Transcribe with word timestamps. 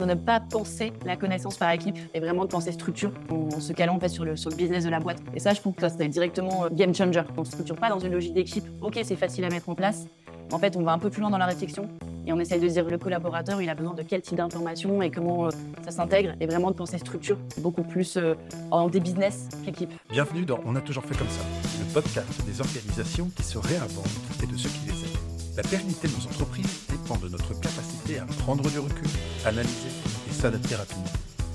de 0.00 0.04
ne 0.06 0.14
pas 0.14 0.40
penser 0.40 0.92
la 1.04 1.16
connaissance 1.16 1.56
par 1.56 1.70
équipe 1.70 1.96
et 2.14 2.20
vraiment 2.20 2.44
de 2.44 2.50
penser 2.50 2.72
structure 2.72 3.12
en 3.30 3.60
se 3.60 3.72
calant 3.72 3.98
sur 4.08 4.24
le, 4.24 4.34
sur 4.34 4.50
le 4.50 4.56
business 4.56 4.84
de 4.84 4.90
la 4.90 4.98
boîte. 4.98 5.18
Et 5.34 5.40
ça, 5.40 5.52
je 5.52 5.60
pense 5.60 5.74
que 5.74 5.82
ça, 5.82 5.90
c'est 5.90 6.08
directement 6.08 6.64
euh, 6.64 6.68
game 6.72 6.94
changer. 6.94 7.22
On 7.36 7.40
ne 7.40 7.46
structure 7.46 7.76
pas 7.76 7.90
dans 7.90 7.98
une 7.98 8.12
logique 8.12 8.34
d'équipe. 8.34 8.64
Ok, 8.80 8.98
c'est 9.04 9.16
facile 9.16 9.44
à 9.44 9.50
mettre 9.50 9.68
en 9.68 9.74
place. 9.74 10.06
En 10.52 10.58
fait, 10.58 10.76
on 10.76 10.82
va 10.82 10.92
un 10.92 10.98
peu 10.98 11.10
plus 11.10 11.20
loin 11.20 11.30
dans 11.30 11.38
la 11.38 11.46
réflexion 11.46 11.88
et 12.26 12.32
on 12.32 12.40
essaye 12.40 12.60
de 12.60 12.66
dire 12.66 12.84
le 12.84 12.98
collaborateur, 12.98 13.62
il 13.62 13.68
a 13.68 13.74
besoin 13.74 13.94
de 13.94 14.02
quel 14.02 14.20
type 14.20 14.36
d'information 14.36 15.00
et 15.02 15.10
comment 15.10 15.46
euh, 15.46 15.50
ça 15.84 15.90
s'intègre 15.90 16.32
et 16.40 16.46
vraiment 16.46 16.70
de 16.70 16.76
penser 16.76 16.98
structure 16.98 17.38
beaucoup 17.58 17.82
plus 17.82 18.16
euh, 18.16 18.34
en 18.70 18.88
des 18.88 19.00
business 19.00 19.48
qu'équipe. 19.64 19.92
Bienvenue 20.10 20.44
dans 20.44 20.60
On 20.64 20.74
a 20.76 20.80
toujours 20.80 21.04
fait 21.04 21.16
comme 21.16 21.28
ça, 21.28 21.42
le 21.78 21.92
podcast 21.92 22.44
des 22.46 22.60
organisations 22.60 23.30
qui 23.36 23.42
se 23.42 23.58
réinventent 23.58 24.42
et 24.42 24.46
de 24.46 24.56
ceux 24.56 24.70
qui 24.70 24.86
les 24.86 24.92
aident. 24.92 25.56
La 25.56 25.62
pérennité 25.62 26.08
de 26.08 26.12
nos 26.12 26.26
entreprises 26.26 26.86
dépend 26.88 27.16
de 27.16 27.28
notre 27.28 27.52
capacité 27.60 27.89
à 28.18 28.24
prendre 28.24 28.68
du 28.68 28.78
recul, 28.78 29.08
analyser 29.44 29.88
et 30.28 30.32
s'adapter 30.32 30.74
rapidement. 30.74 31.04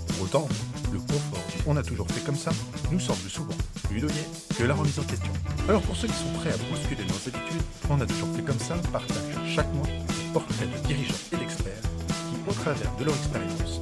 Pour 0.08 0.24
autant, 0.24 0.48
le 0.94 1.00
confort 1.00 1.44
On 1.68 1.76
a 1.78 1.84
toujours 1.84 2.08
fait 2.08 2.24
comme 2.26 2.36
ça 2.36 2.52
nous 2.92 3.00
semble 3.00 3.30
souvent 3.30 3.56
plus 3.84 4.00
donné 4.00 4.14
que 4.58 4.64
la 4.64 4.74
remise 4.74 5.00
en 5.00 5.04
question. 5.04 5.32
Alors 5.68 5.82
pour 5.82 5.96
ceux 5.96 6.08
qui 6.08 6.14
sont 6.14 6.32
prêts 6.40 6.52
à 6.52 6.58
bousculer 6.58 7.04
nos 7.04 7.16
habitudes, 7.16 7.62
On 7.90 8.00
a 8.00 8.06
toujours 8.06 8.30
fait 8.36 8.44
comme 8.44 8.60
ça 8.60 8.76
partage 8.92 9.18
chaque 9.48 9.72
mois 9.74 9.88
des 9.88 10.34
portraits 10.34 10.72
de 10.72 10.88
dirigeants 10.88 11.16
et 11.34 11.38
d'experts 11.38 11.82
qui, 12.08 12.50
au 12.50 12.54
travers 12.54 12.96
de 12.96 13.04
leur 13.04 13.16
expérience, 13.16 13.82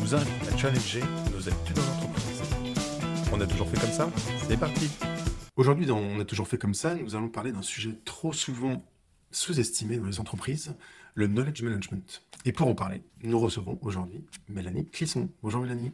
nous 0.00 0.14
invitent 0.14 0.52
à 0.52 0.56
challenger 0.56 1.00
nos 1.34 1.48
habitudes 1.48 1.78
en 1.78 1.96
entreprise. 1.96 2.42
On 3.32 3.40
a 3.40 3.46
toujours 3.46 3.68
fait 3.68 3.80
comme 3.80 3.92
ça 3.92 4.08
C'est 4.48 4.58
parti 4.58 4.90
Aujourd'hui 5.56 5.86
dans 5.86 5.98
On 5.98 6.20
a 6.20 6.24
toujours 6.24 6.48
fait 6.48 6.58
comme 6.58 6.74
ça, 6.74 6.94
nous 6.94 7.14
allons 7.14 7.28
parler 7.28 7.52
d'un 7.52 7.62
sujet 7.62 7.94
trop 8.04 8.32
souvent 8.32 8.84
sous-estimé 9.32 9.96
dans 9.96 10.06
les 10.06 10.20
entreprises, 10.20 10.74
le 11.14 11.26
knowledge 11.26 11.62
management. 11.62 12.22
Et 12.44 12.52
pour 12.52 12.68
en 12.68 12.74
parler, 12.74 13.02
nous 13.22 13.38
recevons 13.38 13.78
aujourd'hui 13.82 14.24
Mélanie 14.48 14.88
Clisson. 14.90 15.28
Bonjour 15.42 15.60
Mélanie. 15.60 15.92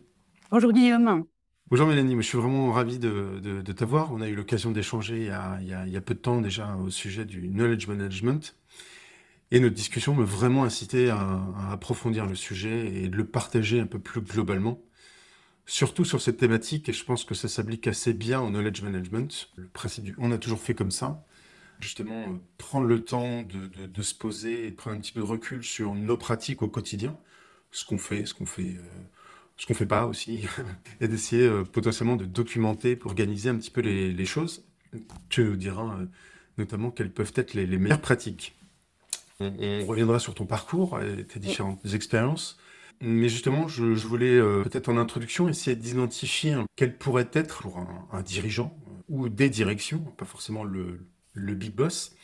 Bonjour 0.50 0.72
Guillaume. 0.72 1.24
Bonjour 1.70 1.86
Mélanie, 1.86 2.16
je 2.16 2.22
suis 2.22 2.38
vraiment 2.38 2.72
ravi 2.72 2.98
de, 2.98 3.40
de, 3.42 3.60
de 3.60 3.72
t'avoir. 3.72 4.12
On 4.12 4.22
a 4.22 4.28
eu 4.28 4.34
l'occasion 4.34 4.70
d'échanger 4.70 5.30
il, 5.60 5.68
y 5.68 5.96
a 5.96 6.00
peu 6.00 6.14
de 6.14 6.20
temps 6.20 6.40
déjà 6.40 6.76
au 6.76 6.88
sujet 6.88 7.26
du 7.26 7.48
knowledge 7.48 7.86
management. 7.86 8.56
Et 9.50 9.60
notre 9.60 9.74
discussion 9.74 10.14
m'a 10.14 10.24
vraiment 10.24 10.64
incité 10.64 11.10
à, 11.10 11.18
à, 11.18 11.72
approfondir 11.72 12.26
le 12.26 12.34
sujet 12.34 12.94
et 12.94 13.08
de 13.08 13.16
le 13.16 13.26
partager 13.26 13.80
un 13.80 13.86
peu 13.86 13.98
plus 13.98 14.20
globalement. 14.20 14.80
Surtout 15.66 16.06
sur 16.06 16.22
cette 16.22 16.38
thématique, 16.38 16.88
et 16.88 16.94
je 16.94 17.04
pense 17.04 17.24
que 17.24 17.34
ça 17.34 17.48
s'applique 17.48 17.86
assez 17.86 18.14
bien 18.14 18.40
au 18.40 18.48
knowledge 18.48 18.82
management. 18.82 19.50
Le 19.56 19.68
principe 19.68 20.04
du 20.04 20.14
on 20.16 20.32
a 20.32 20.38
toujours 20.38 20.60
fait 20.60 20.74
comme 20.74 20.90
ça. 20.90 21.26
Justement, 21.80 22.22
euh, 22.22 22.36
prendre 22.56 22.86
le 22.86 23.04
temps 23.04 23.42
de, 23.42 23.86
de, 23.86 24.02
se 24.02 24.14
poser 24.14 24.66
et 24.66 24.70
de 24.70 24.76
prendre 24.76 24.96
un 24.96 25.00
petit 25.00 25.12
peu 25.12 25.20
de 25.20 25.26
recul 25.26 25.62
sur 25.62 25.94
nos 25.94 26.16
pratiques 26.16 26.62
au 26.62 26.68
quotidien, 26.68 27.16
ce 27.70 27.84
qu'on 27.84 27.98
fait, 27.98 28.26
ce 28.26 28.34
qu'on 28.34 28.46
fait. 28.46 28.76
Euh, 28.76 28.82
ce 29.56 29.66
qu'on 29.66 29.74
fait 29.74 29.86
pas 29.86 30.06
aussi, 30.06 30.46
et 31.00 31.08
d'essayer 31.08 31.42
euh, 31.42 31.64
potentiellement 31.64 32.14
de 32.14 32.24
documenter, 32.24 32.94
pour 32.94 33.10
organiser 33.10 33.48
un 33.48 33.56
petit 33.56 33.72
peu 33.72 33.80
les, 33.80 34.12
les 34.12 34.24
choses. 34.24 34.64
Tu 35.28 35.42
nous 35.42 35.56
diras 35.56 35.98
notamment 36.58 36.92
quelles 36.92 37.12
peuvent 37.12 37.32
être 37.34 37.54
les, 37.54 37.66
meilleures 37.66 38.00
pratiques. 38.00 38.56
On, 39.40 39.84
reviendra 39.84 40.20
sur 40.20 40.34
ton 40.34 40.46
parcours 40.46 41.00
et 41.00 41.24
tes 41.24 41.40
différentes 41.40 41.84
expériences. 41.92 42.56
Mais 43.00 43.28
justement, 43.28 43.66
je, 43.66 43.82
voulais 43.82 44.40
peut-être 44.62 44.88
en 44.88 44.96
introduction 44.96 45.48
essayer 45.48 45.76
d'identifier 45.76 46.56
quel 46.76 46.96
pourrait 46.96 47.28
être 47.32 47.62
pour 47.62 47.84
un 48.12 48.22
dirigeant 48.22 48.78
ou 49.08 49.28
des 49.28 49.50
directions, 49.50 49.98
pas 50.16 50.24
forcément 50.24 50.64
le, 50.64 51.00
le 51.38 51.54
big 51.54 51.74
boss, 51.74 52.14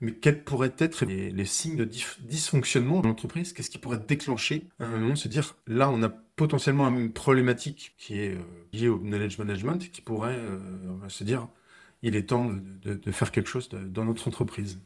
mais 0.00 0.12
quels 0.12 0.42
pourraient 0.42 0.74
être 0.78 1.04
les, 1.06 1.44
signes 1.44 1.76
de 1.76 1.84
dysfonctionnement 1.84 3.00
de 3.00 3.08
l'entreprise? 3.08 3.52
Qu'est-ce 3.52 3.70
qui 3.70 3.78
pourrait 3.78 4.00
déclencher 4.06 4.66
à 4.78 4.84
un 4.84 4.98
moment 4.98 5.16
se 5.16 5.28
dire 5.28 5.56
là, 5.66 5.90
on 5.90 6.02
a 6.02 6.08
potentiellement 6.08 6.88
une 6.88 7.12
problématique 7.12 7.94
qui 7.96 8.20
est 8.20 8.34
euh, 8.34 8.42
liée 8.72 8.88
au 8.88 8.98
knowledge 8.98 9.38
management 9.38 9.78
qui 9.90 10.00
pourrait 10.00 10.36
euh, 10.36 10.58
se 11.08 11.24
dire 11.24 11.48
il 12.02 12.16
est 12.16 12.28
temps 12.28 12.46
de, 12.46 12.60
de, 12.82 12.94
de 12.94 13.12
faire 13.12 13.30
quelque 13.30 13.48
chose 13.48 13.68
de, 13.68 13.78
dans 13.78 14.04
notre 14.04 14.28
entreprise? 14.28 14.78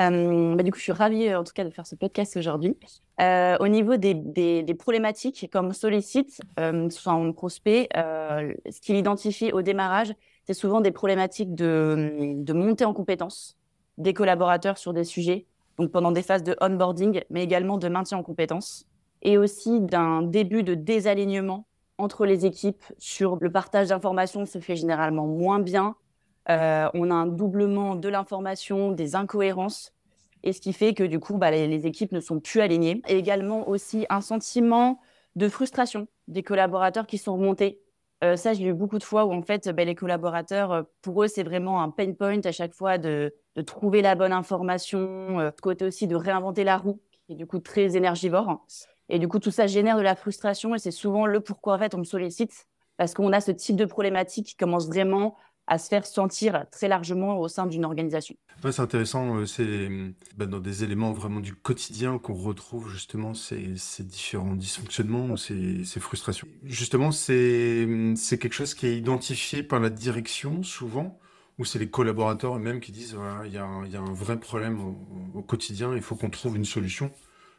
Euh, 0.00 0.54
bah, 0.54 0.62
du 0.62 0.70
coup, 0.72 0.78
je 0.78 0.84
suis 0.84 0.92
ravie 0.92 1.34
en 1.34 1.42
tout 1.42 1.52
cas 1.54 1.64
de 1.64 1.70
faire 1.70 1.86
ce 1.86 1.94
podcast 1.94 2.36
aujourd'hui. 2.36 2.76
Au 3.18 3.68
niveau 3.68 3.96
des, 3.96 4.76
problématiques, 4.78 5.48
comme 5.50 5.72
sollicite, 5.72 6.40
en 6.56 7.32
prospect, 7.32 7.88
ce 7.94 8.80
qu'il 8.80 8.96
identifie 8.96 9.52
au 9.52 9.62
démarrage, 9.62 10.14
c'est 10.48 10.54
souvent 10.54 10.80
des 10.80 10.92
problématiques 10.92 11.54
de, 11.54 12.32
de 12.34 12.52
montée 12.54 12.86
en 12.86 12.94
compétences 12.94 13.58
des 13.98 14.14
collaborateurs 14.14 14.78
sur 14.78 14.94
des 14.94 15.04
sujets, 15.04 15.44
donc 15.78 15.90
pendant 15.90 16.10
des 16.10 16.22
phases 16.22 16.42
de 16.42 16.56
onboarding, 16.62 17.20
mais 17.28 17.44
également 17.44 17.76
de 17.76 17.86
maintien 17.88 18.16
en 18.16 18.22
compétences, 18.22 18.86
et 19.20 19.36
aussi 19.36 19.82
d'un 19.82 20.22
début 20.22 20.62
de 20.62 20.72
désalignement 20.72 21.66
entre 21.98 22.24
les 22.24 22.46
équipes 22.46 22.82
sur 22.96 23.36
le 23.42 23.52
partage 23.52 23.88
d'informations 23.88 24.46
se 24.46 24.58
fait 24.58 24.74
généralement 24.74 25.26
moins 25.26 25.58
bien. 25.58 25.96
Euh, 26.48 26.88
on 26.94 27.10
a 27.10 27.14
un 27.14 27.26
doublement 27.26 27.94
de 27.94 28.08
l'information, 28.08 28.92
des 28.92 29.16
incohérences, 29.16 29.92
et 30.44 30.54
ce 30.54 30.62
qui 30.62 30.72
fait 30.72 30.94
que 30.94 31.04
du 31.04 31.20
coup, 31.20 31.36
bah, 31.36 31.50
les, 31.50 31.68
les, 31.68 31.86
équipes 31.86 32.12
ne 32.12 32.20
sont 32.20 32.40
plus 32.40 32.62
alignées. 32.62 33.02
Et 33.06 33.18
également 33.18 33.68
aussi 33.68 34.06
un 34.08 34.22
sentiment 34.22 34.98
de 35.36 35.46
frustration 35.50 36.08
des 36.26 36.42
collaborateurs 36.42 37.06
qui 37.06 37.18
sont 37.18 37.34
remontés 37.34 37.82
euh, 38.24 38.36
ça, 38.36 38.52
j'ai 38.52 38.64
eu 38.64 38.72
beaucoup 38.74 38.98
de 38.98 39.04
fois 39.04 39.24
où 39.26 39.32
en 39.32 39.42
fait, 39.42 39.68
bah, 39.68 39.84
les 39.84 39.94
collaborateurs, 39.94 40.72
euh, 40.72 40.82
pour 41.02 41.22
eux, 41.22 41.28
c'est 41.28 41.44
vraiment 41.44 41.82
un 41.82 41.90
pain 41.90 42.12
point 42.12 42.40
à 42.44 42.52
chaque 42.52 42.74
fois 42.74 42.98
de, 42.98 43.34
de 43.54 43.62
trouver 43.62 44.02
la 44.02 44.16
bonne 44.16 44.32
information, 44.32 45.38
euh, 45.38 45.50
côté 45.62 45.84
aussi 45.84 46.06
de 46.08 46.16
réinventer 46.16 46.64
la 46.64 46.78
roue, 46.78 47.00
qui 47.26 47.34
est 47.34 47.36
du 47.36 47.46
coup 47.46 47.60
très 47.60 47.96
énergivore. 47.96 48.66
Et 49.08 49.18
du 49.18 49.28
coup, 49.28 49.38
tout 49.38 49.50
ça 49.52 49.66
génère 49.66 49.96
de 49.96 50.02
la 50.02 50.16
frustration 50.16 50.74
et 50.74 50.78
c'est 50.78 50.90
souvent 50.90 51.26
le 51.26 51.40
pourquoi 51.40 51.74
en 51.76 51.78
fait 51.78 51.94
on 51.94 51.98
me 51.98 52.04
sollicite 52.04 52.66
parce 52.96 53.14
qu'on 53.14 53.32
a 53.32 53.40
ce 53.40 53.52
type 53.52 53.76
de 53.76 53.84
problématique 53.84 54.48
qui 54.48 54.56
commence 54.56 54.86
vraiment 54.88 55.36
à 55.68 55.78
se 55.78 55.88
faire 55.88 56.06
sentir 56.06 56.64
très 56.72 56.88
largement 56.88 57.38
au 57.38 57.46
sein 57.46 57.66
d'une 57.66 57.84
organisation. 57.84 58.34
C'est 58.62 58.80
intéressant, 58.80 59.36
euh, 59.36 59.46
c'est 59.46 59.88
bah, 60.36 60.46
dans 60.46 60.58
des 60.58 60.82
éléments 60.82 61.12
vraiment 61.12 61.40
du 61.40 61.54
quotidien 61.54 62.18
qu'on 62.18 62.34
retrouve 62.34 62.90
justement 62.90 63.34
ces, 63.34 63.76
différents 64.00 64.56
dysfonctionnements 64.56 65.26
ou 65.26 65.36
ces, 65.36 66.00
frustrations. 66.00 66.48
Justement, 66.64 67.12
c'est 67.12 67.86
quelque 68.40 68.52
chose 68.52 68.74
qui 68.74 68.86
est 68.86 68.98
identifié 68.98 69.62
par 69.62 69.78
la 69.78 69.90
direction 69.90 70.62
souvent, 70.62 71.18
ou 71.58 71.64
c'est 71.64 71.78
les 71.78 71.90
collaborateurs 71.90 72.56
eux-mêmes 72.56 72.80
qui 72.80 72.90
disent 72.90 73.14
voilà, 73.14 73.46
il 73.46 73.52
y, 73.52 73.58
a 73.58 73.64
un 73.64 74.12
vrai 74.12 74.40
problème 74.40 74.80
au, 75.34 75.42
quotidien, 75.42 75.94
il 75.94 76.02
faut 76.02 76.16
qu'on 76.16 76.30
trouve 76.30 76.56
une 76.56 76.64
solution, 76.64 77.12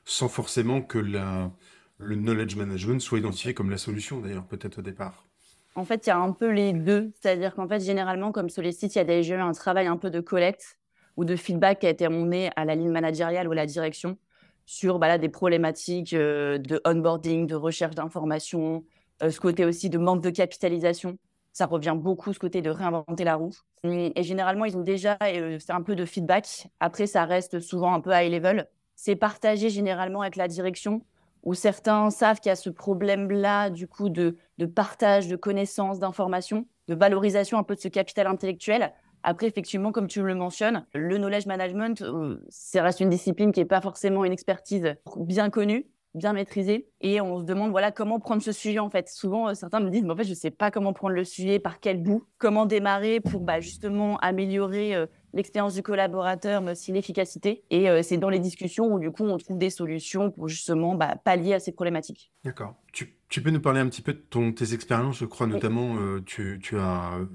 sans 0.03 0.27
forcément 0.27 0.81
que 0.81 0.97
le 0.97 2.15
knowledge 2.15 2.55
management 2.55 3.01
soit 3.01 3.19
identifié 3.19 3.53
comme 3.53 3.69
la 3.69 3.77
solution 3.77 4.19
d'ailleurs, 4.19 4.45
peut-être 4.45 4.79
au 4.79 4.81
départ. 4.81 5.28
En 5.75 5.85
fait, 5.85 6.07
il 6.07 6.09
y 6.09 6.11
a 6.11 6.17
un 6.17 6.31
peu 6.31 6.49
les 6.49 6.73
deux. 6.73 7.11
C'est-à-dire 7.19 7.55
qu'en 7.55 7.67
fait, 7.67 7.79
généralement, 7.79 8.31
comme 8.31 8.49
sur 8.49 8.61
les 8.61 8.71
sites, 8.71 8.95
il 8.95 8.97
y 8.97 9.01
a 9.01 9.05
déjà 9.05 9.35
eu 9.35 9.39
un 9.39 9.51
travail 9.51 9.87
un 9.87 9.97
peu 9.97 10.09
de 10.09 10.19
collecte 10.19 10.77
ou 11.17 11.25
de 11.25 11.35
feedback 11.35 11.79
qui 11.79 11.85
a 11.87 11.89
été 11.89 12.07
emmené 12.07 12.49
à 12.55 12.65
la 12.65 12.75
ligne 12.75 12.91
managériale 12.91 13.47
ou 13.47 13.51
à 13.51 13.55
la 13.55 13.65
direction 13.65 14.17
sur 14.65 14.99
bah, 14.99 15.17
des 15.17 15.29
problématiques 15.29 16.13
euh, 16.13 16.59
de 16.59 16.79
onboarding, 16.85 17.47
de 17.47 17.55
recherche 17.55 17.95
d'informations, 17.95 18.85
euh, 19.23 19.31
ce 19.31 19.39
côté 19.39 19.65
aussi 19.65 19.89
de 19.89 19.97
manque 19.97 20.21
de 20.21 20.29
capitalisation. 20.29 21.17
Ça 21.53 21.65
revient 21.65 21.95
beaucoup, 21.97 22.33
ce 22.33 22.39
côté 22.39 22.61
de 22.61 22.69
réinventer 22.69 23.23
la 23.23 23.35
roue. 23.35 23.51
Et 23.83 24.21
généralement, 24.21 24.65
ils 24.65 24.77
ont 24.77 24.83
déjà 24.83 25.17
euh, 25.23 25.57
un 25.69 25.81
peu 25.81 25.95
de 25.95 26.05
feedback. 26.05 26.67
Après, 26.79 27.07
ça 27.07 27.25
reste 27.25 27.59
souvent 27.59 27.93
un 27.93 27.99
peu 27.99 28.11
high 28.13 28.31
level. 28.31 28.67
C'est 28.95 29.15
partagé 29.15 29.71
généralement 29.71 30.21
avec 30.21 30.35
la 30.35 30.47
direction 30.47 31.01
où 31.43 31.53
certains 31.53 32.09
savent 32.09 32.39
qu'il 32.39 32.49
y 32.49 32.53
a 32.53 32.55
ce 32.55 32.69
problème-là, 32.69 33.69
du 33.69 33.87
coup, 33.87 34.09
de, 34.09 34.37
de, 34.57 34.65
partage 34.65 35.27
de 35.27 35.35
connaissances, 35.35 35.99
d'informations, 35.99 36.65
de 36.87 36.95
valorisation 36.95 37.57
un 37.57 37.63
peu 37.63 37.75
de 37.75 37.79
ce 37.79 37.87
capital 37.87 38.27
intellectuel. 38.27 38.93
Après, 39.23 39.47
effectivement, 39.47 39.91
comme 39.91 40.07
tu 40.07 40.21
le 40.21 40.35
mentionnes, 40.35 40.85
le 40.93 41.17
knowledge 41.17 41.45
management, 41.45 42.01
euh, 42.01 42.39
ça 42.49 42.83
reste 42.83 42.99
une 42.99 43.09
discipline 43.09 43.51
qui 43.51 43.59
n'est 43.59 43.65
pas 43.65 43.81
forcément 43.81 44.23
une 44.23 44.31
expertise 44.31 44.95
bien 45.17 45.49
connue, 45.49 45.87
bien 46.13 46.33
maîtrisée. 46.33 46.87
Et 47.01 47.19
on 47.19 47.39
se 47.39 47.43
demande, 47.43 47.71
voilà, 47.71 47.91
comment 47.91 48.19
prendre 48.19 48.41
ce 48.41 48.51
sujet, 48.51 48.79
en 48.79 48.89
fait. 48.89 49.09
Souvent, 49.09 49.49
euh, 49.49 49.53
certains 49.53 49.81
me 49.81 49.89
disent, 49.89 50.03
mais 50.03 50.11
en 50.11 50.15
fait, 50.15 50.23
je 50.23 50.29
ne 50.29 50.35
sais 50.35 50.51
pas 50.51 50.71
comment 50.71 50.93
prendre 50.93 51.15
le 51.15 51.25
sujet, 51.25 51.59
par 51.59 51.79
quel 51.79 52.01
bout, 52.01 52.23
comment 52.37 52.65
démarrer 52.65 53.19
pour 53.19 53.41
bah, 53.41 53.59
justement 53.59 54.17
améliorer 54.17 54.95
euh, 54.95 55.05
l'expérience 55.33 55.75
du 55.75 55.83
collaborateur, 55.83 56.61
mais 56.61 56.71
aussi 56.71 56.91
l'efficacité. 56.91 57.63
Et 57.69 57.89
euh, 57.89 58.01
c'est 58.01 58.17
dans 58.17 58.29
les 58.29 58.39
discussions 58.39 58.93
où, 58.93 58.99
du 58.99 59.11
coup, 59.11 59.23
on 59.23 59.37
trouve 59.37 59.57
des 59.57 59.69
solutions 59.69 60.31
pour 60.31 60.47
justement 60.47 60.95
bah, 60.95 61.15
pallier 61.23 61.53
à 61.53 61.59
ces 61.59 61.71
problématiques. 61.71 62.31
D'accord. 62.43 62.75
Tu, 62.93 63.13
tu, 63.29 63.41
peux 63.41 63.51
nous 63.51 63.61
parler 63.61 63.79
un 63.79 63.87
petit 63.87 64.01
peu 64.01 64.13
de 64.13 64.23
ton, 64.29 64.51
tes 64.51 64.73
expériences, 64.73 65.17
je 65.19 65.25
crois, 65.25 65.47
notamment, 65.47 65.93
oui. 65.93 65.99
euh, 65.99 66.21
tu, 66.25 66.59
tu, 66.61 66.77
as, 66.77 67.13
euh, 67.17 67.25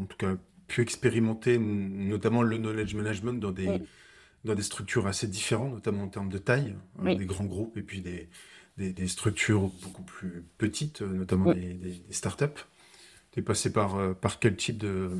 en 0.00 0.04
tout 0.04 0.16
cas, 0.16 0.34
pu 0.68 0.80
expérimenter 0.80 1.58
notamment 1.58 2.42
le 2.42 2.56
knowledge 2.56 2.94
management 2.94 3.34
dans 3.34 3.50
des, 3.50 3.68
oui. 3.68 3.82
dans 4.44 4.54
des 4.54 4.62
structures 4.62 5.06
assez 5.06 5.26
différentes, 5.26 5.72
notamment 5.72 6.04
en 6.04 6.08
termes 6.08 6.30
de 6.30 6.38
taille, 6.38 6.74
hein, 6.98 7.02
oui. 7.04 7.16
des 7.16 7.26
grands 7.26 7.44
groupes 7.44 7.76
et 7.76 7.82
puis 7.82 8.00
des, 8.00 8.28
des, 8.78 8.92
des, 8.92 9.08
structures 9.08 9.70
beaucoup 9.82 10.02
plus 10.02 10.44
petites, 10.56 11.02
notamment 11.02 11.52
des, 11.52 11.74
des, 11.74 12.02
startups. 12.10 12.64
Tu 13.32 13.40
es 13.40 13.42
passé 13.42 13.72
par, 13.72 14.14
par 14.16 14.38
quel 14.38 14.56
type 14.56 14.78
de 14.78 15.10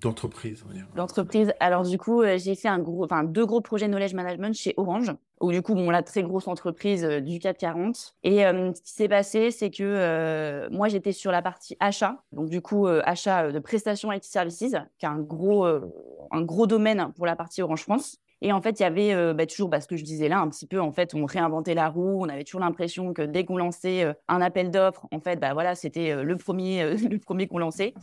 d'entreprise 0.00 0.64
D'entreprise. 0.96 1.52
Alors 1.60 1.82
du 1.82 1.98
coup, 1.98 2.22
euh, 2.22 2.38
j'ai 2.38 2.54
fait 2.54 2.68
un 2.68 2.78
gros, 2.78 3.04
enfin 3.04 3.24
deux 3.24 3.44
gros 3.44 3.60
projets 3.60 3.86
knowledge 3.86 4.14
management 4.14 4.54
chez 4.54 4.74
Orange, 4.76 5.12
où 5.40 5.52
du 5.52 5.62
coup, 5.62 5.74
bon, 5.74 5.90
la 5.90 6.02
très 6.02 6.22
grosse 6.22 6.48
entreprise 6.48 7.04
euh, 7.04 7.20
du 7.20 7.38
CAC 7.38 7.58
40. 7.58 8.14
Et 8.22 8.46
euh, 8.46 8.72
ce 8.74 8.80
qui 8.82 8.92
s'est 8.92 9.08
passé, 9.08 9.50
c'est 9.50 9.70
que 9.70 10.68
moi, 10.70 10.88
j'étais 10.88 11.12
sur 11.12 11.32
la 11.32 11.42
partie 11.42 11.76
achat, 11.80 12.22
donc 12.32 12.48
du 12.48 12.60
coup, 12.60 12.86
achat 12.86 13.52
de 13.52 13.58
prestations 13.58 14.12
IT 14.12 14.24
services, 14.24 14.76
qui 14.98 15.06
est 15.06 15.08
un 15.08 15.18
gros, 15.18 15.64
un 15.64 16.42
gros 16.42 16.66
domaine 16.66 17.12
pour 17.16 17.26
la 17.26 17.36
partie 17.36 17.62
Orange 17.62 17.82
France. 17.82 18.18
Et 18.42 18.52
en 18.52 18.62
fait, 18.62 18.80
il 18.80 18.82
y 18.82 18.86
avait 18.86 19.34
bah, 19.34 19.46
toujours 19.46 19.68
bah, 19.68 19.80
ce 19.80 19.86
que 19.86 19.96
je 19.96 20.04
disais 20.04 20.28
là, 20.28 20.40
un 20.40 20.48
petit 20.48 20.66
peu, 20.66 20.80
en 20.80 20.92
fait, 20.92 21.14
on 21.14 21.26
réinventait 21.26 21.74
la 21.74 21.88
roue. 21.88 22.22
On 22.22 22.28
avait 22.28 22.44
toujours 22.44 22.60
l'impression 22.60 23.12
que 23.12 23.22
dès 23.22 23.44
qu'on 23.44 23.56
lançait 23.56 24.06
un 24.28 24.40
appel 24.40 24.70
d'offres, 24.70 25.06
en 25.12 25.20
fait, 25.20 25.36
bah, 25.36 25.52
voilà, 25.52 25.74
c'était 25.74 26.22
le 26.22 26.36
premier, 26.36 26.96
le 27.10 27.18
premier 27.18 27.46
qu'on 27.46 27.58
lançait. 27.58 27.94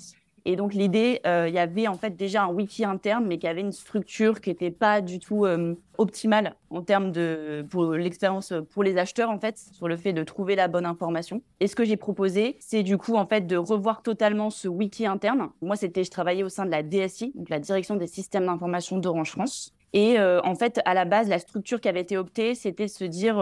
Et 0.50 0.56
donc 0.56 0.74
l'idée, 0.74 1.20
euh, 1.28 1.50
il 1.50 1.54
y 1.54 1.60
avait 1.60 1.90
en 1.90 1.98
fait 1.98 2.16
déjà 2.16 2.44
un 2.44 2.48
wiki 2.48 2.86
interne, 2.86 3.26
mais 3.28 3.38
qui 3.38 3.48
avait 3.48 3.60
une 3.60 3.74
structure 3.74 4.40
qui 4.40 4.50
n'était 4.50 4.72
pas 4.72 5.02
du 5.02 5.20
tout 5.20 5.44
euh, 5.44 5.76
optimale 5.98 6.56
en 6.70 6.82
termes 6.82 7.12
de 7.12 7.66
pour 7.70 7.92
l'expérience 7.92 8.54
pour 8.70 8.82
les 8.82 8.98
acheteurs 8.98 9.30
en 9.30 9.40
fait, 9.40 9.58
sur 9.74 9.90
le 9.90 9.98
fait 9.98 10.14
de 10.14 10.24
trouver 10.24 10.56
la 10.56 10.70
bonne 10.70 10.86
information. 10.86 11.42
Et 11.60 11.68
ce 11.68 11.76
que 11.76 11.84
j'ai 11.84 11.98
proposé, 11.98 12.56
c'est 12.62 12.84
du 12.84 12.98
coup 12.98 13.16
en 13.16 13.26
fait 13.26 13.46
de 13.46 13.58
revoir 13.58 14.02
totalement 14.02 14.50
ce 14.50 14.70
wiki 14.70 15.06
interne. 15.06 15.50
Moi, 15.62 15.76
c'était, 15.76 16.06
je 16.06 16.12
travaillais 16.12 16.44
au 16.44 16.50
sein 16.50 16.66
de 16.66 16.72
la 16.72 16.82
DSI, 16.82 17.34
donc 17.36 17.50
la 17.50 17.60
Direction 17.60 17.98
des 17.98 18.08
systèmes 18.08 18.46
d'information 18.46 19.00
d'Orange 19.00 19.32
France. 19.32 19.74
Et 19.94 20.20
euh, 20.20 20.42
en 20.44 20.56
fait, 20.56 20.80
à 20.86 20.94
la 20.94 21.06
base, 21.06 21.30
la 21.30 21.40
structure 21.40 21.82
qui 21.82 21.88
avait 21.88 22.02
été 22.02 22.18
optée, 22.18 22.56
c'était 22.56 22.86
de 22.86 22.92
se 22.92 23.06
dire, 23.06 23.38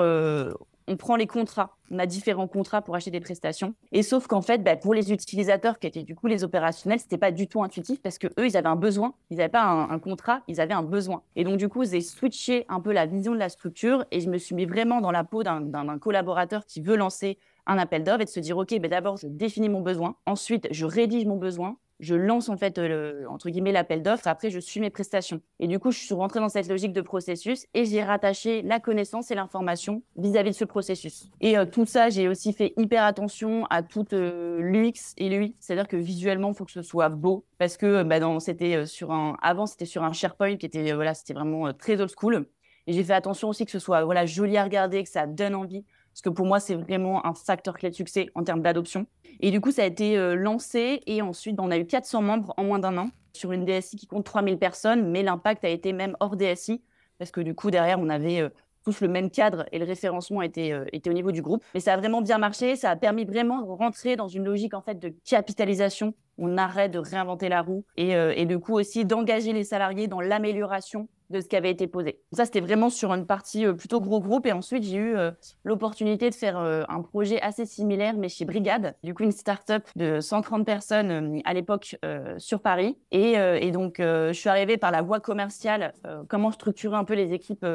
on 0.88 0.98
prend 0.98 1.16
les 1.16 1.28
contrats. 1.28 1.78
On 1.92 2.00
a 2.00 2.06
différents 2.06 2.48
contrats 2.48 2.82
pour 2.82 2.96
acheter 2.96 3.12
des 3.12 3.20
prestations. 3.20 3.74
Et 3.92 4.04
sauf 4.04 4.28
qu'en 4.28 4.42
fait, 4.42 4.64
bah, 4.64 4.76
pour 4.76 4.94
les 4.94 5.12
utilisateurs 5.12 5.80
qui 5.80 5.88
étaient 5.88 6.04
du 6.04 6.16
coup 6.16 6.28
les 6.28 6.44
opérationnels, 6.44 7.00
c'était 7.00 7.18
pas 7.18 7.32
du 7.32 7.48
tout 7.48 7.64
intuitif 7.64 8.02
parce 8.02 8.18
que 8.18 8.28
eux, 8.40 8.48
ils 8.48 8.58
avaient 8.58 8.68
un 8.68 8.76
besoin. 8.76 9.14
Ils 9.30 9.38
n'avaient 9.38 9.50
pas 9.50 9.64
un, 9.64 10.00
contrat, 10.00 10.42
ils 10.48 10.62
avaient 10.62 10.74
un 10.74 10.84
besoin. 10.84 11.24
Et 11.36 11.44
donc 11.44 11.58
du 11.58 11.70
coup, 11.70 11.84
j'ai 11.86 12.02
switché 12.02 12.66
un 12.70 12.82
peu 12.82 12.92
la 12.92 13.06
vision 13.06 13.34
de 13.34 13.40
la 13.40 13.50
structure 13.50 14.06
et 14.12 14.20
je 14.20 14.30
me 14.30 14.38
suis 14.38 14.56
mis 14.56 14.66
vraiment 14.66 15.02
dans 15.02 15.12
la 15.12 15.24
peau 15.24 15.44
d'un 15.44 16.00
collaborateur 16.00 16.66
qui 16.66 16.82
veut 16.82 16.96
lancer 16.96 17.38
un 17.68 17.78
appel 17.78 18.04
d'offres 18.04 18.22
et 18.22 18.26
de 18.26 18.30
se 18.30 18.40
dire, 18.40 18.58
OK, 18.58 18.78
ben 18.80 18.90
d'abord, 18.90 19.18
je 19.18 19.28
définis 19.28 19.70
mon 19.70 19.82
besoin. 19.82 20.16
Ensuite, 20.26 20.68
je 20.72 20.86
rédige 20.86 21.26
mon 21.26 21.38
besoin 21.38 21.78
je 22.00 22.16
lance 22.16 22.50
en 22.50 22.58
fait 22.58 22.78
le, 22.78 23.26
entre 23.30 23.50
guillemets 23.50 23.72
l'appel 23.72 24.02
d'offres. 24.02 24.28
Après, 24.28 24.50
je 24.50 24.60
suis 24.60 24.80
mes 24.80 24.90
prestations. 24.90 25.42
Et 25.60 25.68
du 25.68 25.80
coup, 25.80 25.92
je 25.92 26.00
suis 26.00 26.14
rentrée 26.14 26.40
dans 26.40 26.50
cette 26.50 26.68
logique 26.68 26.94
de 26.94 27.02
processus 27.02 27.66
et 27.74 27.86
j'ai 27.86 28.04
rattaché 28.04 28.62
la 28.62 28.80
connaissance 28.80 29.32
et 29.32 29.36
l'information 29.36 30.04
vis-à-vis 30.18 30.52
de 30.52 30.56
ce 30.56 30.66
processus. 30.66 31.30
Et 31.42 31.58
euh, 31.58 31.66
tout 31.66 31.86
ça, 31.86 32.10
j'ai 32.10 32.28
aussi 32.28 32.54
fait 32.54 32.74
hyper 32.78 33.04
attention 33.04 33.66
à 33.70 33.84
toute 33.84 34.14
euh, 34.14 34.60
l'UX 34.62 35.14
et 35.18 35.30
l'UI. 35.30 35.56
C'est-à-dire 35.60 35.88
que 35.88 35.98
visuellement, 35.98 36.50
il 36.50 36.56
faut 36.56 36.66
que 36.66 36.72
ce 36.72 36.82
soit 36.82 37.10
beau 37.10 37.46
parce 37.58 37.78
que 37.78 38.04
bah, 38.04 38.20
c'était 38.40 38.76
euh, 38.76 38.86
sur 38.86 39.12
un, 39.12 39.38
avant, 39.42 39.66
c'était 39.66 39.86
sur 39.86 40.04
un 40.04 40.14
SharePoint 40.14 40.58
qui 40.58 40.66
était, 40.66 40.94
voilà, 40.94 41.14
c'était 41.14 41.34
vraiment 41.34 41.74
très 41.74 42.02
old 42.02 42.12
school. 42.16 42.46
Et 42.88 42.94
j'ai 42.94 43.04
fait 43.04 43.14
attention 43.14 43.50
aussi 43.50 43.66
que 43.66 43.72
ce 43.72 43.80
soit 43.80 44.04
voilà, 44.04 44.26
joli 44.26 44.58
à 44.58 44.64
regarder, 44.64 45.04
que 45.04 45.10
ça 45.10 45.26
donne 45.26 45.56
envie. 45.56 45.84
Parce 46.16 46.22
que 46.22 46.30
pour 46.30 46.46
moi, 46.46 46.62
c'est 46.62 46.76
vraiment 46.76 47.26
un 47.26 47.34
facteur 47.34 47.74
clé 47.74 47.90
de 47.90 47.96
succès 47.96 48.30
en 48.36 48.44
termes 48.46 48.62
d'adoption. 48.62 49.06
Et 49.42 49.52
du 49.52 49.60
coup, 49.60 49.72
ça 49.72 49.84
a 49.84 49.86
été 49.86 50.18
euh, 50.18 50.34
lancé 50.34 51.02
et 51.08 51.22
ensuite, 51.22 51.60
on 51.60 51.70
a 51.72 51.78
eu 51.78 51.86
400 51.86 52.22
membres 52.22 52.54
en 52.56 52.64
moins 52.64 52.80
d'un 52.80 52.98
an 52.98 53.10
sur 53.34 53.52
une 53.52 53.66
DSI 53.66 53.98
qui 53.98 54.08
compte 54.08 54.24
3000 54.24 54.58
personnes, 54.58 55.12
mais 55.12 55.24
l'impact 55.24 55.66
a 55.66 55.68
été 55.68 55.92
même 55.92 56.16
hors 56.22 56.38
DSI 56.38 56.82
parce 57.18 57.32
que 57.32 57.42
du 57.42 57.54
coup, 57.54 57.70
derrière, 57.70 58.00
on 58.00 58.08
avait 58.08 58.40
euh, 58.40 58.50
tous 58.86 59.02
le 59.02 59.10
même 59.10 59.30
cadre 59.30 59.66
et 59.74 59.78
le 59.78 59.84
référencement 59.84 60.42
était, 60.42 60.72
euh, 60.72 60.86
était 60.94 61.10
au 61.10 61.14
niveau 61.14 61.34
du 61.34 61.42
groupe. 61.42 61.62
Mais 61.74 61.82
ça 61.82 61.96
a 61.96 61.98
vraiment 61.98 62.22
bien 62.22 62.38
marché, 62.38 62.78
ça 62.78 62.92
a 62.92 62.96
permis 62.96 63.26
vraiment 63.26 63.62
de 63.62 63.68
rentrer 63.68 64.16
dans 64.16 64.30
une 64.30 64.46
logique 64.46 64.74
en 64.74 64.82
fait 64.82 64.98
de 64.98 65.14
capitalisation. 65.26 66.14
On 66.38 66.58
arrête 66.58 66.92
de 66.92 67.00
réinventer 67.00 67.50
la 67.50 67.62
roue 67.62 67.84
et, 67.98 68.12
et 68.12 68.46
du 68.46 68.60
coup 68.60 68.74
aussi 68.74 69.06
d'engager 69.06 69.54
les 69.54 69.64
salariés 69.64 70.10
dans 70.10 70.20
l'amélioration 70.20 71.08
de 71.30 71.40
ce 71.42 71.48
qui 71.48 71.56
avait 71.56 71.72
été 71.72 71.88
posé. 71.88 72.20
Ça, 72.32 72.46
c'était 72.46 72.62
vraiment 72.62 72.90
sur 72.90 73.14
une 73.14 73.26
partie 73.26 73.66
euh, 73.66 73.74
plutôt 73.74 74.00
gros 74.00 74.20
groupe. 74.20 74.46
Et 74.46 74.52
ensuite, 74.52 74.84
j'ai 74.84 74.98
eu 74.98 75.16
euh, 75.16 75.32
l'opportunité 75.64 76.30
de 76.30 76.36
faire 76.36 76.58
euh, 76.58 76.84
un 76.90 77.02
projet 77.02 77.42
assez 77.42 77.66
similaire, 77.66 78.16
mais 78.18 78.30
chez 78.30 78.46
Brigade, 78.46 78.96
du 79.04 79.14
coup, 79.14 79.24
une 79.24 79.32
start-up 79.32 79.84
de 79.96 80.20
130 80.20 80.66
personnes 80.66 81.42
à 81.46 81.54
l'époque 81.54 81.98
sur 82.38 82.62
Paris. 82.62 82.98
Et, 83.12 83.72
donc, 83.72 83.96
je 84.00 84.34
suis 84.34 84.50
arrivée 84.50 84.78
par 84.78 84.92
la 84.92 85.02
voie 85.02 85.20
commerciale, 85.20 85.94
comment 86.28 86.52
structurer 86.52 86.96
un 86.96 87.04
peu 87.04 87.14
les 87.14 87.34
équipes, 87.34 87.66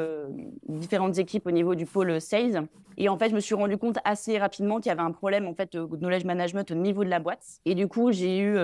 différentes 0.67 1.17
équipes 1.17 1.47
au 1.47 1.51
niveau 1.51 1.75
du 1.75 1.85
pôle 1.85 2.19
sales. 2.19 2.67
Et 2.97 3.09
en 3.09 3.17
fait, 3.17 3.29
je 3.29 3.35
me 3.35 3.39
suis 3.39 3.55
rendu 3.55 3.77
compte 3.77 3.97
assez 4.03 4.37
rapidement 4.37 4.77
qu'il 4.77 4.89
y 4.89 4.91
avait 4.91 5.01
un 5.01 5.11
problème 5.11 5.47
en 5.47 5.53
fait 5.53 5.73
de 5.73 5.85
knowledge 5.85 6.25
management 6.25 6.69
au 6.71 6.75
niveau 6.75 7.03
de 7.03 7.09
la 7.09 7.19
boîte. 7.19 7.43
Et 7.65 7.75
du 7.75 7.87
coup, 7.87 8.11
j'ai 8.11 8.39
eu 8.39 8.57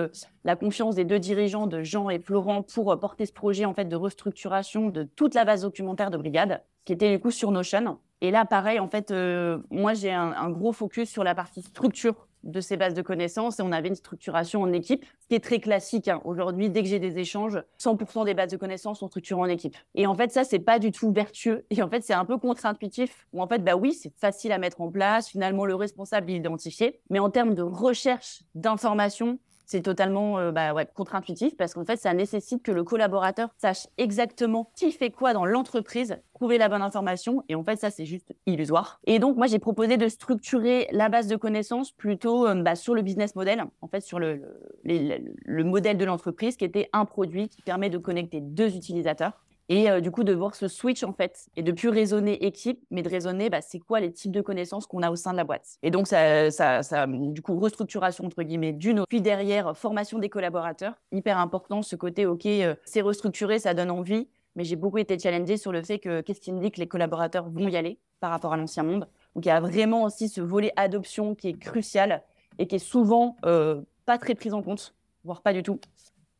la 0.44 0.56
confiance 0.56 0.94
des 0.94 1.04
deux 1.04 1.18
dirigeants, 1.18 1.66
de 1.66 1.82
Jean 1.82 2.10
et 2.10 2.18
Florent, 2.18 2.62
pour 2.62 2.98
porter 2.98 3.26
ce 3.26 3.32
projet 3.32 3.64
en 3.64 3.74
fait 3.74 3.86
de 3.86 3.96
restructuration 3.96 4.77
de 4.86 5.02
toute 5.02 5.34
la 5.34 5.44
base 5.44 5.62
documentaire 5.62 6.10
de 6.10 6.16
Brigade, 6.16 6.62
qui 6.84 6.92
était 6.92 7.10
du 7.10 7.20
coup 7.20 7.30
sur 7.30 7.50
Notion. 7.50 7.98
Et 8.20 8.30
là, 8.30 8.44
pareil, 8.44 8.80
en 8.80 8.88
fait, 8.88 9.10
euh, 9.10 9.58
moi, 9.70 9.94
j'ai 9.94 10.10
un, 10.10 10.50
gros 10.50 10.72
focus 10.72 11.08
sur 11.08 11.22
la 11.22 11.34
partie 11.34 11.62
structure 11.62 12.26
de 12.44 12.60
ces 12.60 12.76
bases 12.76 12.94
de 12.94 13.02
connaissances 13.02 13.58
et 13.58 13.62
on 13.62 13.72
avait 13.72 13.88
une 13.88 13.94
structuration 13.94 14.62
en 14.62 14.72
équipe, 14.72 15.04
ce 15.20 15.28
qui 15.28 15.34
est 15.34 15.44
très 15.44 15.60
classique. 15.60 16.08
Hein. 16.08 16.20
Aujourd'hui, 16.24 16.70
dès 16.70 16.82
que 16.82 16.88
j'ai 16.88 16.98
des 16.98 17.18
échanges, 17.18 17.62
100% 17.80 18.24
des 18.24 18.34
bases 18.34 18.50
de 18.50 18.56
connaissances 18.56 19.00
sont 19.00 19.08
structurées 19.08 19.40
en 19.40 19.46
équipe. 19.46 19.76
Et 19.94 20.06
en 20.06 20.14
fait, 20.14 20.32
ça, 20.32 20.44
c'est 20.44 20.58
pas 20.58 20.78
du 20.78 20.90
tout 20.90 21.12
vertueux. 21.12 21.64
Et 21.70 21.82
en 21.82 21.88
fait, 21.88 22.02
c'est 22.02 22.14
un 22.14 22.24
peu 22.24 22.38
contre-intuitif. 22.38 23.26
Où 23.32 23.42
en 23.42 23.46
fait, 23.46 23.62
bah 23.62 23.76
oui, 23.76 23.92
c'est 23.92 24.12
facile 24.16 24.52
à 24.52 24.58
mettre 24.58 24.80
en 24.80 24.90
place. 24.90 25.28
Finalement, 25.28 25.64
le 25.64 25.74
responsable 25.74 26.30
est 26.30 26.36
identifié. 26.36 27.00
Mais 27.10 27.18
en 27.18 27.30
termes 27.30 27.54
de 27.54 27.62
recherche 27.62 28.42
d'informations, 28.54 29.38
c'est 29.68 29.82
totalement 29.82 30.38
euh, 30.38 30.50
bah, 30.50 30.72
contre-intuitif 30.86 31.54
parce 31.54 31.74
qu'en 31.74 31.84
fait, 31.84 31.98
ça 31.98 32.14
nécessite 32.14 32.62
que 32.62 32.72
le 32.72 32.84
collaborateur 32.84 33.50
sache 33.58 33.86
exactement 33.98 34.72
qui 34.74 34.92
fait 34.92 35.10
quoi 35.10 35.34
dans 35.34 35.44
l'entreprise, 35.44 36.16
trouver 36.32 36.56
la 36.56 36.70
bonne 36.70 36.80
information. 36.80 37.44
Et 37.50 37.54
en 37.54 37.62
fait, 37.62 37.76
ça, 37.76 37.90
c'est 37.90 38.06
juste 38.06 38.34
illusoire. 38.46 38.98
Et 39.04 39.18
donc, 39.18 39.36
moi, 39.36 39.46
j'ai 39.46 39.58
proposé 39.58 39.98
de 39.98 40.08
structurer 40.08 40.88
la 40.90 41.10
base 41.10 41.28
de 41.28 41.36
connaissances 41.36 41.92
plutôt 41.92 42.46
euh, 42.46 42.54
bah, 42.54 42.76
sur 42.76 42.94
le 42.94 43.02
business 43.02 43.36
model, 43.36 43.62
en 43.82 43.88
fait, 43.88 44.00
sur 44.00 44.18
le, 44.18 44.40
le 44.84 45.64
modèle 45.64 45.98
de 45.98 46.04
l'entreprise 46.06 46.56
qui 46.56 46.64
était 46.64 46.88
un 46.94 47.04
produit 47.04 47.50
qui 47.50 47.60
permet 47.60 47.90
de 47.90 47.98
connecter 47.98 48.40
deux 48.40 48.74
utilisateurs 48.74 49.44
et 49.68 49.90
euh, 49.90 50.00
du 50.00 50.10
coup 50.10 50.24
de 50.24 50.32
voir 50.32 50.54
ce 50.54 50.68
switch 50.68 51.02
en 51.02 51.12
fait 51.12 51.48
et 51.56 51.62
de 51.62 51.72
plus 51.72 51.88
raisonner 51.88 52.44
équipe 52.44 52.84
mais 52.90 53.02
de 53.02 53.08
raisonner 53.08 53.50
bah, 53.50 53.60
c'est 53.60 53.78
quoi 53.78 54.00
les 54.00 54.12
types 54.12 54.32
de 54.32 54.40
connaissances 54.40 54.86
qu'on 54.86 55.02
a 55.02 55.10
au 55.10 55.16
sein 55.16 55.32
de 55.32 55.36
la 55.36 55.44
boîte. 55.44 55.78
Et 55.82 55.90
donc 55.90 56.06
ça, 56.06 56.50
ça, 56.50 56.82
ça 56.82 57.06
du 57.06 57.42
coup 57.42 57.58
restructuration 57.58 58.24
entre 58.24 58.42
guillemets 58.42 58.72
d'une 58.72 59.04
puis 59.08 59.20
derrière 59.20 59.76
formation 59.76 60.18
des 60.18 60.28
collaborateurs. 60.28 60.94
Hyper 61.12 61.38
important 61.38 61.82
ce 61.82 61.96
côté 61.96 62.26
ok 62.26 62.46
euh, 62.46 62.74
c'est 62.84 63.00
restructuré 63.00 63.58
ça 63.58 63.74
donne 63.74 63.90
envie 63.90 64.28
mais 64.56 64.64
j'ai 64.64 64.76
beaucoup 64.76 64.98
été 64.98 65.18
challengée 65.18 65.56
sur 65.56 65.70
le 65.72 65.82
fait 65.82 65.98
que 65.98 66.20
qu'est-ce 66.20 66.40
qui 66.40 66.52
me 66.52 66.60
dit 66.60 66.70
que 66.70 66.80
les 66.80 66.88
collaborateurs 66.88 67.48
vont 67.48 67.68
y 67.68 67.76
aller 67.76 67.98
par 68.20 68.30
rapport 68.30 68.52
à 68.52 68.56
l'ancien 68.56 68.82
monde. 68.82 69.08
Donc 69.34 69.44
il 69.46 69.48
y 69.48 69.52
a 69.52 69.60
vraiment 69.60 70.02
aussi 70.02 70.28
ce 70.28 70.40
volet 70.40 70.72
adoption 70.76 71.34
qui 71.34 71.48
est 71.48 71.58
crucial 71.58 72.22
et 72.58 72.66
qui 72.66 72.76
est 72.76 72.80
souvent 72.80 73.36
euh, 73.44 73.82
pas 74.04 74.18
très 74.18 74.34
pris 74.34 74.52
en 74.52 74.62
compte 74.62 74.94
voire 75.24 75.42
pas 75.42 75.52
du 75.52 75.62
tout 75.62 75.78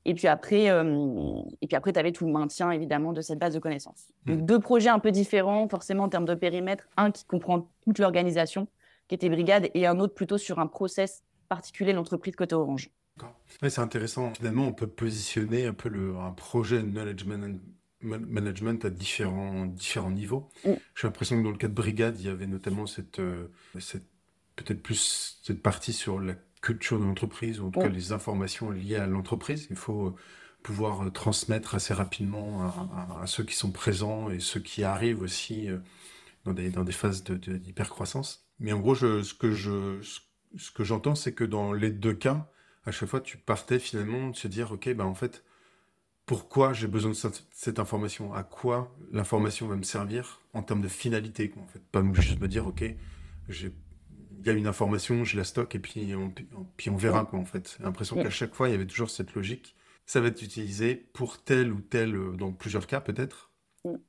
et 0.09 0.15
puis 0.15 0.27
après, 0.27 0.71
euh, 0.71 1.43
et 1.61 1.67
puis 1.67 1.77
après, 1.77 1.93
tu 1.93 1.99
avais 1.99 2.13
tout 2.13 2.25
le 2.25 2.33
maintien 2.33 2.71
évidemment 2.71 3.13
de 3.13 3.21
cette 3.21 3.39
base 3.39 3.53
de 3.53 3.59
connaissances. 3.59 4.07
Mmh. 4.25 4.33
Donc 4.33 4.47
deux 4.47 4.59
projets 4.59 4.89
un 4.89 4.99
peu 4.99 5.11
différents, 5.11 5.69
forcément 5.69 6.05
en 6.05 6.09
termes 6.09 6.25
de 6.25 6.35
périmètre. 6.35 6.89
Un 6.97 7.11
qui 7.11 7.27
comprend 7.27 7.69
toute 7.85 7.99
l'organisation, 7.99 8.69
qui 9.07 9.17
était 9.17 9.29
Brigade, 9.29 9.69
et 9.75 9.87
un 9.87 10.01
autre 10.01 10.15
plutôt 10.15 10.39
sur 10.39 10.61
un 10.61 10.67
process 10.67 11.25
particulier, 11.51 11.93
l'entreprise 11.93 12.37
côté 12.37 12.55
Orange. 12.55 12.91
C'est 13.61 13.81
intéressant. 13.81 14.33
Finalement, 14.33 14.67
on 14.69 14.73
peut 14.73 14.87
positionner 14.87 15.67
un 15.67 15.75
peu 15.75 15.91
le, 15.91 16.17
un 16.17 16.31
projet 16.31 16.83
knowledge 16.83 17.27
management 18.01 18.85
à 18.87 18.91
différents, 18.91 19.67
différents 19.67 20.11
niveaux. 20.11 20.49
Mmh. 20.65 20.71
J'ai 20.95 21.07
l'impression 21.07 21.37
que 21.37 21.43
dans 21.43 21.51
le 21.51 21.59
cas 21.59 21.69
de 21.69 21.75
Brigade, 21.75 22.19
il 22.19 22.25
y 22.25 22.31
avait 22.31 22.47
notamment 22.47 22.87
cette, 22.87 23.19
euh, 23.19 23.49
cette 23.79 24.07
peut-être 24.57 24.83
plus 24.83 25.39
cette 25.43 25.63
partie 25.63 25.93
sur 25.93 26.19
la 26.19 26.35
culture 26.61 26.99
de 26.99 27.05
l'entreprise, 27.05 27.61
ou 27.61 27.67
en 27.67 27.71
tout 27.71 27.81
cas 27.81 27.89
les 27.89 28.13
informations 28.13 28.71
liées 28.71 28.97
à 28.97 29.07
l'entreprise. 29.07 29.67
Il 29.71 29.77
faut 29.77 30.09
euh, 30.09 30.15
pouvoir 30.63 31.03
euh, 31.07 31.11
transmettre 31.11 31.75
assez 31.75 31.95
rapidement 31.95 32.63
à, 33.21 33.27
ceux 33.27 33.45
qui 33.45 33.55
sont 33.55 33.71
présents 33.71 34.31
et 34.31 34.41
ceux 34.41 34.61
qui 34.61 34.85
arrivent 34.85 35.23
aussi 35.23 35.71
euh, 35.71 35.79
dans 36.45 36.53
des, 36.53 36.71
dans 36.71 36.85
des 36.85 36.93
phases 36.93 37.25
d'hypercroissance. 37.25 38.47
De, 38.59 38.65
Mais 38.65 38.73
en 38.73 38.81
gros, 38.81 38.95
je, 38.95 39.23
ce 39.23 39.35
que 39.35 39.53
je, 39.53 40.01
ce 40.57 40.71
que 40.71 40.85
j'entends, 40.85 41.15
c'est 41.15 41.33
que 41.33 41.45
dans 41.45 41.73
les 41.73 41.91
deux 41.91 42.15
cas, 42.15 42.51
à 42.85 42.91
chaque 42.91 43.09
fois, 43.09 43.21
tu 43.21 43.37
partais 43.37 43.79
finalement 43.79 44.31
de 44.31 44.37
se 44.37 44.49
dire, 44.49 44.73
OK, 44.73 44.89
ben 44.95 45.05
en 45.05 45.15
fait, 45.15 45.45
pourquoi 46.27 46.73
j'ai 46.73 46.89
besoin 46.89 47.13
de 47.13 47.33
cette, 47.53 47.79
information? 47.79 48.35
À 48.35 48.43
quoi 48.43 48.95
l'information 49.13 49.67
va 49.67 49.77
me 49.77 49.83
servir 49.83 50.43
en 50.53 50.63
termes 50.63 50.83
de 50.83 50.89
finalité 50.89 51.53
en 51.57 51.67
fait? 51.67 51.83
Pas 51.91 52.03
juste 52.13 52.41
me 52.41 52.49
dire, 52.49 52.67
OK, 52.67 52.85
j'ai 53.49 53.73
il 54.39 54.47
y 54.47 54.51
a 54.51 54.53
une 54.53 54.67
information, 54.67 55.25
je 55.25 55.37
la 55.37 55.45
stocke 55.45 55.75
et 55.75 55.79
puis 55.79 56.15
on, 56.15 56.33
puis 56.77 56.91
on 56.91 56.97
verra 56.97 57.25
quoi 57.25 57.39
en 57.39 57.45
fait. 57.45 57.77
J'ai 57.79 57.85
l'impression 57.85 58.17
qu'à 58.17 58.31
chaque 58.31 58.55
fois 58.55 58.69
il 58.69 58.73
y 58.73 58.75
avait 58.75 58.87
toujours 58.87 59.11
cette 59.11 59.35
logique. 59.35 59.77
Ça 60.07 60.21
va 60.21 60.29
être 60.29 60.43
utilisé 60.43 60.95
pour 60.95 61.43
tel 61.43 61.73
ou 61.73 61.81
tel, 61.81 62.37
dans 62.37 62.53
plusieurs 62.53 62.87
cas 62.87 63.01
peut-être. 63.01 63.53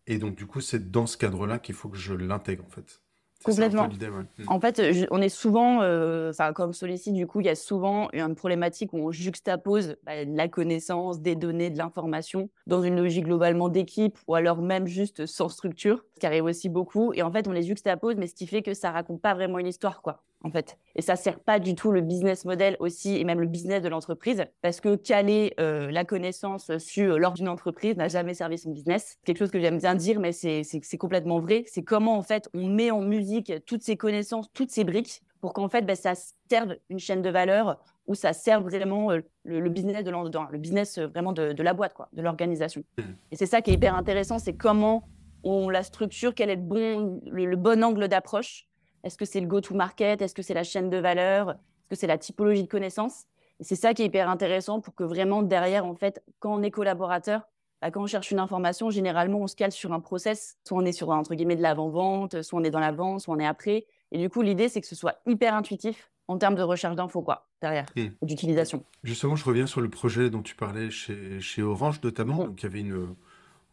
Et 0.07 0.17
donc 0.17 0.36
du 0.36 0.45
coup 0.45 0.62
c'est 0.62 0.91
dans 0.91 1.07
ce 1.07 1.17
cadre-là 1.17 1.59
qu'il 1.59 1.75
faut 1.75 1.89
que 1.89 1.98
je 1.98 2.13
l'intègre 2.13 2.65
en 2.65 2.69
fait. 2.69 3.01
Complètement. 3.43 3.88
Hmm. 3.88 4.43
En 4.48 4.60
fait, 4.60 4.81
on 5.12 5.22
est 5.22 5.29
souvent, 5.29 5.81
euh, 5.81 6.31
enfin, 6.31 6.51
comme 6.51 6.74
sollicite, 6.74 7.13
du 7.13 7.25
coup, 7.25 7.39
il 7.39 7.46
y 7.46 7.50
a 7.50 7.55
souvent 7.55 8.10
une 8.12 8.36
problématique 8.36 8.91
où 8.91 8.98
on 8.98 9.12
juxtapose 9.12 9.96
bah, 10.03 10.25
la 10.25 10.48
connaissance, 10.50 11.22
des 11.22 11.36
données, 11.36 11.69
de 11.69 11.77
l'information 11.77 12.50
dans 12.67 12.84
une 12.84 12.98
logique 12.98 13.25
globalement 13.25 13.69
d'équipe 13.69 14.17
ou 14.27 14.36
alors 14.36 14.62
même 14.62 14.88
juste 14.88 15.25
sans 15.25 15.48
structure, 15.48 16.03
ce 16.15 16.19
qui 16.19 16.25
arrive 16.25 16.43
aussi 16.43 16.67
beaucoup. 16.67 17.13
Et 17.13 17.22
en 17.22 17.31
fait, 17.31 17.48
on 17.48 17.51
les 17.51 17.63
juxtapose, 17.63 18.15
mais 18.17 18.27
ce 18.27 18.36
qui 18.36 18.46
fait 18.46 18.62
que 18.62 18.74
ça 18.74 18.91
raconte 18.91 19.22
pas 19.22 19.34
vraiment 19.34 19.60
une 19.60 19.67
histoire, 19.67 20.01
quoi 20.01 20.24
en 20.43 20.51
fait. 20.51 20.77
Et 20.96 21.01
ça 21.01 21.15
sert 21.15 21.39
pas 21.39 21.60
du 21.60 21.75
tout 21.75 21.91
le 21.91 22.01
business 22.01 22.46
model 22.46 22.77
aussi, 22.79 23.17
et 23.17 23.24
même 23.24 23.39
le 23.39 23.48
business 23.48 23.81
de 23.81 23.89
l'entreprise, 23.89 24.46
parce 24.62 24.79
que 24.79 24.96
caler 24.96 25.53
euh, 25.60 25.91
la 25.91 26.05
connaissance 26.05 26.77
sur, 26.77 27.19
lors 27.19 27.34
d'une 27.34 27.50
entreprise 27.50 27.98
n'a 27.98 28.08
jamais 28.08 28.34
servi 28.34 28.58
son 28.58 28.72
business. 28.72 29.17
Quelque 29.25 29.38
chose 29.38 29.51
que 29.51 29.60
j'aime 29.60 29.77
bien 29.77 29.96
dire, 29.96 30.19
mais 30.19 30.31
c'est 30.31 30.98
complètement 30.98 31.39
vrai. 31.39 31.63
C'est 31.67 31.84
comment, 31.84 32.17
en 32.17 32.24
fait, 32.24 32.50
on 32.53 32.67
met 32.67 32.91
en 32.91 33.01
musique 33.01 33.53
toutes 33.65 33.84
ces 33.84 33.98
connaissances, 33.98 34.51
toutes 34.53 34.72
ces 34.72 34.84
briques, 34.84 35.22
pour 35.41 35.53
qu'en 35.53 35.69
fait, 35.69 35.84
ben, 35.84 35.96
ça 35.96 36.13
serve 36.50 36.75
une 36.89 37.00
chaîne 37.00 37.22
de 37.22 37.29
valeur 37.29 37.79
ou 38.08 38.15
ça 38.15 38.34
serve 38.34 38.63
vraiment 38.63 39.12
euh, 39.12 39.19
le, 39.43 39.69
business 39.69 40.03
de 40.03 40.12
le 40.12 40.58
business 40.58 40.98
euh, 40.98 41.08
vraiment 41.08 41.31
de, 41.31 41.62
la 41.62 41.74
boîte, 41.74 41.93
quoi, 41.93 42.10
de 42.13 42.22
l'organisation. 42.22 42.84
Mmh. 42.98 43.03
Et 43.31 43.36
c'est 43.36 43.46
ça 43.46 43.62
qui 43.62 43.72
est 43.72 43.75
hyper 43.75 43.96
intéressant, 43.96 44.39
c'est 44.39 44.55
comment 44.55 45.08
on 45.43 45.69
la 45.69 45.84
structure, 45.84 46.34
quel 46.34 46.50
est 46.50 46.58
bon, 46.58 47.22
le 47.25 47.55
bon 47.55 47.84
angle 47.84 48.08
d'approche 48.08 48.68
est-ce 49.03 49.18
que 49.18 49.25
c'est 49.25 49.39
le 49.39 49.48
go-to-market 49.48 50.22
Est-ce 50.22 50.36
que 50.36 50.41
c'est 50.41 50.53
la 50.53 50.63
chaîne 50.63 50.89
de 50.89 50.98
valeur? 50.98 51.51
Est-ce 51.51 51.89
que 51.89 51.96
c'est 51.96 52.08
la 52.08 52.18
typologie 52.18 52.63
de 52.63 52.68
connaissances? 52.68 53.25
Et 53.60 53.63
c'est 53.63 53.75
ça 53.75 53.94
qui 53.94 54.03
est 54.03 54.06
hyper 54.06 54.29
intéressant 54.29 54.79
pour 54.79 54.96
que 54.96 55.03
vraiment 55.03 55.41
derrière, 55.41 55.86
en 55.86 55.96
fait, 55.96 56.24
quand 56.39 56.53
on 56.53 56.63
est 56.63 56.72
collaborateur, 56.72 57.48
bah, 57.82 57.91
quand 57.91 58.01
on 58.01 58.08
cherche 58.08 58.32
une 58.32 58.39
information, 58.39 58.89
généralement, 58.89 59.39
on 59.39 59.48
se 59.48 59.56
cale 59.56 59.72
sur 59.72 59.94
un 59.94 60.00
process. 60.00 60.58
Soit 60.68 60.77
on 60.77 60.86
est 60.86 60.91
sur, 60.91 61.10
entre 61.10 61.36
guillemets, 61.36 61.56
de 61.56 61.62
l'avant-vente, 61.62 62.41
soit 62.41 62.60
on 62.60 62.63
est 62.63 62.72
dans 62.72 62.79
la 62.79 62.91
vente, 62.91 63.22
soit 63.22 63.36
on 63.36 63.39
est 63.39 63.46
après. 63.46 63.86
Et 64.12 64.18
du 64.18 64.29
coup, 64.29 64.41
l'idée, 64.41 64.70
c'est 64.70 64.82
que 64.82 64.88
ce 64.88 64.96
soit 64.96 65.20
hyper 65.25 65.53
intuitif 65.53 66.12
en 66.27 66.38
termes 66.38 66.56
de 66.56 66.62
recherche 66.62 66.96
d'infos, 66.96 67.22
quoi, 67.22 67.48
derrière, 67.62 67.86
d'utilisation. 68.22 68.84
Justement, 69.03 69.36
je 69.36 69.46
reviens 69.46 69.65
sur 69.65 69.82
le 69.82 69.89
projet 69.89 70.29
dont 70.29 70.41
tu 70.41 70.56
parlais 70.56 70.91
chez, 70.91 71.39
chez 71.41 71.62
Orange, 71.63 72.01
notamment. 72.03 72.46
Donc, 72.46 72.62
il 72.62 72.63
y 72.63 72.68
avait 72.68 72.82
une, 72.82 73.15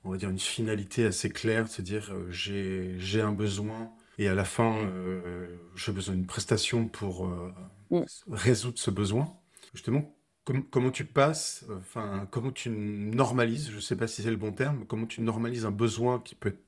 on 0.04 0.10
va 0.10 0.16
dire, 0.16 0.30
une 0.30 0.38
finalité 0.38 1.04
assez 1.04 1.28
claire, 1.28 1.64
de 1.64 1.68
se 1.68 1.82
dire, 1.82 2.10
euh, 2.12 2.26
j'ai 2.30 3.20
un 3.20 3.32
besoin 3.32 3.90
et 4.18 4.28
à 4.28 4.34
la 4.34 4.44
fin, 4.44 4.76
euh, 4.78 5.58
j'ai 5.74 5.92
besoin 5.92 6.14
d'une 6.14 6.26
prestation 6.26 6.88
pour 6.88 7.26
euh, 7.26 7.52
mm. 7.90 8.04
résoudre 8.30 8.78
ce 8.78 8.90
besoin. 8.90 9.36
Justement, 9.74 10.16
comment 10.70 10.90
tu 10.90 11.04
passes, 11.04 11.66
enfin, 11.78 12.26
comment 12.30 12.52
tu 12.52 12.70
normalises, 12.70 13.70
je 13.70 13.76
ne 13.76 13.80
sais 13.80 13.96
pas 13.96 14.06
si 14.06 14.22
c'est 14.22 14.30
le 14.30 14.36
bon 14.36 14.52
terme, 14.52 14.86
comment 14.86 15.06
tu 15.06 15.20
normalises 15.20 15.66
un 15.66 15.70
besoin 15.70 16.20
qui 16.20 16.34
peut 16.34 16.50
être 16.50 16.62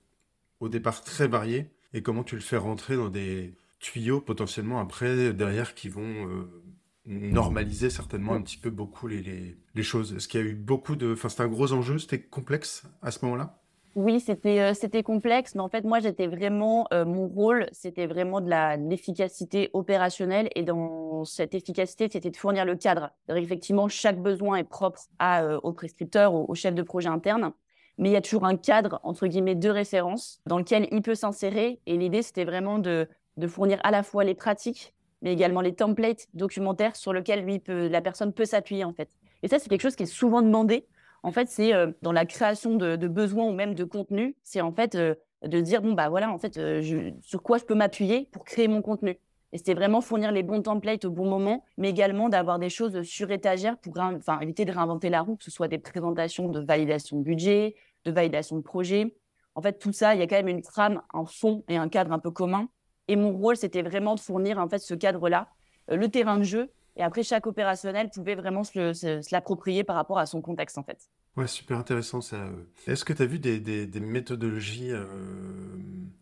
au 0.61 0.69
départ 0.69 1.03
très 1.03 1.29
varié 1.29 1.71
et 1.95 2.03
comment 2.03 2.25
tu 2.25 2.35
le 2.35 2.41
fais 2.41 2.57
rentrer 2.57 2.97
dans 2.97 3.09
des 3.09 3.55
tuyaux 3.79 4.21
potentiellement 4.21 4.81
après, 4.81 5.33
derrière, 5.33 5.75
qui 5.75 5.89
vont 5.89 6.29
euh, 6.29 6.63
normaliser 7.07 7.89
certainement 7.89 8.35
un 8.35 8.43
petit 8.43 8.59
peu 8.59 8.71
beaucoup 8.71 9.07
les, 9.07 9.23
les, 9.23 9.57
les 9.75 9.83
choses. 9.83 10.13
Est-ce 10.13 10.29
qu'il 10.29 10.41
y 10.41 10.43
a 10.43 10.47
eu 10.47 10.55
beaucoup 10.55 10.97
de... 10.97 11.13
Enfin, 11.13 11.29
c'était 11.29 11.45
un 11.45 11.49
gros 11.49 11.73
enjeu, 11.73 11.99
c'était 11.99 12.21
complexe 12.21 12.83
à 13.01 13.11
ce 13.11 13.25
moment-là? 13.25 13.63
Oui, 13.99 14.21
c'était 14.21 14.61
euh, 14.61 14.75
c'était 14.75 15.03
complexe, 15.03 15.57
mais 15.57 15.61
en 15.61 15.69
fait, 15.69 15.83
moi, 15.83 15.99
j'étais 15.99 16.29
vraiment, 16.29 16.87
euh, 16.93 17.05
mon 17.05 17.27
rôle, 17.27 17.67
c'était 17.73 18.07
vraiment 18.07 18.41
de 18.41 18.49
la 18.49 18.77
l'efficacité 18.77 19.71
opérationnelle. 19.73 20.49
Et 20.55 20.63
dans 20.63 21.25
cette 21.25 21.53
efficacité, 21.53 22.09
c'était 22.09 22.31
de 22.31 22.37
fournir 22.37 22.65
le 22.65 22.77
cadre. 22.77 23.11
Effectivement, 23.29 23.89
chaque 23.89 24.23
besoin 24.23 24.59
est 24.59 24.65
propre 24.65 25.01
à, 25.19 25.43
euh, 25.43 25.59
au 25.65 25.73
prescripteur, 25.73 26.33
au, 26.33 26.55
chef 26.55 26.77
de 26.77 26.83
projet 26.83 27.09
interne. 27.09 27.51
Mais 27.99 28.11
il 28.11 28.13
y 28.13 28.17
a 28.17 28.21
toujours 28.21 28.45
un 28.45 28.57
cadre, 28.57 29.01
entre 29.03 29.27
guillemets, 29.27 29.57
de 29.57 29.69
référence 29.69 30.41
dans 30.47 30.59
lequel 30.59 30.87
il 30.93 31.03
peut 31.03 31.17
s'insérer. 31.17 31.81
Et 31.87 31.97
l'idée, 31.97 32.23
c'était 32.23 32.45
vraiment 32.45 32.79
de, 32.79 33.09
de 33.37 33.49
fournir 33.49 33.81
à 33.83 33.91
la 33.91 34.05
fois 34.05 34.23
les 34.23 34.37
pratiques, 34.37 34.95
mais 35.23 35.33
également 35.33 35.61
les 35.61 35.75
templates 35.75 36.29
documentaires 36.35 36.95
sur 36.95 37.13
lesquels 37.13 37.45
lui 37.45 37.59
peut, 37.59 37.89
la 37.89 38.01
personne 38.01 38.33
peut 38.33 38.45
s'appuyer, 38.45 38.85
en 38.85 38.93
fait. 38.93 39.09
Et 39.43 39.49
ça, 39.49 39.59
c'est 39.59 39.69
quelque 39.69 39.83
chose 39.83 39.97
qui 39.97 40.05
est 40.05 40.07
souvent 40.07 40.41
demandé 40.41 40.87
en 41.23 41.33
fait, 41.33 41.49
c'est 41.49 41.75
euh, 41.75 41.93
dans 42.03 42.13
la 42.13 42.27
création 42.27 42.77
de, 42.77 42.97
besoins 43.09 43.47
ou 43.47 43.53
même 43.53 43.75
de 43.75 43.85
contenu, 43.85 44.37
c'est 44.43 44.61
en 44.61 44.73
fait 44.73 44.95
euh, 44.95 45.15
de 45.43 45.61
dire 45.61 45.83
bon 45.83 45.93
bah 45.93 46.09
voilà 46.09 46.31
en 46.31 46.39
fait 46.39 46.57
euh, 46.59 47.11
sur 47.21 47.43
quoi 47.43 47.59
je 47.59 47.65
peux 47.65 47.75
m'appuyer 47.75 48.29
pour 48.33 48.45
créer 48.45 48.69
mon 48.69 48.83
contenu. 48.83 49.19
Et 49.53 49.59
c'était 49.59 49.75
vraiment 49.75 50.03
fournir 50.03 50.31
les 50.31 50.43
bons 50.43 50.61
templates 50.61 51.07
au 51.07 51.11
bon 51.11 51.27
moment, 51.27 51.65
mais 51.79 51.89
également 51.89 52.29
d'avoir 52.29 52.59
des 52.59 52.69
choses 52.69 53.01
sur 53.03 53.31
étagère 53.31 53.79
pour 53.79 53.99
enfin, 53.99 54.39
éviter 54.41 54.67
de 54.67 54.73
réinventer 54.73 55.09
la 55.09 55.23
roue, 55.23 55.37
que 55.37 55.45
ce 55.45 55.51
soit 55.51 55.69
des 55.69 55.79
présentations 55.79 56.49
de 56.51 56.61
validation 56.61 57.17
de 57.17 57.23
budget, 57.23 57.75
de 58.05 58.11
validation 58.13 58.57
de 58.57 58.63
projet. 58.63 59.17
En 59.55 59.63
fait, 59.63 59.79
tout 59.79 59.93
ça, 59.93 60.15
il 60.15 60.21
y 60.21 60.23
a 60.23 60.27
quand 60.27 60.37
même 60.37 60.49
une 60.49 60.61
trame, 60.61 61.01
un 61.15 61.25
fond 61.25 61.65
et 61.69 61.79
un 61.79 61.89
cadre 61.89 62.13
un 62.13 62.19
peu 62.19 62.31
commun. 62.31 62.69
Et 63.09 63.17
mon 63.17 63.33
rôle, 63.33 63.57
c'était 63.57 63.81
vraiment 63.81 64.15
de 64.17 64.21
fournir 64.21 64.59
en 64.59 64.69
fait 64.69 64.81
ce 64.81 64.93
cadre-là, 64.93 65.49
le 65.89 66.09
terrain 66.09 66.37
de 66.37 66.43
jeu 66.43 66.71
et 66.99 67.03
après, 67.03 67.23
chaque 67.23 67.47
opérationnel 67.47 68.11
pouvait 68.11 68.35
vraiment 68.35 68.65
se, 68.65 69.33
l'approprier 69.33 69.85
par 69.85 69.95
rapport 69.95 70.19
à 70.19 70.27
son 70.27 70.43
contexte, 70.43 70.79
en 70.79 70.83
fait. 70.83 71.09
Ouais, 71.37 71.47
super 71.47 71.79
intéressant 71.79 72.21
ça. 72.21 72.51
Est-ce 72.89 73.05
que 73.05 73.13
tu 73.13 73.23
as 73.23 73.27
vu 73.27 73.39
des, 73.39 74.01
méthodologies, 74.01 74.91
euh, 74.91 75.05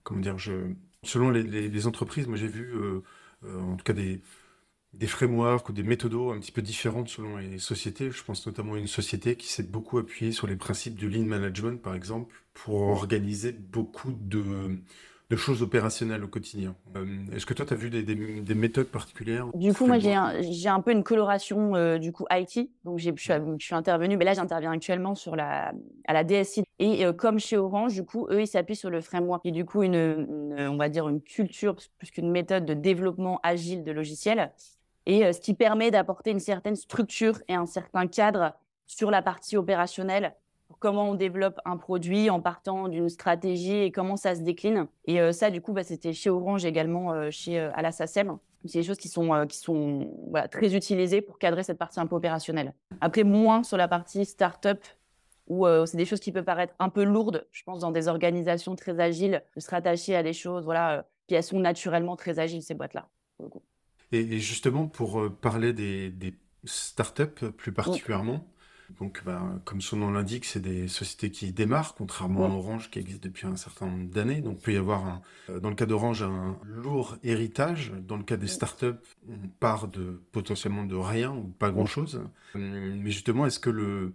comment 0.02 0.20
dire, 0.20 0.36
selon 1.02 1.30
les, 1.30 1.86
entreprises, 1.86 2.26
moi 2.26 2.36
j'ai 2.36 2.48
vu 2.48 2.74
euh, 2.74 3.02
euh, 3.44 3.60
en 3.62 3.76
tout 3.76 3.84
cas 3.84 3.94
des, 3.94 4.20
des 4.92 5.06
frameworks 5.06 5.66
ou 5.70 5.72
des 5.72 5.82
méthodos 5.82 6.32
un 6.32 6.40
petit 6.40 6.52
peu 6.52 6.60
différentes 6.60 7.08
selon 7.08 7.38
les 7.38 7.58
sociétés. 7.58 8.10
Je 8.10 8.22
pense 8.22 8.46
notamment 8.46 8.74
à 8.74 8.78
une 8.78 8.86
société 8.86 9.36
qui 9.36 9.48
s'est 9.48 9.62
beaucoup 9.62 9.96
appuyée 9.96 10.32
sur 10.32 10.46
les 10.46 10.56
principes 10.56 10.96
du 10.96 11.08
lean 11.08 11.24
management, 11.24 11.80
par 11.80 11.94
exemple, 11.94 12.34
pour 12.52 12.82
organiser 12.82 13.52
beaucoup 13.52 14.12
de 14.12 14.78
de 15.28 15.36
choses 15.36 15.62
opérationnelles 15.62 16.22
au 16.22 16.28
quotidien. 16.28 16.76
Euh, 16.96 17.04
est-ce 17.34 17.46
que 17.46 17.54
toi, 17.54 17.66
tu 17.66 17.72
as 17.72 17.76
vu 17.76 17.90
des, 17.90 18.54
méthodes 18.54 18.86
particulières 18.86 19.48
Du 19.54 19.74
coup, 19.74 19.86
moi, 19.86 19.98
j'ai 19.98 20.14
un, 20.14 20.80
peu 20.80 20.92
une 20.92 21.02
coloration 21.02 21.74
euh, 21.74 21.98
du 21.98 22.12
coup 22.12 22.26
IT. 22.30 22.70
Donc, 22.84 22.98
je 22.98 23.10
suis, 23.10 23.32
je 23.58 23.64
suis 23.64 23.74
intervenue, 23.74 24.16
mais 24.16 24.24
là, 24.24 24.34
j'interviens 24.34 24.70
actuellement 24.70 25.16
sur 25.16 25.34
la, 25.34 25.72
à 26.06 26.12
la 26.12 26.22
DSI. 26.22 26.62
Et 26.78 27.04
euh, 27.04 27.12
comme 27.12 27.40
chez 27.40 27.56
Orange, 27.56 27.94
du 27.94 28.04
coup, 28.04 28.28
eux, 28.30 28.40
ils 28.40 28.46
s'appuient 28.46 28.76
sur 28.76 28.90
le 28.90 29.00
framework. 29.00 29.44
Et 29.44 29.50
du 29.50 29.64
coup, 29.64 29.82
une, 29.82 30.54
on 30.56 30.76
va 30.76 30.88
dire 30.88 31.08
une 31.08 31.20
culture 31.20 31.74
plus 31.98 32.10
qu'une 32.12 32.30
méthode 32.30 32.64
de 32.64 32.74
développement 32.74 33.40
agile 33.42 33.82
de 33.82 33.90
logiciels. 33.90 34.52
Et 35.06 35.32
ce 35.32 35.40
qui 35.40 35.54
permet 35.54 35.90
d'apporter 35.90 36.30
une 36.30 36.40
certaine 36.40 36.76
structure 36.76 37.38
et 37.48 37.54
un 37.54 37.66
certain 37.66 38.06
cadre 38.06 38.54
sur 38.86 39.10
la 39.10 39.22
partie 39.22 39.56
opérationnelle 39.56 40.34
comment 40.78 41.10
on 41.10 41.14
développe 41.14 41.60
un 41.64 41.76
produit 41.76 42.30
en 42.30 42.40
partant 42.40 42.88
d'une 42.88 43.08
stratégie 43.08 43.76
et 43.76 43.92
comment 43.92 44.16
ça 44.16 44.34
se 44.34 44.42
décline. 44.42 44.86
Et 45.06 45.20
euh, 45.20 45.32
ça, 45.32 45.50
du 45.50 45.60
coup, 45.60 45.72
bah, 45.72 45.84
c'était 45.84 46.12
chez 46.12 46.30
Orange 46.30 46.64
également, 46.64 47.12
euh, 47.12 47.30
chez 47.30 47.58
euh, 47.58 47.70
Alassasem. 47.74 48.38
C'est 48.64 48.80
des 48.80 48.84
choses 48.84 48.98
qui 48.98 49.08
sont, 49.08 49.46
qui 49.46 49.58
sont 49.58 50.10
très 50.50 50.74
utilisées 50.74 51.20
pour 51.20 51.38
cadrer 51.38 51.62
cette 51.62 51.78
partie 51.78 52.00
un 52.00 52.06
peu 52.06 52.16
opérationnelle. 52.16 52.74
Après, 53.00 53.22
moins 53.22 53.62
sur 53.62 53.76
la 53.76 53.86
partie 53.86 54.24
start-up, 54.24 54.84
où 55.46 55.64
c'est 55.86 55.96
des 55.96 56.04
choses 56.04 56.18
qui 56.18 56.32
peuvent 56.32 56.42
paraître 56.42 56.74
un 56.80 56.88
peu 56.88 57.04
lourdes, 57.04 57.46
je 57.52 57.62
pense, 57.62 57.78
dans 57.78 57.92
des 57.92 58.08
organisations 58.08 58.74
très 58.74 58.98
agiles, 58.98 59.44
de 59.54 59.60
se 59.60 59.70
rattacher 59.70 60.16
à 60.16 60.24
des 60.24 60.32
choses, 60.32 60.64
voilà, 60.64 61.06
puis 61.28 61.36
elles 61.36 61.44
sont 61.44 61.60
naturellement 61.60 62.16
très 62.16 62.40
agiles, 62.40 62.60
ces 62.60 62.74
boîtes-là. 62.74 63.08
Et, 64.10 64.40
justement, 64.40 64.88
pour 64.88 65.30
parler 65.40 65.72
des, 65.72 66.10
des 66.10 66.34
start-up 66.64 67.44
plus 67.56 67.70
particulièrement, 67.70 68.48
donc, 68.98 69.22
bah, 69.24 69.42
comme 69.64 69.80
son 69.80 69.96
nom 69.96 70.10
l'indique, 70.10 70.44
c'est 70.44 70.60
des 70.60 70.88
sociétés 70.88 71.30
qui 71.30 71.52
démarrent, 71.52 71.94
contrairement 71.94 72.46
à 72.46 72.48
Orange 72.48 72.90
qui 72.90 72.98
existe 72.98 73.22
depuis 73.22 73.46
un 73.46 73.56
certain 73.56 73.86
nombre 73.86 74.08
d'années. 74.08 74.40
Donc, 74.40 74.58
il 74.58 74.62
peut 74.62 74.72
y 74.72 74.76
avoir, 74.76 75.20
euh, 75.50 75.60
dans 75.60 75.70
le 75.70 75.74
cas 75.74 75.86
d'Orange, 75.86 76.22
un 76.22 76.56
lourd 76.64 77.16
héritage. 77.22 77.92
Dans 78.06 78.16
le 78.16 78.22
cas 78.22 78.36
des 78.36 78.46
startups, 78.46 78.94
on 79.28 79.48
part 79.60 79.88
de 79.88 80.22
potentiellement 80.32 80.84
de 80.84 80.94
rien 80.94 81.34
ou 81.34 81.48
pas 81.48 81.70
grand-chose. 81.70 82.22
Euh, 82.54 82.96
mais 82.96 83.10
justement, 83.10 83.44
est-ce 83.46 83.58
que 83.58 83.70
le, 83.70 84.14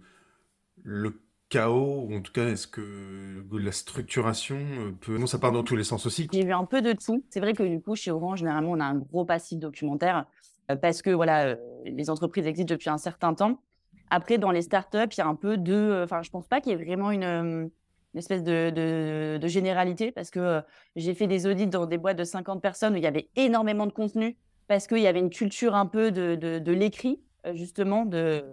le 0.82 1.20
chaos, 1.48 2.06
ou 2.08 2.16
en 2.16 2.22
tout 2.22 2.32
cas, 2.32 2.48
est-ce 2.48 2.66
que 2.66 3.44
la 3.52 3.72
structuration 3.72 4.56
euh, 4.56 4.92
peut... 5.00 5.18
Non, 5.18 5.26
ça 5.26 5.38
part 5.38 5.52
dans 5.52 5.62
tous 5.62 5.76
les 5.76 5.84
sens 5.84 6.06
aussi. 6.06 6.28
J'ai 6.32 6.44
vu 6.44 6.52
un 6.52 6.64
peu 6.64 6.80
de 6.80 6.92
tout. 6.92 7.22
C'est 7.28 7.40
vrai 7.40 7.52
que 7.52 7.62
du 7.62 7.80
coup, 7.80 7.94
chez 7.94 8.10
Orange, 8.10 8.38
généralement, 8.38 8.72
on 8.72 8.80
a 8.80 8.86
un 8.86 8.96
gros 8.96 9.24
passif 9.24 9.58
documentaire 9.58 10.26
parce 10.80 11.02
que 11.02 11.10
voilà, 11.10 11.56
les 11.84 12.08
entreprises 12.08 12.46
existent 12.46 12.72
depuis 12.72 12.88
un 12.88 12.96
certain 12.96 13.34
temps. 13.34 13.60
Après, 14.14 14.36
dans 14.36 14.50
les 14.50 14.60
startups, 14.60 15.08
il 15.10 15.18
y 15.18 15.20
a 15.22 15.26
un 15.26 15.34
peu 15.34 15.56
de. 15.56 15.72
Euh, 15.72 16.04
enfin, 16.04 16.20
je 16.22 16.28
pense 16.28 16.46
pas 16.46 16.60
qu'il 16.60 16.72
y 16.72 16.74
ait 16.74 16.84
vraiment 16.84 17.12
une, 17.12 17.24
euh, 17.24 17.66
espèce 18.14 18.42
de, 18.42 19.40
généralité 19.48 20.12
parce 20.12 20.28
que 20.28 20.38
euh, 20.38 20.60
j'ai 20.96 21.14
fait 21.14 21.26
des 21.26 21.46
audits 21.46 21.66
dans 21.66 21.86
des 21.86 21.96
boîtes 21.96 22.18
de 22.18 22.24
50 22.24 22.60
personnes 22.60 22.92
où 22.92 22.96
il 22.98 23.02
y 23.02 23.06
avait 23.06 23.30
énormément 23.36 23.86
de 23.86 23.92
contenu 23.92 24.36
parce 24.68 24.86
qu'il 24.86 24.98
y 24.98 25.06
avait 25.06 25.18
une 25.18 25.30
culture 25.30 25.74
un 25.74 25.86
peu 25.86 26.10
de, 26.10 26.72
l'écrit, 26.72 27.22
justement, 27.54 28.04
de, 28.04 28.44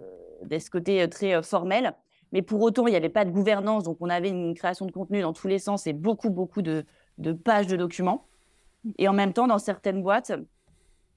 ce 0.50 0.70
côté 0.70 1.06
très 1.10 1.42
formel. 1.42 1.92
Mais 2.32 2.40
pour 2.40 2.62
autant, 2.62 2.86
il 2.86 2.92
n'y 2.92 2.96
avait 2.96 3.10
pas 3.10 3.26
de 3.26 3.30
gouvernance, 3.30 3.84
donc 3.84 3.98
on 4.00 4.08
avait 4.08 4.30
une 4.30 4.54
création 4.54 4.86
de 4.86 4.92
contenu 4.92 5.20
dans 5.20 5.34
tous 5.34 5.46
les 5.46 5.58
sens 5.58 5.86
et 5.86 5.92
beaucoup, 5.92 6.30
beaucoup 6.30 6.62
de, 6.62 6.84
pages 7.44 7.66
de 7.66 7.76
documents. 7.76 8.26
Et 8.96 9.08
en 9.08 9.12
même 9.12 9.34
temps, 9.34 9.46
dans 9.46 9.58
certaines 9.58 10.02
boîtes, 10.02 10.32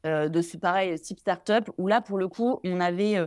de 0.03 0.41
ce 0.41 0.57
pareil 0.57 0.99
type 0.99 1.19
startup, 1.19 1.71
où 1.77 1.87
là, 1.87 2.01
pour 2.01 2.17
le 2.17 2.27
coup, 2.27 2.59
on 2.65 2.81
avait 2.81 3.17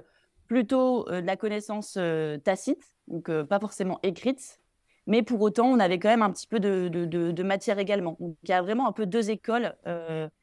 plutôt 0.46 1.08
euh, 1.08 1.20
de 1.20 1.26
la 1.26 1.36
connaissance 1.36 1.96
euh, 1.98 2.38
tacite, 2.38 2.94
donc 3.08 3.28
euh, 3.28 3.44
pas 3.44 3.60
forcément 3.60 3.98
écrite, 4.02 4.60
Mais 5.06 5.22
pour 5.22 5.40
autant, 5.40 5.66
on 5.66 5.78
avait 5.78 5.98
quand 5.98 6.08
même 6.08 6.22
un 6.22 6.32
petit 6.32 6.46
peu 6.46 6.58
de, 6.58 7.42
matière 7.42 7.78
également. 7.78 8.16
Donc, 8.18 8.36
il 8.42 8.50
y 8.50 8.52
a 8.52 8.62
vraiment 8.62 8.88
un 8.88 8.92
peu 8.92 9.06
deux 9.06 9.30
écoles. 9.30 9.76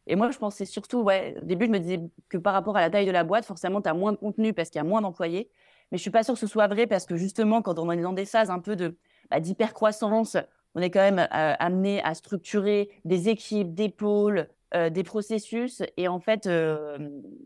Et 0.08 0.16
moi, 0.16 0.32
je 0.32 0.38
pensais 0.38 0.66
surtout, 0.66 1.02
ouais, 1.02 1.36
au 1.42 1.46
début, 1.46 1.66
je 1.66 1.72
me 1.72 1.80
disais 1.80 2.00
que 2.30 2.38
par 2.38 2.54
rapport 2.54 2.78
à 2.78 2.82
la 2.82 2.90
taille 2.90 3.06
de 3.06 3.12
la 3.12 3.26
boîte, 3.26 3.46
forcément, 3.46 3.82
tu 3.82 3.90
as 3.90 3.94
moins 3.94 4.14
de 4.14 4.18
contenu 4.18 4.54
parce 4.54 4.70
qu'il 4.70 4.80
y 4.80 4.82
a 4.82 4.86
moins 4.86 5.02
d'employés. 5.02 5.50
Mais 5.92 5.98
je 5.98 6.02
suis 6.02 6.12
pas 6.12 6.24
sûre 6.24 6.36
que 6.36 6.40
ce 6.40 6.48
soit 6.48 6.68
vrai 6.68 6.88
parce 6.88 7.06
que 7.06 7.18
justement, 7.18 7.62
quand 7.62 7.78
on 7.78 7.92
est 7.92 8.02
dans 8.02 8.14
des 8.14 8.26
phases 8.26 8.50
un 8.50 8.60
peu 8.60 8.76
de 8.78 8.98
bah, 9.30 9.42
d'hypercroissance, 9.42 10.38
on 10.76 10.82
est 10.82 10.90
quand 10.90 11.02
même 11.02 11.28
amené 11.30 12.02
à 12.04 12.14
structurer 12.14 12.90
des 13.06 13.30
équipes, 13.30 13.74
des 13.74 13.90
pôles, 13.90 14.48
des 14.74 15.04
processus. 15.04 15.84
Et 15.98 16.08
en 16.08 16.20
fait, 16.20 16.48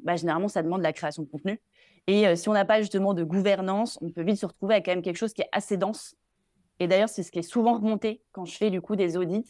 bah, 0.03 0.15
généralement, 0.15 0.47
ça 0.49 0.61
demande 0.61 0.83
la 0.83 0.93
création 0.93 1.23
de 1.23 1.27
contenu. 1.29 1.59
Et 2.07 2.35
si 2.37 2.47
on 2.47 2.53
n'a 2.53 2.65
pas 2.65 2.79
justement 2.79 3.13
de 3.13 3.23
gouvernance, 3.23 3.99
on 4.01 4.09
peut 4.09 4.23
vite 4.23 4.37
se 4.37 4.45
retrouver 4.45 4.75
avec 4.75 4.85
quand 4.85 4.91
même 4.91 5.01
quelque 5.01 5.17
chose 5.17 5.33
qui 5.33 5.41
est 5.41 5.49
assez 5.51 5.75
dense 5.75 6.15
et 6.79 6.87
d'ailleurs, 6.87 7.09
c'est 7.09 7.23
ce 7.23 7.31
qui 7.31 7.39
est 7.39 7.43
souvent 7.43 7.73
remonté 7.73 8.23
quand 8.31 8.45
je 8.45 8.55
fais 8.55 8.69
du 8.69 8.81
coup 8.81 8.95
des 8.95 9.17
audits 9.17 9.45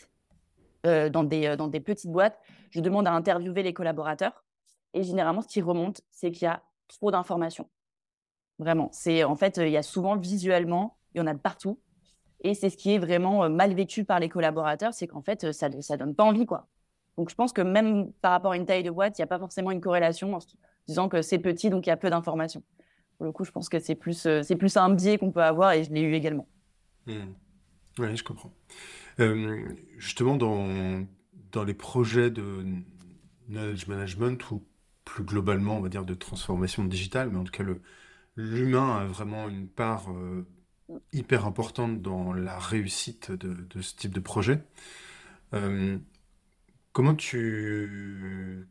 euh, 0.85 1.09
dans, 1.09 1.23
des, 1.23 1.47
euh, 1.47 1.55
dans 1.55 1.67
des 1.67 1.79
petites 1.79 2.11
boîtes. 2.11 2.39
Je 2.71 2.79
demande 2.79 3.07
à 3.07 3.11
interviewer 3.11 3.63
les 3.63 3.73
collaborateurs. 3.73 4.45
Et 4.93 5.03
généralement, 5.03 5.41
ce 5.41 5.47
qui 5.47 5.61
remonte, 5.61 6.01
c'est 6.09 6.31
qu'il 6.31 6.43
y 6.43 6.47
a 6.47 6.63
trop 6.87 7.11
d'informations. 7.11 7.69
Vraiment. 8.59 8.89
C'est 8.91 9.23
en 9.23 9.35
fait, 9.35 9.57
il 9.57 9.69
y 9.69 9.77
a 9.77 9.83
souvent 9.83 10.15
visuellement, 10.15 10.97
il 11.13 11.19
y 11.19 11.21
en 11.21 11.27
a 11.27 11.33
de 11.33 11.39
partout. 11.39 11.79
Et 12.41 12.53
c'est 12.53 12.69
ce 12.69 12.77
qui 12.77 12.93
est 12.93 12.99
vraiment 12.99 13.43
euh, 13.43 13.49
mal 13.49 13.73
vécu 13.73 14.05
par 14.05 14.19
les 14.19 14.29
collaborateurs, 14.29 14.93
c'est 14.93 15.07
qu'en 15.07 15.21
fait, 15.21 15.51
ça 15.51 15.69
ne 15.69 15.95
donne 15.97 16.15
pas 16.15 16.23
envie. 16.23 16.45
quoi. 16.45 16.67
Donc, 17.17 17.29
je 17.29 17.35
pense 17.35 17.51
que 17.51 17.61
même 17.61 18.11
par 18.21 18.31
rapport 18.31 18.53
à 18.53 18.57
une 18.57 18.65
taille 18.65 18.83
de 18.83 18.91
boîte, 18.91 19.17
il 19.17 19.21
n'y 19.21 19.23
a 19.23 19.27
pas 19.27 19.39
forcément 19.39 19.71
une 19.71 19.81
corrélation 19.81 20.29
disant 20.87 21.09
que 21.09 21.21
c'est 21.21 21.39
petit, 21.39 21.69
donc 21.69 21.85
il 21.85 21.89
y 21.89 21.93
a 21.93 21.97
peu 21.97 22.09
d'informations. 22.09 22.63
Pour 23.17 23.25
le 23.25 23.31
coup, 23.31 23.43
je 23.43 23.51
pense 23.51 23.69
que 23.69 23.79
c'est 23.79 23.95
plus, 23.95 24.27
c'est 24.43 24.55
plus 24.55 24.77
un 24.77 24.89
biais 24.89 25.17
qu'on 25.17 25.31
peut 25.31 25.43
avoir 25.43 25.73
et 25.73 25.83
je 25.83 25.91
l'ai 25.91 26.01
eu 26.01 26.13
également. 26.13 26.47
Hmm. 27.07 27.33
Oui, 27.99 28.15
je 28.15 28.23
comprends. 28.23 28.53
Euh, 29.19 29.67
justement, 29.97 30.35
dans, 30.35 31.03
dans 31.51 31.63
les 31.63 31.73
projets 31.73 32.29
de 32.29 32.63
knowledge 33.49 33.87
management 33.87 34.51
ou 34.51 34.63
plus 35.05 35.23
globalement, 35.23 35.77
on 35.77 35.81
va 35.81 35.89
dire, 35.89 36.05
de 36.05 36.13
transformation 36.13 36.83
digitale, 36.83 37.29
mais 37.31 37.37
en 37.37 37.43
tout 37.43 37.51
cas, 37.51 37.63
l'humain 38.35 38.97
a 38.97 39.05
vraiment 39.05 39.47
une 39.47 39.67
part 39.67 40.11
euh, 40.11 40.45
hyper 41.13 41.45
importante 41.45 42.01
dans 42.01 42.33
la 42.33 42.59
réussite 42.59 43.31
de, 43.31 43.81
ce 43.81 43.95
type 43.95 44.13
de 44.13 44.19
projet. 44.19 44.63
Euh, 45.53 45.97
comment 46.97 47.13
tu... 47.13 48.67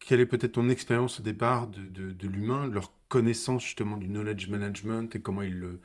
quelle 0.00 0.20
est 0.20 0.26
peut-être 0.26 0.52
ton 0.52 0.68
expérience 0.68 1.18
au 1.18 1.22
départ 1.22 1.66
de, 1.66 2.12
de, 2.12 2.28
l'humain, 2.28 2.66
leur 2.66 2.92
connaissance 3.08 3.64
justement 3.64 3.96
du 3.96 4.06
knowledge 4.06 4.50
management 4.50 5.16
et 5.16 5.20
comment 5.22 5.40
ils 5.40 5.78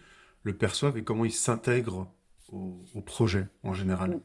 le 0.43 0.53
perçoivent 0.57 0.97
et 0.97 1.05
comment 1.05 1.23
ils 1.23 1.31
s'intègrent 1.31 2.11
au, 2.51 3.01
projet 3.05 3.47
en 3.63 3.73
général? 3.73 4.19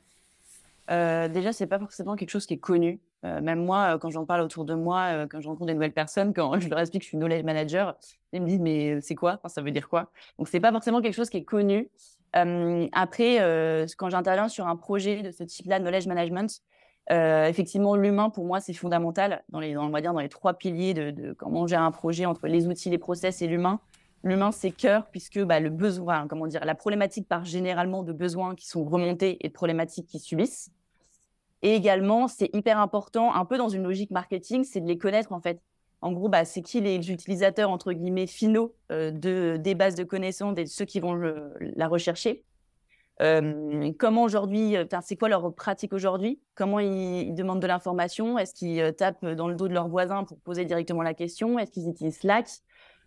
Euh, 0.90 1.28
Déjà, 1.28 1.52
c'est 1.52 1.68
pas 1.68 1.78
forcément 1.78 2.16
quelque 2.16 2.30
chose 2.30 2.44
qui 2.44 2.54
est 2.54 2.58
connu. 2.58 2.98
Euh, 3.24 3.40
même 3.40 3.64
moi, 3.64 3.94
euh, 3.94 3.98
quand 3.98 4.10
j'en 4.10 4.26
parle 4.26 4.40
autour 4.40 4.64
de 4.64 4.74
moi, 4.74 5.28
quand 5.28 5.40
je 5.40 5.46
rencontre 5.46 5.66
des 5.66 5.74
nouvelles 5.74 5.92
personnes, 5.92 6.34
quand 6.34 6.58
je 6.58 6.68
leur 6.68 6.80
explique 6.80 7.02
que 7.02 7.04
je 7.04 7.10
suis 7.10 7.18
knowledge 7.18 7.44
manager, 7.44 7.96
ils 8.32 8.42
me 8.42 8.48
disent 8.48 8.58
mais 8.58 9.00
c'est 9.00 9.14
quoi? 9.14 9.38
Ça 9.46 9.62
veut 9.62 9.70
dire 9.70 9.88
quoi? 9.88 10.10
Donc 10.40 10.48
c'est 10.48 10.58
pas 10.58 10.72
forcément 10.72 11.00
quelque 11.00 11.14
chose 11.14 11.30
qui 11.30 11.36
est 11.36 11.44
connu. 11.44 11.88
après, 12.32 13.36
quand 13.96 14.10
j'interviens 14.10 14.48
sur 14.48 14.66
un 14.66 14.74
projet 14.74 15.22
de 15.22 15.30
ce 15.30 15.44
type-là, 15.44 15.78
knowledge 15.78 16.08
management, 16.08 16.64
effectivement, 17.10 17.96
l'humain 17.96 18.30
pour 18.30 18.44
moi 18.44 18.60
c'est 18.60 18.72
fondamental 18.72 19.42
dans 19.48 19.60
les, 19.60 19.76
on 19.76 19.90
dire 19.90 20.12
dans 20.12 20.20
les 20.20 20.28
trois 20.28 20.54
piliers 20.54 20.94
de, 20.94 21.10
de 21.10 21.32
comment 21.32 21.66
gérer 21.66 21.82
un 21.82 21.90
projet 21.90 22.24
entre 22.24 22.46
les 22.46 22.68
outils, 22.68 22.90
les 22.90 22.98
process 22.98 23.42
et 23.42 23.46
l'humain. 23.46 23.80
L'humain, 24.22 24.52
c'est 24.52 24.70
cœur, 24.70 25.06
puisque 25.10 25.42
bah, 25.42 25.60
le 25.60 25.70
besoin, 25.70 26.28
comment 26.28 26.46
dire, 26.46 26.62
la 26.64 26.74
problématique 26.74 27.26
part 27.26 27.44
généralement 27.46 28.02
de 28.02 28.12
besoins 28.12 28.54
qui 28.54 28.68
sont 28.68 28.84
remontés 28.84 29.38
et 29.40 29.48
de 29.48 29.52
problématiques 29.52 30.06
qui 30.06 30.18
subissent. 30.18 30.70
Et 31.62 31.74
également, 31.74 32.28
c'est 32.28 32.50
hyper 32.54 32.78
important, 32.78 33.34
un 33.34 33.44
peu 33.44 33.56
dans 33.56 33.68
une 33.68 33.82
logique 33.82 34.10
marketing, 34.10 34.64
c'est 34.64 34.80
de 34.80 34.86
les 34.86 34.98
connaître 34.98 35.32
en 35.32 35.40
fait. 35.40 35.60
En 36.02 36.12
gros, 36.12 36.28
bah, 36.28 36.44
c'est 36.44 36.62
qui 36.62 36.80
les 36.80 37.10
utilisateurs 37.10 37.70
entre 37.70 37.92
guillemets 37.92 38.26
finaux 38.26 38.74
euh, 38.90 39.10
de, 39.10 39.58
des 39.58 39.74
bases 39.74 39.94
de 39.94 40.04
connaissances 40.04 40.58
et 40.58 40.66
ceux 40.66 40.86
qui 40.86 41.00
vont 41.00 41.14
la 41.58 41.88
rechercher. 41.88 42.44
Euh, 43.20 43.92
comment 43.98 44.22
aujourd'hui, 44.22 44.76
c'est 45.02 45.16
quoi 45.16 45.28
leur 45.28 45.54
pratique 45.54 45.92
aujourd'hui? 45.92 46.40
Comment 46.54 46.80
ils, 46.80 47.34
demandent 47.34 47.60
de 47.60 47.66
l'information? 47.66 48.38
Est-ce 48.38 48.54
qu'ils 48.54 48.80
euh, 48.80 48.92
tapent 48.92 49.26
dans 49.26 49.48
le 49.48 49.54
dos 49.54 49.68
de 49.68 49.74
leurs 49.74 49.88
voisins 49.88 50.24
pour 50.24 50.38
poser 50.40 50.64
directement 50.64 51.02
la 51.02 51.14
question? 51.14 51.58
Est-ce 51.58 51.70
qu'ils 51.70 51.88
utilisent 51.88 52.20
Slack? 52.20 52.48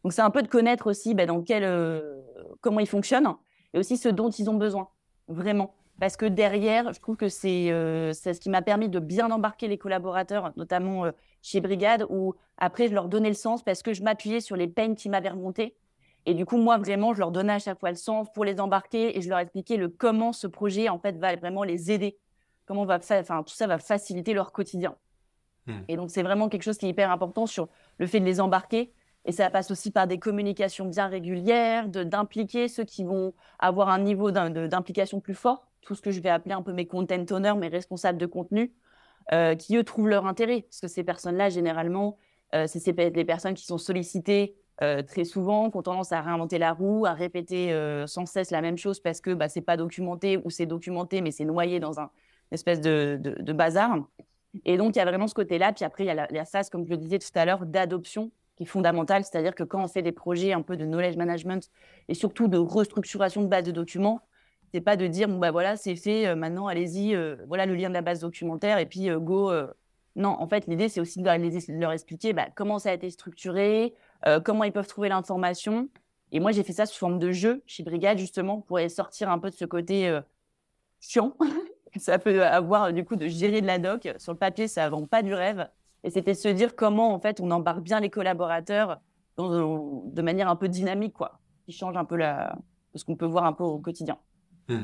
Donc, 0.03 0.13
c'est 0.13 0.22
un 0.22 0.29
peu 0.29 0.41
de 0.41 0.47
connaître 0.47 0.88
aussi 0.88 1.13
bah, 1.13 1.26
dans 1.26 1.41
quel, 1.41 1.63
euh, 1.63 2.21
comment 2.62 2.80
ils 2.80 2.88
fonctionnent 2.88 3.36
et 3.73 3.80
aussi 3.80 3.97
ce 3.97 4.10
dont 4.10 4.30
ils 4.30 4.49
ont 4.49 4.56
besoin, 4.56 4.89
vraiment. 5.28 5.73
Parce 5.99 6.17
que 6.17 6.26
derrière, 6.26 6.91
je 6.93 6.99
trouve 6.99 7.15
que 7.15 7.30
c'est 7.30 7.71
euh, 7.71 8.13
ce 8.13 8.32
qui 8.32 8.49
m'a 8.49 8.62
permis 8.62 8.89
de 8.89 8.99
bien 8.99 9.32
embarquer 9.32 9.67
les 9.67 9.78
collaborateurs, 9.78 10.52
notamment 10.58 11.06
euh, 11.06 11.12
chez 11.41 11.62
Brigade, 11.62 12.06
où 12.10 12.36
après, 12.58 12.88
je 12.88 12.93
leur 12.93 13.08
donnais 13.08 13.30
le 13.30 13.36
sens 13.36 13.63
parce 13.63 13.84
que 13.84 13.93
je 13.93 14.04
m'appuyais 14.04 14.41
sur 14.41 14.56
les 14.56 14.67
peines 14.67 14.95
qui 14.95 15.10
m'avaient 15.10 15.30
remonté. 15.30 15.76
Et 16.25 16.33
du 16.33 16.45
coup, 16.45 16.57
moi, 16.57 16.77
vraiment, 16.77 17.13
je 17.13 17.19
leur 17.19 17.31
donnais 17.31 17.53
à 17.53 17.59
chaque 17.59 17.79
fois 17.79 17.89
le 17.89 17.97
sens 17.97 18.27
pour 18.33 18.45
les 18.45 18.59
embarquer 18.59 19.17
et 19.17 19.21
je 19.21 19.29
leur 19.29 19.39
expliquais 19.39 19.77
le 19.77 19.89
comment 19.89 20.31
ce 20.31 20.47
projet, 20.47 20.89
en 20.89 20.99
fait, 20.99 21.17
va 21.17 21.36
vraiment 21.36 21.63
les 21.63 21.91
aider. 21.91 22.17
Comment 22.65 22.86
va 22.86 22.97
enfin, 22.97 23.43
tout 23.43 23.53
ça 23.53 23.67
va 23.67 23.77
faciliter 23.77 24.33
leur 24.33 24.53
quotidien. 24.53 24.95
Mmh. 25.65 25.73
Et 25.89 25.97
donc, 25.97 26.12
c'est 26.12 26.23
vraiment 26.23 26.47
quelque 26.47 26.63
chose 26.63 26.77
qui 26.77 26.86
est 26.86 26.89
hyper 26.89 27.12
important 27.12 27.45
sur 27.45 27.67
le 27.97 28.07
fait 28.07 28.19
de 28.19 28.25
les 28.25 28.39
embarquer 28.39 28.93
et 29.25 29.31
ça 29.31 29.49
passe 29.49 29.71
aussi 29.71 29.91
par 29.91 30.07
des 30.07 30.19
communications 30.19 30.86
bien 30.86 31.07
régulières, 31.07 31.88
d'impliquer 31.88 32.67
ceux 32.67 32.83
qui 32.83 33.03
vont 33.03 33.33
avoir 33.59 33.89
un 33.89 33.99
niveau 33.99 34.31
d'implication 34.31 35.21
plus 35.21 35.33
fort, 35.33 35.65
tout 35.81 35.95
ce 35.95 36.01
que 36.01 36.12
je 36.12 36.19
vais 36.19 36.29
appeler 36.29 36.53
un 36.53 36.62
peu 36.62 36.73
mes 36.73 36.88
content 36.88 37.25
owners, 37.31 37.55
mes 37.55 37.69
responsables 37.69 38.17
de 38.17 38.25
contenu, 38.25 38.73
euh, 39.31 39.55
qui 39.55 39.77
eux 39.77 39.83
trouvent 39.83 40.09
leur 40.09 40.25
intérêt. 40.25 40.63
Parce 40.63 40.81
que 40.81 40.88
ces 40.88 41.03
personnes-là, 41.03 41.49
généralement, 41.49 42.17
euh, 42.53 42.65
c'est 42.67 42.91
des 42.91 43.25
personnes 43.25 43.53
qui 43.53 43.65
sont 43.65 43.77
sollicitées 43.77 44.55
très 45.08 45.24
souvent, 45.24 45.69
qui 45.69 45.78
ont 45.78 45.82
tendance 45.82 46.12
à 46.12 46.22
réinventer 46.22 46.58
la 46.58 46.74
roue, 46.74 47.06
à 47.06 47.13
répéter 47.13 47.74
sans 48.08 48.26
cesse 48.26 48.52
la 48.52 48.62
même 48.62 48.78
chose 48.78 49.00
parce 49.00 49.22
que 49.22 49.34
bah, 49.34 49.50
c'est 49.50 49.62
pas 49.62 49.78
documenté 49.78 50.38
ou 50.43 50.50
c'est 50.50 50.65
documenté, 50.65 51.22
mais 51.22 51.32
c'est 51.32 51.46
noyé 51.46 51.80
dans 51.80 52.00
un 52.00 52.10
espèce 52.52 52.82
de, 52.82 53.19
bazar. 53.54 53.98
Et 54.65 54.78
donc, 54.78 54.96
il 54.96 55.00
y 55.00 55.02
a 55.02 55.06
vraiment 55.06 55.28
ce 55.28 55.34
côté-là. 55.34 55.74
Puis 55.74 55.86
après, 55.86 56.04
il 56.04 56.08
y 56.08 56.12
a 56.12 56.28
la, 56.30 56.46
phase, 56.46 56.69
comme 56.69 56.86
je 56.86 56.91
le 56.91 56.98
disais 56.98 57.19
tout 57.19 57.28
à 57.36 57.46
l'heure, 57.46 57.65
d'adoption 57.65 58.32
qui 58.56 58.63
est 58.63 58.67
fondamentale, 58.67 59.24
c'est-à-dire 59.24 59.56
que 59.56 59.63
quand 59.63 59.84
on 59.84 59.88
fait 59.88 60.04
des 60.04 60.12
projets 60.12 60.54
un 60.54 60.62
peu 60.62 60.78
de 60.78 60.86
knowledge 60.86 61.17
management 61.17 61.69
et 62.08 62.13
surtout 62.13 62.48
de 62.48 62.58
restructuration 62.58 63.41
de 63.41 63.48
base 63.48 63.63
de 63.63 63.72
documents, 63.72 64.22
c'est 64.74 64.82
pas 64.82 64.96
de 64.96 65.08
dire 65.08 65.28
bon 65.28 65.38
bah 65.38 65.52
voilà 65.52 65.76
c'est 65.76 65.96
fait, 65.96 66.28
euh, 66.28 66.36
maintenant 66.36 66.67
allez-y, 66.67 67.15
euh, 67.15 67.36
voilà 67.48 67.65
le 67.65 67.76
lien 67.76 67.89
de 67.89 67.93
la 67.93 68.02
base 68.02 68.22
documentaire 68.22 68.80
et 68.80 68.86
puis 68.86 69.10
euh, 69.10 69.19
go. 69.19 69.52
Non, 70.15 70.30
en 70.30 70.48
fait 70.48 70.67
l'idée 70.67 70.89
c'est 70.89 71.02
aussi 71.02 71.19
de 71.19 71.80
leur, 71.80 71.91
expliquer 71.91 72.34
bah, 72.34 72.48
comment 72.56 72.78
ça 72.78 72.91
a 72.91 72.93
été 72.93 73.10
structuré, 73.10 73.96
comment 74.43 74.63
ils 74.63 74.71
peuvent 74.71 74.88
trouver 74.88 75.09
l'information. 75.09 75.89
Et 76.31 76.39
moi 76.39 76.51
j'ai 76.51 76.63
fait 76.63 76.73
ça 76.73 76.86
sous 76.86 76.97
forme 76.97 77.19
de 77.19 77.31
jeu 77.31 77.62
chez 77.67 77.83
Brigade 77.83 78.17
justement 78.17 78.62
pour 78.62 78.79
sortir 78.89 79.29
un 79.29 79.39
peu 79.39 79.49
de 79.49 79.55
ce 79.55 79.65
côté 79.65 80.19
chiant. 80.99 81.36
ça 81.97 82.17
peut 82.19 82.43
avoir 82.43 82.91
du 82.93 83.05
coup 83.05 83.15
de 83.15 83.27
gérer 83.27 83.62
de 83.62 83.67
la 83.67 83.79
doc. 83.79 84.09
Sur 84.17 84.33
le 84.33 84.38
papier 84.38 84.67
ça 84.67 84.89
vend 84.89 85.05
pas 85.05 85.21
du 85.21 85.33
rêve. 85.33 85.67
Et 86.03 86.09
c'était 86.09 86.33
se 86.33 86.47
dire 86.49 86.75
comment, 86.75 87.13
en 87.13 87.19
fait, 87.19 87.39
on 87.39 87.49
embarque 87.51 87.81
bien 87.81 87.99
les 87.99 88.09
collaborateurs 88.09 88.99
de 89.38 90.21
manière 90.21 90.49
un 90.49 90.55
peu 90.55 90.67
dynamique, 90.67 91.13
quoi, 91.13 91.39
qui 91.65 91.71
change 91.71 91.95
un 91.97 92.05
peu 92.05 92.17
la, 92.17 92.55
ce 92.93 93.03
qu'on 93.03 93.15
peut 93.15 93.25
voir 93.25 93.45
un 93.45 93.53
peu 93.53 93.63
au 93.63 93.79
quotidien. 93.79 94.17
Mmh. 94.67 94.79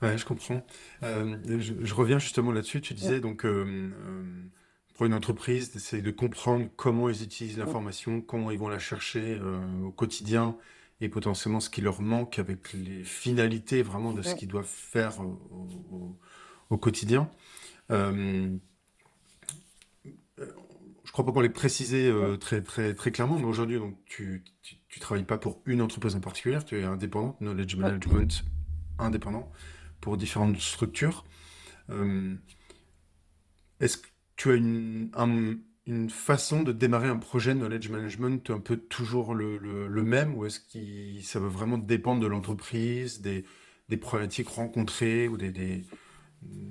Ouais, 0.00 0.18
je 0.18 0.24
comprends. 0.24 0.62
Euh, 1.02 1.36
je, 1.58 1.94
reviens 1.94 2.18
justement 2.18 2.50
là-dessus. 2.50 2.80
Tu 2.80 2.94
disais 2.94 3.20
donc 3.20 3.44
euh, 3.44 3.64
euh, 3.64 4.24
pour 5.02 5.08
une 5.08 5.14
entreprise 5.14 5.72
d'essayer 5.72 6.00
de 6.00 6.12
comprendre 6.12 6.68
comment 6.76 7.08
ils 7.08 7.24
utilisent 7.24 7.58
l'information, 7.58 8.20
comment 8.20 8.52
ils 8.52 8.58
vont 8.60 8.68
la 8.68 8.78
chercher 8.78 9.36
au 9.84 9.90
quotidien 9.90 10.56
et 11.00 11.08
potentiellement 11.08 11.58
ce 11.58 11.70
qui 11.70 11.80
leur 11.80 12.00
manque 12.00 12.38
avec 12.38 12.72
les 12.72 13.02
finalités 13.02 13.82
vraiment 13.82 14.12
de 14.12 14.22
ce 14.22 14.36
qu'ils 14.36 14.46
doivent 14.46 14.64
faire 14.64 15.18
au, 15.20 16.16
au 16.70 16.76
quotidien. 16.78 17.28
Je 17.90 18.58
crois 21.10 21.26
pas 21.26 21.32
qu'on 21.32 21.40
l'ait 21.40 21.48
précisé 21.48 22.06
euh, 22.06 22.36
très, 22.36 22.62
très, 22.62 22.94
très 22.94 23.10
clairement, 23.10 23.40
mais 23.40 23.44
aujourd'hui, 23.44 23.80
donc, 23.80 23.96
tu, 24.06 24.44
tu, 24.88 25.00
travailles 25.00 25.24
pas 25.24 25.36
pour 25.36 25.60
une 25.66 25.82
entreprise 25.82 26.14
en 26.14 26.20
particulier, 26.20 26.60
tu 26.64 26.78
es 26.78 26.84
indépendant, 26.84 27.36
knowledge 27.40 27.74
management 27.74 28.44
indépendant 29.00 29.50
pour 30.00 30.16
différentes 30.16 30.60
structures. 30.60 31.24
Euh, 31.90 32.36
est-ce 33.80 33.96
que 33.96 34.11
tu 34.42 34.50
as 34.50 34.54
une, 34.54 35.08
une 35.86 36.10
façon 36.10 36.64
de 36.64 36.72
démarrer 36.72 37.06
un 37.06 37.16
projet 37.16 37.54
de 37.54 37.60
knowledge 37.60 37.88
management 37.90 38.50
un 38.50 38.58
peu 38.58 38.76
toujours 38.76 39.36
le, 39.36 39.56
le, 39.56 40.02
même, 40.02 40.36
ou 40.36 40.46
est-ce 40.46 40.58
que 40.58 41.22
ça 41.22 41.38
va 41.38 41.46
vraiment 41.46 41.78
dépendre 41.78 42.20
de 42.20 42.26
l'entreprise, 42.26 43.20
des, 43.20 43.44
des 43.88 43.96
problématiques 43.96 44.48
rencontrées 44.48 45.28
ou 45.28 45.36
des, 45.36 45.52
des 45.52 45.84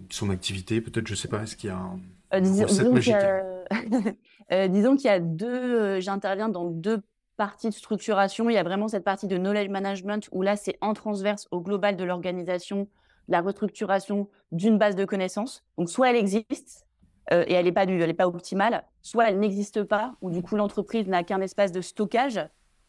son 0.10 0.32
activité, 0.32 0.82
peut-être, 0.82 1.08
je 1.08 1.16
sais 1.16 1.30
pas, 1.30 1.44
est-ce 1.44 1.56
qu'il 1.56 1.70
y 1.70 1.72
a 1.72 1.78
un, 1.78 2.02
euh, 2.34 2.42
disons, 2.42 2.66
disons 4.68 4.98
qu'il 4.98 5.06
y 5.06 5.10
a 5.10 5.22
deux, 5.22 6.02
j'interviens 6.02 6.50
dans 6.50 6.66
deux 6.66 7.02
partie 7.38 7.70
de 7.70 7.74
structuration, 7.74 8.50
il 8.50 8.54
y 8.54 8.58
a 8.58 8.64
vraiment 8.64 8.90
cette 8.90 9.06
partie 9.06 9.28
de 9.28 9.38
knowledge 9.38 9.70
management 9.70 10.28
où 10.34 10.42
là, 10.42 10.58
c'est 10.58 10.78
en 10.82 10.94
transverse 10.94 11.48
au 11.52 11.62
global 11.62 11.96
de 11.96 12.04
l'organisation, 12.04 12.90
la 13.30 13.40
restructuration 13.40 14.28
d'une 14.52 14.78
base 14.78 14.98
de 14.98 15.06
connaissances. 15.06 15.64
Donc, 15.78 15.90
soit 15.90 16.10
elle 16.10 16.18
existe 16.18 16.86
euh, 17.32 17.44
et 17.48 17.54
elle 17.54 17.66
n'est 17.66 18.14
pas, 18.14 18.28
optimale, 18.28 18.84
soit 19.02 19.30
elle 19.30 19.40
n'existe 19.40 19.84
pas, 19.84 20.16
ou 20.22 20.32
du 20.32 20.42
coup, 20.42 20.56
l'entreprise 20.56 21.08
n'a 21.08 21.24
qu'un 21.24 21.42
espace 21.42 21.72
de 21.72 21.82
stockage, 21.82 22.40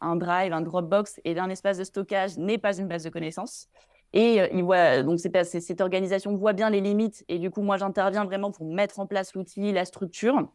un 0.00 0.16
drive, 0.16 0.52
un 0.52 0.62
Dropbox, 0.62 1.20
et 1.24 1.38
un 1.38 1.48
espace 1.48 1.78
de 1.78 1.84
stockage 1.84 2.38
n'est 2.38 2.58
pas 2.58 2.76
une 2.76 2.88
base 2.88 3.04
de 3.04 3.10
connaissances. 3.10 3.68
Et 4.12 4.40
euh, 4.40 5.02
donc 5.02 5.20
cette 5.20 5.80
organisation 5.80 6.36
voit 6.36 6.52
bien 6.52 6.70
les 6.70 6.80
limites, 6.80 7.24
et 7.28 7.38
du 7.38 7.50
coup, 7.50 7.62
moi, 7.62 7.76
j'interviens 7.76 8.24
vraiment 8.24 8.50
pour 8.50 8.66
mettre 8.66 8.98
en 8.98 9.06
place 9.06 9.34
l'outil, 9.34 9.72
la 9.72 9.84
structure. 9.84 10.48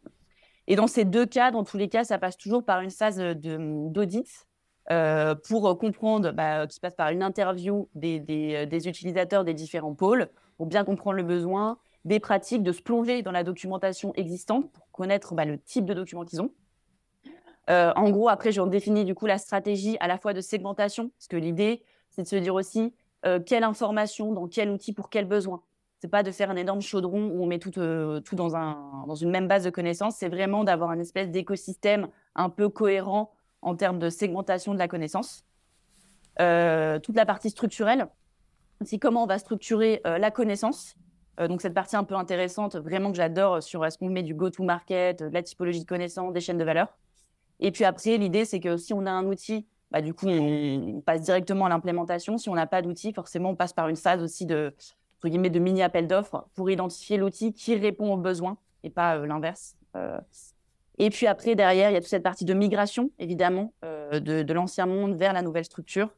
Et 0.66 0.76
dans 0.76 0.86
ces 0.86 1.06
deux 1.06 1.24
cas, 1.24 1.50
dans 1.50 1.64
tous 1.64 1.78
les 1.78 1.88
cas, 1.88 2.04
ça 2.04 2.18
passe 2.18 2.36
toujours 2.36 2.64
par 2.64 2.82
une 2.82 2.90
phase 2.90 3.18
d'audit 3.18 4.28
euh, 4.90 5.34
pour 5.34 5.78
comprendre, 5.78 6.32
bah, 6.32 6.66
qui 6.66 6.78
passe 6.78 6.94
par 6.94 7.08
une 7.08 7.22
interview 7.22 7.88
des, 7.94 8.86
utilisateurs 8.86 9.44
des 9.44 9.54
différents 9.54 9.94
pôles, 9.94 10.28
pour 10.58 10.66
bien 10.66 10.84
comprendre 10.84 11.16
le 11.16 11.22
besoin, 11.22 11.78
des 12.08 12.18
pratiques, 12.18 12.62
de 12.62 12.72
se 12.72 12.82
plonger 12.82 13.22
dans 13.22 13.30
la 13.30 13.44
documentation 13.44 14.12
existante 14.14 14.72
pour 14.72 14.90
connaître 14.90 15.34
bah, 15.34 15.44
le 15.44 15.58
type 15.58 15.84
de 15.84 15.94
document 15.94 16.24
qu'ils 16.24 16.42
ont. 16.42 16.50
Euh, 17.70 17.92
en 17.96 18.10
gros, 18.10 18.28
après, 18.28 18.50
j'ai 18.50 18.66
défini 18.66 19.04
du 19.04 19.14
coup 19.14 19.26
la 19.26 19.38
stratégie 19.38 19.96
à 20.00 20.08
la 20.08 20.18
fois 20.18 20.32
de 20.32 20.40
segmentation, 20.40 21.10
parce 21.10 21.28
que 21.28 21.36
l'idée, 21.36 21.82
c'est 22.10 22.22
de 22.22 22.26
se 22.26 22.36
dire 22.36 22.54
aussi 22.54 22.94
euh, 23.26 23.38
quelle 23.40 23.62
information, 23.62 24.32
dans 24.32 24.48
quel 24.48 24.70
outil, 24.70 24.92
pour 24.92 25.10
quel 25.10 25.26
besoin. 25.26 25.62
C'est 26.00 26.08
pas 26.08 26.22
de 26.22 26.30
faire 26.30 26.50
un 26.50 26.56
énorme 26.56 26.80
chaudron 26.80 27.26
où 27.26 27.42
on 27.42 27.46
met 27.46 27.58
tout, 27.58 27.78
euh, 27.78 28.20
tout 28.20 28.36
dans, 28.36 28.48
dans 29.06 29.14
une 29.14 29.30
même 29.30 29.48
base 29.48 29.64
de 29.64 29.70
connaissances. 29.70 30.16
C'est 30.16 30.28
vraiment 30.28 30.64
d'avoir 30.64 30.90
un 30.90 30.98
espèce 30.98 31.28
d'écosystème 31.30 32.08
un 32.34 32.48
peu 32.48 32.68
cohérent 32.68 33.32
en 33.60 33.74
termes 33.74 33.98
de 33.98 34.08
segmentation 34.08 34.72
de 34.72 34.78
la 34.78 34.88
connaissance. 34.88 35.44
toute 36.36 37.16
la 37.16 37.26
partie 37.26 37.50
structurelle, 37.50 38.06
c'est 38.82 38.98
comment 38.98 39.24
on 39.24 39.26
va 39.26 39.38
structurer 39.38 40.00
la 40.04 40.30
connaissance 40.30 40.94
donc 41.46 41.60
cette 41.60 41.74
partie 41.74 41.94
un 41.94 42.04
peu 42.04 42.16
intéressante, 42.16 42.74
vraiment 42.76 43.10
que 43.12 43.16
j'adore 43.16 43.62
sur 43.62 43.84
est-ce 43.84 43.96
qu'on 43.96 44.08
met 44.08 44.24
du 44.24 44.34
go-to-market, 44.34 45.22
de 45.22 45.32
la 45.32 45.42
typologie 45.42 45.80
de 45.80 45.86
connaissances, 45.86 46.32
des 46.32 46.40
chaînes 46.40 46.58
de 46.58 46.64
valeur. 46.64 46.88
Et 47.60 47.70
puis 47.70 47.84
après, 47.84 48.16
l'idée, 48.16 48.44
c'est 48.44 48.60
que 48.60 48.76
si 48.76 48.92
on 48.92 49.06
a 49.06 49.10
un 49.10 49.26
outil, 49.26 49.66
bah, 49.90 50.02
du 50.02 50.14
coup, 50.14 50.26
on, 50.28 51.00
passe 51.00 51.22
directement 51.22 51.66
à 51.66 51.68
l'implémentation. 51.68 52.38
Si 52.38 52.48
on 52.48 52.54
n'a 52.54 52.66
pas 52.66 52.82
d'outil, 52.82 53.12
forcément, 53.12 53.50
on 53.50 53.56
passe 53.56 53.72
par 53.72 53.88
une 53.88 53.96
phase 53.96 54.22
aussi 54.22 54.46
de, 54.46 54.74
guillemets, 55.24 55.50
de 55.50 55.58
mini-appel 55.58 56.06
d'offres 56.06 56.48
pour 56.54 56.70
identifier 56.70 57.16
l'outil 57.16 57.52
qui 57.52 57.74
répond 57.74 58.12
aux 58.12 58.18
besoins 58.18 58.58
et 58.84 58.90
pas 58.90 59.16
euh, 59.16 59.26
l'inverse. 59.26 59.76
Euh, 59.96 60.18
et 60.98 61.10
puis 61.10 61.26
après, 61.26 61.54
derrière, 61.54 61.90
il 61.90 61.94
y 61.94 61.96
a 61.96 62.00
toute 62.00 62.10
cette 62.10 62.22
partie 62.22 62.44
de 62.44 62.54
migration, 62.54 63.10
évidemment, 63.18 63.72
de, 63.82 64.42
de 64.42 64.52
l'ancien 64.52 64.84
monde 64.86 65.14
vers 65.14 65.32
la 65.32 65.42
nouvelle 65.42 65.64
structure. 65.64 66.10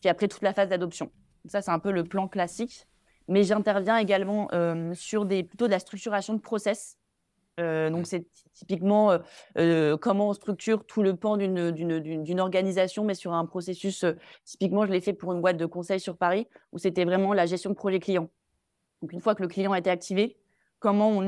Puis 0.00 0.10
après, 0.10 0.28
toute 0.28 0.42
la 0.42 0.52
phase 0.52 0.68
d'adoption. 0.68 1.10
Ça, 1.46 1.62
c'est 1.62 1.70
un 1.70 1.78
peu 1.78 1.90
le 1.90 2.04
plan 2.04 2.28
classique 2.28 2.86
mais 3.28 3.44
j'interviens 3.44 3.98
également 3.98 4.48
euh, 4.52 4.94
sur 4.94 5.24
des, 5.24 5.42
plutôt 5.42 5.66
de 5.66 5.72
la 5.72 5.78
structuration 5.78 6.34
de 6.34 6.40
process. 6.40 6.98
Euh, 7.58 7.88
donc, 7.88 8.06
c'est 8.06 8.26
typiquement 8.52 9.18
euh, 9.56 9.96
comment 9.96 10.28
on 10.28 10.32
structure 10.34 10.84
tout 10.84 11.02
le 11.02 11.16
pan 11.16 11.36
d'une 11.36 12.40
organisation, 12.40 13.04
mais 13.04 13.14
sur 13.14 13.32
un 13.32 13.46
processus. 13.46 14.04
typiquement, 14.44 14.84
je 14.86 14.92
l'ai 14.92 15.00
fait 15.00 15.14
pour 15.14 15.32
une 15.32 15.40
boîte 15.40 15.56
de 15.56 15.66
conseil 15.66 15.98
sur 15.98 16.16
Paris, 16.16 16.46
où 16.72 16.78
c'était 16.78 17.04
vraiment 17.04 17.32
la 17.32 17.46
gestion 17.46 17.70
de 17.70 17.74
projet 17.74 17.98
client. 17.98 18.28
Donc, 19.02 19.12
une 19.12 19.20
fois 19.20 19.34
que 19.34 19.42
le 19.42 19.48
client 19.48 19.72
a 19.72 19.78
été 19.78 19.90
activé, 19.90 20.36
comment 20.78 21.08
on, 21.08 21.26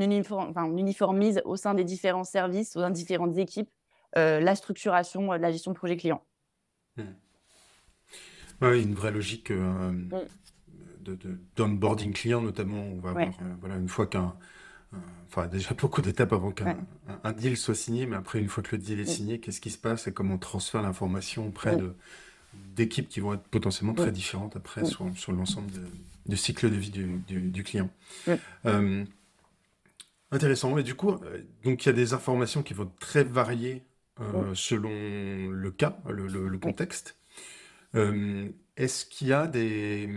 uniformise 0.77 1.41
au 1.45 1.55
sein 1.55 1.73
des 1.73 1.83
différents 1.83 2.23
services, 2.23 2.75
au 2.75 2.81
sein 2.81 2.91
des 2.91 2.99
différentes 2.99 3.37
équipes, 3.37 3.69
la 4.15 4.55
structuration 4.55 5.33
de 5.33 5.37
la 5.37 5.51
gestion 5.51 5.71
de 5.71 5.77
projet 5.77 5.97
client. 5.97 6.23
Mmh. 6.97 7.03
Oui, 8.61 8.83
une 8.83 8.93
vraie 8.93 9.11
logique 9.11 9.51
mmh 9.51 10.09
d'onboarding 11.55 12.13
client 12.13 12.41
notamment. 12.41 12.83
On 12.83 12.99
va 12.99 13.09
avoir, 13.09 13.27
euh, 13.27 13.55
voilà, 13.59 13.77
une 13.77 13.87
fois 13.87 14.07
qu'un, 14.07 14.33
enfin 15.27 15.47
déjà 15.47 15.73
beaucoup 15.73 16.01
d'étapes 16.01 16.33
avant 16.33 16.51
qu'un 16.51 16.77
un 17.23 17.31
deal 17.31 17.57
soit 17.57 17.75
signé, 17.75 18.05
mais 18.05 18.15
après 18.15 18.39
une 18.39 18.49
fois 18.49 18.63
que 18.63 18.75
le 18.75 18.81
deal 18.81 18.99
est 18.99 19.05
signé, 19.05 19.39
qu'est-ce 19.39 19.61
qui 19.61 19.69
se 19.69 19.77
passe 19.77 20.07
et 20.07 20.13
comment 20.13 20.35
on 20.35 20.39
transfère 20.39 20.81
l'information 20.81 21.47
auprès 21.47 21.75
de 21.75 21.93
d'équipes 22.75 23.07
qui 23.07 23.19
vont 23.19 23.33
être 23.33 23.43
potentiellement 23.43 23.93
très 23.93 24.11
différentes 24.11 24.55
après 24.55 24.83
sur, 24.83 25.05
sur 25.15 25.31
l'ensemble 25.31 25.71
du 26.25 26.35
cycle 26.35 26.69
de 26.69 26.75
vie 26.75 26.89
du, 26.89 27.21
du, 27.27 27.63
client. 27.63 27.91
Euh, 28.65 29.05
intéressant. 30.31 30.75
Et 30.79 30.83
du 30.83 30.95
coup, 30.95 31.11
euh, 31.11 31.43
donc 31.63 31.85
il 31.85 31.89
y 31.89 31.89
a 31.89 31.93
des 31.93 32.13
informations 32.13 32.63
qui 32.63 32.73
vont 32.73 32.91
très 32.99 33.23
varier 33.23 33.83
selon 34.53 35.49
le 35.49 35.71
cas, 35.71 35.97
le, 36.09 36.27
le 36.27 36.57
contexte. 36.57 37.15
Est-ce 38.79 39.05
qu'il 39.05 39.27
y 39.27 39.33
a 39.33 39.45
des, 39.45 40.09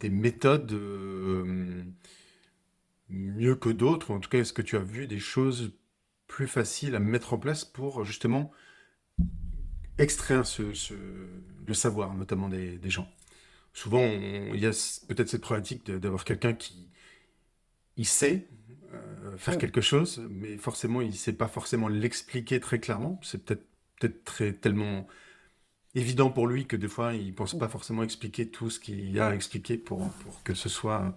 des 0.00 0.10
méthodes 0.10 0.72
euh, 0.72 1.82
mieux 3.08 3.54
que 3.54 3.68
d'autres 3.68 4.10
En 4.10 4.20
tout 4.20 4.30
cas, 4.30 4.38
est-ce 4.38 4.52
que 4.52 4.62
tu 4.62 4.76
as 4.76 4.82
vu 4.82 5.06
des 5.06 5.18
choses 5.18 5.72
plus 6.26 6.46
faciles 6.46 6.94
à 6.94 7.00
mettre 7.00 7.32
en 7.32 7.38
place 7.38 7.64
pour 7.64 8.04
justement 8.04 8.50
extraire 9.98 10.46
ce, 10.46 10.62
le 11.66 11.74
savoir, 11.74 12.14
notamment 12.14 12.48
des, 12.48 12.78
gens? 12.84 13.08
Souvent, 13.72 14.04
il 14.04 14.60
y 14.60 14.66
a 14.66 14.70
peut-être 15.08 15.28
cette 15.28 15.40
problématique 15.40 15.90
d'avoir 15.90 16.24
quelqu'un 16.24 16.52
qui 16.52 16.88
il 17.96 18.06
sait 18.06 18.46
euh, 18.94 19.36
faire 19.36 19.58
quelque 19.58 19.80
chose, 19.80 20.24
mais 20.30 20.56
forcément, 20.56 21.00
il 21.00 21.08
ne 21.08 21.12
sait 21.12 21.32
pas 21.32 21.48
forcément 21.48 21.88
l'expliquer 21.88 22.60
très 22.60 22.78
clairement. 22.78 23.20
C'est 23.22 23.44
peut-être 23.44 23.66
peut-être 23.98 24.24
très 24.24 24.52
tellement 24.52 25.06
évident 25.94 26.30
pour 26.30 26.46
lui 26.46 26.66
que 26.66 26.76
des 26.76 26.88
fois, 26.88 27.14
il 27.14 27.28
ne 27.28 27.32
pense 27.32 27.56
pas 27.58 27.68
forcément 27.68 28.02
expliquer 28.02 28.48
tout 28.48 28.70
ce 28.70 28.80
qu'il 28.80 29.10
y 29.10 29.20
a 29.20 29.28
à 29.28 29.34
expliquer 29.34 29.76
pour, 29.76 30.08
pour 30.24 30.42
que 30.42 30.54
ce 30.54 30.68
soit 30.68 31.14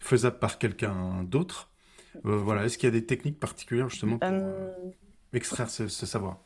faisable 0.00 0.38
par 0.38 0.58
quelqu'un 0.58 1.24
d'autre. 1.24 1.70
Euh, 2.26 2.36
voilà, 2.36 2.64
est-ce 2.64 2.78
qu'il 2.78 2.86
y 2.86 2.92
a 2.92 2.98
des 2.98 3.06
techniques 3.06 3.40
particulières 3.40 3.88
justement 3.88 4.18
pour 4.18 4.28
euh, 4.28 4.32
euh, 4.32 4.90
extraire 5.32 5.68
ce, 5.70 5.88
savoir? 5.88 6.38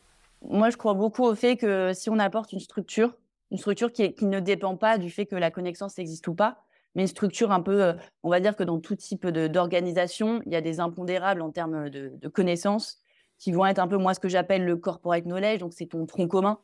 Moi, 0.42 0.70
je 0.70 0.76
crois 0.76 0.94
beaucoup 0.94 1.24
au 1.24 1.34
fait 1.34 1.56
que 1.56 1.92
si 1.92 2.08
on 2.10 2.18
apporte 2.18 2.52
une 2.52 2.60
structure, 2.60 3.14
une 3.50 3.58
structure 3.58 3.92
qui, 3.92 4.14
qui 4.14 4.26
ne 4.26 4.40
dépend 4.40 4.76
pas 4.76 4.98
du 4.98 5.10
fait 5.10 5.26
que 5.26 5.36
la 5.36 5.50
connaissance 5.50 5.98
existe 5.98 6.26
ou 6.28 6.34
pas, 6.34 6.62
mais 6.94 7.02
une 7.02 7.08
structure 7.08 7.52
un 7.52 7.60
peu, 7.60 7.94
on 8.22 8.30
va 8.30 8.40
dire 8.40 8.56
que 8.56 8.64
dans 8.64 8.80
tout 8.80 8.96
type 8.96 9.26
d'organisation, 9.26 10.40
il 10.46 10.52
y 10.52 10.56
a 10.56 10.60
des 10.60 10.80
impondérables 10.80 11.42
en 11.42 11.50
termes 11.50 11.90
de, 11.90 12.12
de 12.14 12.28
connaissances 12.28 12.98
qui 13.38 13.52
vont 13.52 13.66
être 13.66 13.78
un 13.78 13.86
peu 13.86 13.98
moi 13.98 14.14
ce 14.14 14.20
que 14.20 14.28
j'appelle 14.28 14.64
le 14.64 14.76
corporate 14.76 15.24
knowledge, 15.24 15.60
donc 15.60 15.72
c'est 15.74 15.86
ton 15.86 16.06
tronc 16.06 16.28
commun 16.28 16.58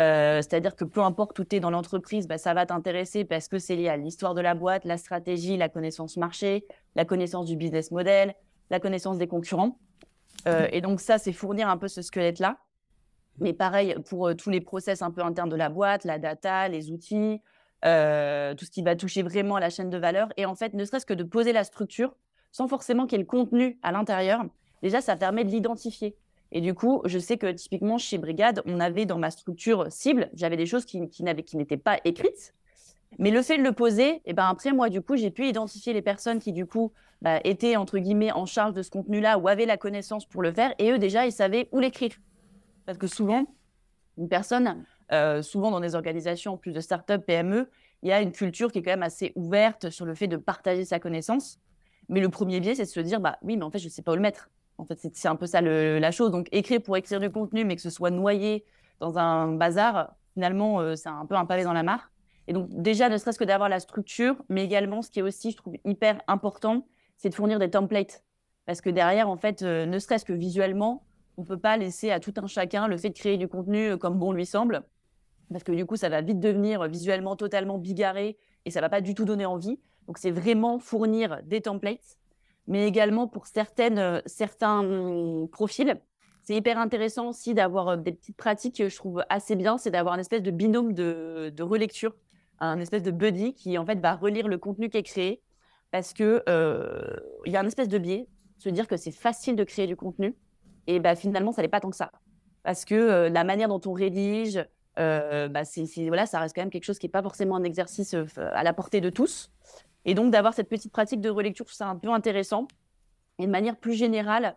euh, 0.00 0.36
c'est-à-dire 0.36 0.76
que 0.76 0.84
peu 0.84 1.00
importe 1.00 1.38
où 1.38 1.44
tu 1.44 1.56
es 1.56 1.60
dans 1.60 1.70
l'entreprise, 1.70 2.26
bah, 2.26 2.38
ça 2.38 2.54
va 2.54 2.64
t'intéresser 2.64 3.24
parce 3.24 3.48
que 3.48 3.58
c'est 3.58 3.76
lié 3.76 3.88
à 3.88 3.96
l'histoire 3.96 4.34
de 4.34 4.40
la 4.40 4.54
boîte, 4.54 4.84
la 4.84 4.96
stratégie, 4.96 5.56
la 5.56 5.68
connaissance 5.68 6.16
marché, 6.16 6.66
la 6.96 7.04
connaissance 7.04 7.46
du 7.46 7.56
business 7.56 7.90
model, 7.90 8.34
la 8.70 8.80
connaissance 8.80 9.18
des 9.18 9.26
concurrents. 9.26 9.78
Euh, 10.48 10.68
et 10.72 10.80
donc 10.80 11.00
ça, 11.00 11.18
c'est 11.18 11.32
fournir 11.32 11.68
un 11.68 11.76
peu 11.76 11.88
ce 11.88 12.00
squelette-là. 12.00 12.58
Mais 13.38 13.52
pareil 13.52 13.94
pour 14.08 14.28
euh, 14.28 14.34
tous 14.34 14.48
les 14.48 14.60
process 14.60 15.02
un 15.02 15.10
peu 15.10 15.22
internes 15.22 15.50
de 15.50 15.56
la 15.56 15.68
boîte, 15.68 16.04
la 16.04 16.18
data, 16.18 16.68
les 16.68 16.90
outils, 16.90 17.40
tout 17.82 18.64
ce 18.64 18.70
qui 18.70 18.82
va 18.82 18.96
toucher 18.96 19.22
vraiment 19.22 19.58
la 19.58 19.68
chaîne 19.68 19.90
de 19.90 19.98
valeur. 19.98 20.28
Et 20.36 20.46
en 20.46 20.54
fait, 20.54 20.72
ne 20.72 20.84
serait-ce 20.84 21.06
que 21.06 21.14
de 21.14 21.24
poser 21.24 21.52
la 21.52 21.64
structure 21.64 22.14
sans 22.52 22.68
forcément 22.68 23.06
qu'il 23.06 23.18
y 23.18 23.20
ait 23.20 23.24
le 23.24 23.28
contenu 23.28 23.78
à 23.82 23.92
l'intérieur, 23.92 24.44
déjà, 24.82 25.00
ça 25.00 25.16
permet 25.16 25.44
de 25.44 25.50
l'identifier. 25.50 26.16
Et 26.52 26.60
du 26.60 26.74
coup, 26.74 27.02
je 27.04 27.18
sais 27.18 27.38
que 27.38 27.50
typiquement 27.52 27.98
chez 27.98 28.18
Brigade, 28.18 28.62
on 28.66 28.80
avait 28.80 29.06
dans 29.06 29.18
ma 29.18 29.30
structure 29.30 29.86
cible, 29.90 30.30
j'avais 30.34 30.56
des 30.56 30.66
choses 30.66 30.84
qui, 30.84 31.00
n'étaient 31.22 31.76
pas 31.76 31.98
écrites. 32.04 32.54
Mais 33.18 33.30
le 33.30 33.42
fait 33.42 33.58
de 33.58 33.62
le 33.62 33.72
poser, 33.72 34.08
et 34.08 34.20
eh 34.26 34.32
ben 34.32 34.46
après, 34.46 34.72
moi, 34.72 34.88
du 34.88 35.00
coup, 35.00 35.16
j'ai 35.16 35.30
pu 35.30 35.46
identifier 35.46 35.92
les 35.92 36.02
personnes 36.02 36.38
qui, 36.38 36.52
du 36.52 36.66
coup, 36.66 36.92
bah, 37.22 37.40
étaient, 37.44 37.76
entre 37.76 37.98
guillemets, 37.98 38.32
en 38.32 38.46
charge 38.46 38.72
de 38.72 38.82
ce 38.82 38.90
contenu-là 38.90 39.38
ou 39.38 39.48
avaient 39.48 39.66
la 39.66 39.76
connaissance 39.76 40.26
pour 40.26 40.42
le 40.42 40.52
faire. 40.52 40.74
Et 40.78 40.90
eux, 40.90 40.98
déjà, 40.98 41.26
ils 41.26 41.32
savaient 41.32 41.68
où 41.72 41.80
l'écrire. 41.80 42.12
Parce 42.86 42.98
que 42.98 43.06
souvent, 43.06 43.46
une 44.16 44.28
personne, 44.28 44.84
euh, 45.12 45.42
souvent 45.42 45.70
dans 45.70 45.80
des 45.80 45.94
organisations, 45.94 46.56
plus 46.56 46.72
de 46.72 46.80
start-up, 46.80 47.24
PME, 47.26 47.68
il 48.02 48.08
y 48.08 48.12
a 48.12 48.22
une 48.22 48.32
culture 48.32 48.72
qui 48.72 48.78
est 48.78 48.82
quand 48.82 48.92
même 48.92 49.02
assez 49.02 49.32
ouverte 49.34 49.90
sur 49.90 50.06
le 50.06 50.14
fait 50.14 50.28
de 50.28 50.36
partager 50.36 50.84
sa 50.84 50.98
connaissance. 50.98 51.58
Mais 52.08 52.20
le 52.20 52.28
premier 52.28 52.60
biais, 52.60 52.74
c'est 52.74 52.84
de 52.84 52.88
se 52.88 53.00
dire, 53.00 53.20
bah 53.20 53.38
oui, 53.42 53.56
mais 53.56 53.64
en 53.64 53.70
fait, 53.70 53.78
je 53.78 53.86
ne 53.86 53.90
sais 53.90 54.02
pas 54.02 54.12
où 54.12 54.16
le 54.16 54.22
mettre. 54.22 54.48
En 54.80 54.86
fait, 54.86 54.98
c'est 55.12 55.28
un 55.28 55.36
peu 55.36 55.46
ça 55.46 55.60
la 55.60 56.10
chose. 56.10 56.30
Donc, 56.30 56.48
écrire 56.52 56.80
pour 56.80 56.96
écrire 56.96 57.20
du 57.20 57.30
contenu, 57.30 57.64
mais 57.64 57.76
que 57.76 57.82
ce 57.82 57.90
soit 57.90 58.10
noyé 58.10 58.64
dans 58.98 59.18
un 59.18 59.52
bazar, 59.52 60.14
finalement, 60.32 60.80
euh, 60.80 60.96
c'est 60.96 61.10
un 61.10 61.26
peu 61.26 61.34
un 61.34 61.44
pavé 61.44 61.64
dans 61.64 61.74
la 61.74 61.82
mare. 61.82 62.10
Et 62.48 62.54
donc, 62.54 62.68
déjà, 62.70 63.10
ne 63.10 63.18
serait-ce 63.18 63.38
que 63.38 63.44
d'avoir 63.44 63.68
la 63.68 63.78
structure, 63.78 64.36
mais 64.48 64.64
également, 64.64 65.02
ce 65.02 65.10
qui 65.10 65.18
est 65.18 65.22
aussi, 65.22 65.50
je 65.50 65.58
trouve, 65.58 65.74
hyper 65.84 66.20
important, 66.28 66.86
c'est 67.18 67.28
de 67.28 67.34
fournir 67.34 67.58
des 67.58 67.70
templates. 67.70 68.24
Parce 68.64 68.80
que 68.80 68.88
derrière, 68.88 69.28
en 69.28 69.36
fait, 69.36 69.62
euh, 69.62 69.84
ne 69.84 69.98
serait-ce 69.98 70.24
que 70.24 70.32
visuellement, 70.32 71.04
on 71.36 71.42
ne 71.42 71.46
peut 71.46 71.58
pas 71.58 71.76
laisser 71.76 72.10
à 72.10 72.18
tout 72.18 72.32
un 72.36 72.46
chacun 72.46 72.88
le 72.88 72.96
fait 72.96 73.10
de 73.10 73.18
créer 73.18 73.36
du 73.36 73.48
contenu 73.48 73.90
euh, 73.90 73.96
comme 73.98 74.18
bon 74.18 74.32
lui 74.32 74.46
semble. 74.46 74.82
Parce 75.50 75.64
que 75.64 75.72
du 75.72 75.84
coup, 75.84 75.96
ça 75.96 76.08
va 76.08 76.22
vite 76.22 76.40
devenir 76.40 76.88
visuellement 76.88 77.36
totalement 77.36 77.76
bigarré 77.76 78.38
et 78.64 78.70
ça 78.70 78.80
ne 78.80 78.84
va 78.84 78.88
pas 78.88 79.00
du 79.02 79.14
tout 79.14 79.26
donner 79.26 79.44
envie. 79.44 79.78
Donc, 80.06 80.16
c'est 80.16 80.30
vraiment 80.30 80.78
fournir 80.78 81.40
des 81.44 81.60
templates 81.60 82.19
mais 82.66 82.86
également 82.86 83.26
pour 83.26 83.46
certaines, 83.46 83.98
euh, 83.98 84.20
certains 84.26 84.80
hum, 84.80 85.48
profils. 85.48 86.00
c'est 86.42 86.54
hyper 86.54 86.78
intéressant 86.78 87.28
aussi 87.28 87.54
d'avoir 87.54 87.98
des 87.98 88.12
petites 88.12 88.36
pratiques 88.36 88.76
que 88.76 88.88
je 88.88 88.96
trouve 88.96 89.24
assez 89.28 89.56
bien, 89.56 89.78
c'est 89.78 89.90
d'avoir 89.90 90.14
un 90.14 90.18
espèce 90.18 90.42
de 90.42 90.50
binôme 90.50 90.92
de, 90.92 91.52
de 91.54 91.62
relecture, 91.62 92.14
un 92.58 92.78
espèce 92.80 93.02
de 93.02 93.10
buddy 93.10 93.54
qui 93.54 93.78
en 93.78 93.86
fait 93.86 93.98
va 94.00 94.14
relire 94.14 94.48
le 94.48 94.58
contenu 94.58 94.90
qui 94.90 94.98
est 94.98 95.02
créé 95.02 95.42
parce 95.90 96.12
que 96.12 96.42
il 97.46 97.52
y 97.52 97.56
a 97.56 97.60
un 97.60 97.66
espèce 97.66 97.88
de 97.88 97.98
biais, 97.98 98.28
se 98.58 98.68
dire 98.68 98.86
que 98.86 98.96
c'est 98.96 99.10
facile 99.10 99.56
de 99.56 99.64
créer 99.64 99.86
du 99.86 99.96
contenu 99.96 100.36
et 100.86 101.00
bah, 101.00 101.16
finalement 101.16 101.52
ça 101.52 101.62
n'est 101.62 101.68
pas 101.68 101.80
tant 101.80 101.90
que 101.90 101.96
ça 101.96 102.12
parce 102.62 102.84
que 102.84 103.28
la 103.28 103.44
manière 103.44 103.68
dont 103.68 103.80
on 103.86 103.92
rédige, 103.94 104.62
bah, 104.96 105.64
c'est, 105.64 105.86
voilà, 106.08 106.26
ça 106.26 106.38
reste 106.38 106.54
quand 106.54 106.60
même 106.60 106.70
quelque 106.70 106.84
chose 106.84 106.98
qui 106.98 107.06
n'est 107.06 107.10
pas 107.10 107.22
forcément 107.22 107.56
un 107.56 107.64
exercice 107.64 108.14
à 108.36 108.62
la 108.62 108.72
portée 108.74 109.00
de 109.00 109.08
tous. 109.08 109.50
Et 110.04 110.14
donc 110.14 110.30
d'avoir 110.30 110.54
cette 110.54 110.68
petite 110.68 110.92
pratique 110.92 111.20
de 111.20 111.30
relecture, 111.30 111.66
c'est 111.68 111.84
un 111.84 111.96
peu 111.96 112.08
intéressant. 112.08 112.68
Et 113.38 113.46
de 113.46 113.50
manière 113.50 113.76
plus 113.76 113.94
générale, 113.94 114.56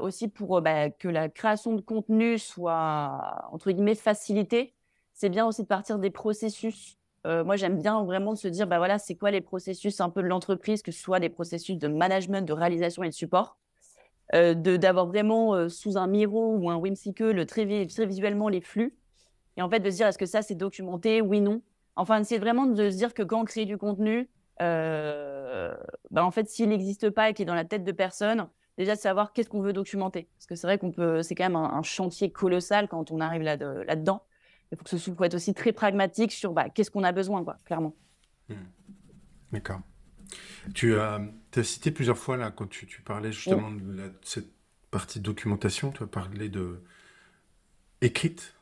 aussi 0.00 0.28
pour 0.28 0.62
bah, 0.62 0.88
que 0.88 1.08
la 1.08 1.28
création 1.28 1.74
de 1.74 1.80
contenu 1.80 2.38
soit, 2.38 3.48
entre 3.52 3.70
guillemets, 3.70 3.94
facilitée, 3.94 4.72
c'est 5.12 5.28
bien 5.28 5.46
aussi 5.46 5.62
de 5.62 5.66
partir 5.66 5.98
des 5.98 6.10
processus. 6.10 6.98
moi, 7.24 7.56
j'aime 7.56 7.78
bien 7.80 8.02
vraiment 8.04 8.32
de 8.32 8.38
se 8.38 8.48
dire, 8.48 8.66
bah 8.66 8.78
voilà, 8.78 8.98
c'est 8.98 9.14
quoi 9.14 9.30
les 9.30 9.40
processus 9.40 10.00
un 10.00 10.10
peu 10.10 10.22
de 10.22 10.28
l'entreprise, 10.28 10.82
que 10.82 10.90
ce 10.90 11.00
soit 11.00 11.20
des 11.20 11.28
processus 11.28 11.76
de 11.76 11.88
management, 11.88 12.46
de 12.46 12.52
réalisation 12.52 13.02
et 13.02 13.08
de 13.08 13.14
support. 13.14 13.58
d'avoir 14.32 15.06
vraiment 15.06 15.68
sous 15.68 15.96
un 15.98 16.06
Miro 16.06 16.56
ou 16.56 16.70
un 16.70 16.76
Whimsical 16.76 17.44
très, 17.46 17.86
très 17.86 18.06
visuellement 18.06 18.48
les 18.48 18.60
flux. 18.60 18.96
Et 19.56 19.62
en 19.62 19.68
fait, 19.68 19.80
de 19.80 19.90
se 19.90 19.96
dire, 19.96 20.06
est-ce 20.06 20.18
que 20.18 20.26
ça, 20.26 20.42
c'est 20.42 20.54
documenté? 20.54 21.20
Oui, 21.20 21.40
non. 21.40 21.62
Enfin, 21.96 22.24
c'est 22.24 22.38
vraiment 22.38 22.66
de 22.66 22.90
se 22.90 22.96
dire 22.96 23.14
que 23.14 23.22
quand 23.22 23.42
on 23.42 23.44
crée 23.44 23.66
du 23.66 23.78
contenu, 23.78 24.28
bah, 24.60 26.24
en 26.24 26.30
fait, 26.30 26.48
s'il 26.48 26.68
n'existe 26.68 27.10
pas 27.10 27.30
et 27.30 27.34
qu'il 27.34 27.44
est 27.44 27.46
dans 27.46 27.54
la 27.54 27.64
tête 27.64 27.84
de 27.84 27.92
personne, 27.92 28.48
déjà 28.78 28.94
de 28.94 29.00
savoir 29.00 29.32
qu'est-ce 29.32 29.48
qu'on 29.48 29.62
veut 29.62 29.72
documenter. 29.72 30.28
Parce 30.36 30.46
que 30.46 30.54
c'est 30.54 30.66
vrai 30.66 30.78
qu'on 30.78 30.90
peut, 30.90 31.22
c'est 31.22 31.34
quand 31.34 31.44
même 31.44 31.56
un, 31.56 31.82
chantier 31.82 32.30
colossal 32.30 32.88
quand 32.88 33.10
on 33.10 33.20
arrive 33.20 33.42
là, 33.42 33.56
là-dedans. 33.56 34.22
Il 34.72 34.78
faut 34.78 34.84
que 34.84 34.90
ce 34.90 34.98
soit 34.98 35.26
être 35.26 35.34
aussi 35.34 35.54
très 35.54 35.72
pragmatique 35.72 36.32
sur 36.32 36.52
bah, 36.52 36.68
qu'est-ce 36.68 36.90
qu'on 36.90 37.04
a 37.04 37.12
besoin, 37.12 37.44
quoi, 37.44 37.58
clairement. 37.64 37.94
Mmh. 38.48 38.54
D'accord. 39.52 39.80
Tu 40.74 40.98
as, 40.98 41.20
as, 41.54 41.62
cité 41.62 41.90
plusieurs 41.90 42.18
fois, 42.18 42.36
là, 42.36 42.50
quand 42.50 42.68
tu, 42.68 42.86
tu 42.86 43.02
parlais 43.02 43.30
justement 43.30 43.70
de, 43.70 44.12
cette 44.22 44.48
partie 44.90 45.20
de 45.20 45.24
documentation, 45.24 45.92
tu 45.92 46.02
as 46.02 46.06
parlé 46.06 46.48
de 46.48 46.82
écrite. 48.00 48.54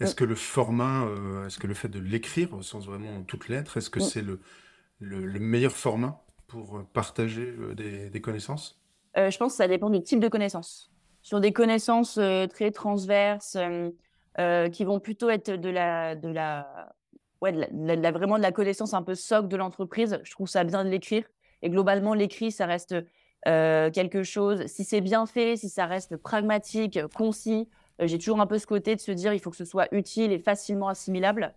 Est-ce 0.00 0.14
que 0.14 0.24
le 0.24 0.34
format, 0.34 1.04
euh, 1.04 1.46
est-ce 1.46 1.58
que 1.58 1.66
le 1.66 1.74
fait 1.74 1.88
de 1.88 1.98
l'écrire 1.98 2.54
au 2.54 2.62
sens 2.62 2.86
vraiment 2.86 3.22
toutes 3.22 3.48
lettres, 3.48 3.76
est-ce 3.76 3.90
que 3.90 4.00
c'est 4.00 4.22
le, 4.22 4.40
le, 5.00 5.40
meilleur 5.40 5.72
format 5.72 6.22
pour 6.46 6.76
euh, 6.76 6.86
partager 6.92 7.42
euh, 7.42 7.74
des, 7.74 8.20
connaissances? 8.20 8.80
Je 9.16 9.36
pense 9.36 9.52
que 9.52 9.56
ça 9.56 9.68
dépend 9.68 9.90
du 9.90 10.02
type 10.02 10.20
de 10.20 10.28
connaissances. 10.28 10.92
Sur 11.22 11.40
des 11.40 11.52
connaissances 11.52 12.18
très 12.48 12.70
transverses, 12.70 13.58
qui 14.72 14.84
vont 14.84 15.00
plutôt 15.00 15.28
être 15.28 15.50
de 15.50 15.68
la, 15.68 16.14
de 16.14 16.28
la, 16.28 16.94
ouais, 17.42 17.52
vraiment 18.12 18.36
de 18.36 18.42
la 18.42 18.52
connaissance 18.52 18.94
un 18.94 19.02
peu 19.02 19.14
socle 19.14 19.48
de 19.48 19.56
l'entreprise, 19.56 20.20
je 20.22 20.30
trouve 20.30 20.48
ça 20.48 20.64
bien 20.64 20.84
de 20.84 20.88
l'écrire. 20.88 21.24
Et 21.62 21.68
globalement, 21.68 22.14
l'écrit, 22.14 22.52
ça 22.52 22.66
reste 22.66 22.94
quelque 23.44 24.22
chose, 24.22 24.64
si 24.66 24.84
c'est 24.84 25.00
bien 25.00 25.26
fait, 25.26 25.56
si 25.56 25.68
ça 25.68 25.86
reste 25.86 26.16
pragmatique, 26.16 27.00
concis, 27.14 27.68
j'ai 27.98 28.18
toujours 28.18 28.40
un 28.40 28.46
peu 28.46 28.58
ce 28.58 28.66
côté 28.66 28.94
de 28.96 29.00
se 29.00 29.12
dire 29.12 29.34
il 29.34 29.40
faut 29.40 29.50
que 29.50 29.56
ce 29.56 29.64
soit 29.64 29.92
utile 29.92 30.32
et 30.32 30.38
facilement 30.38 30.88
assimilable. 30.88 31.52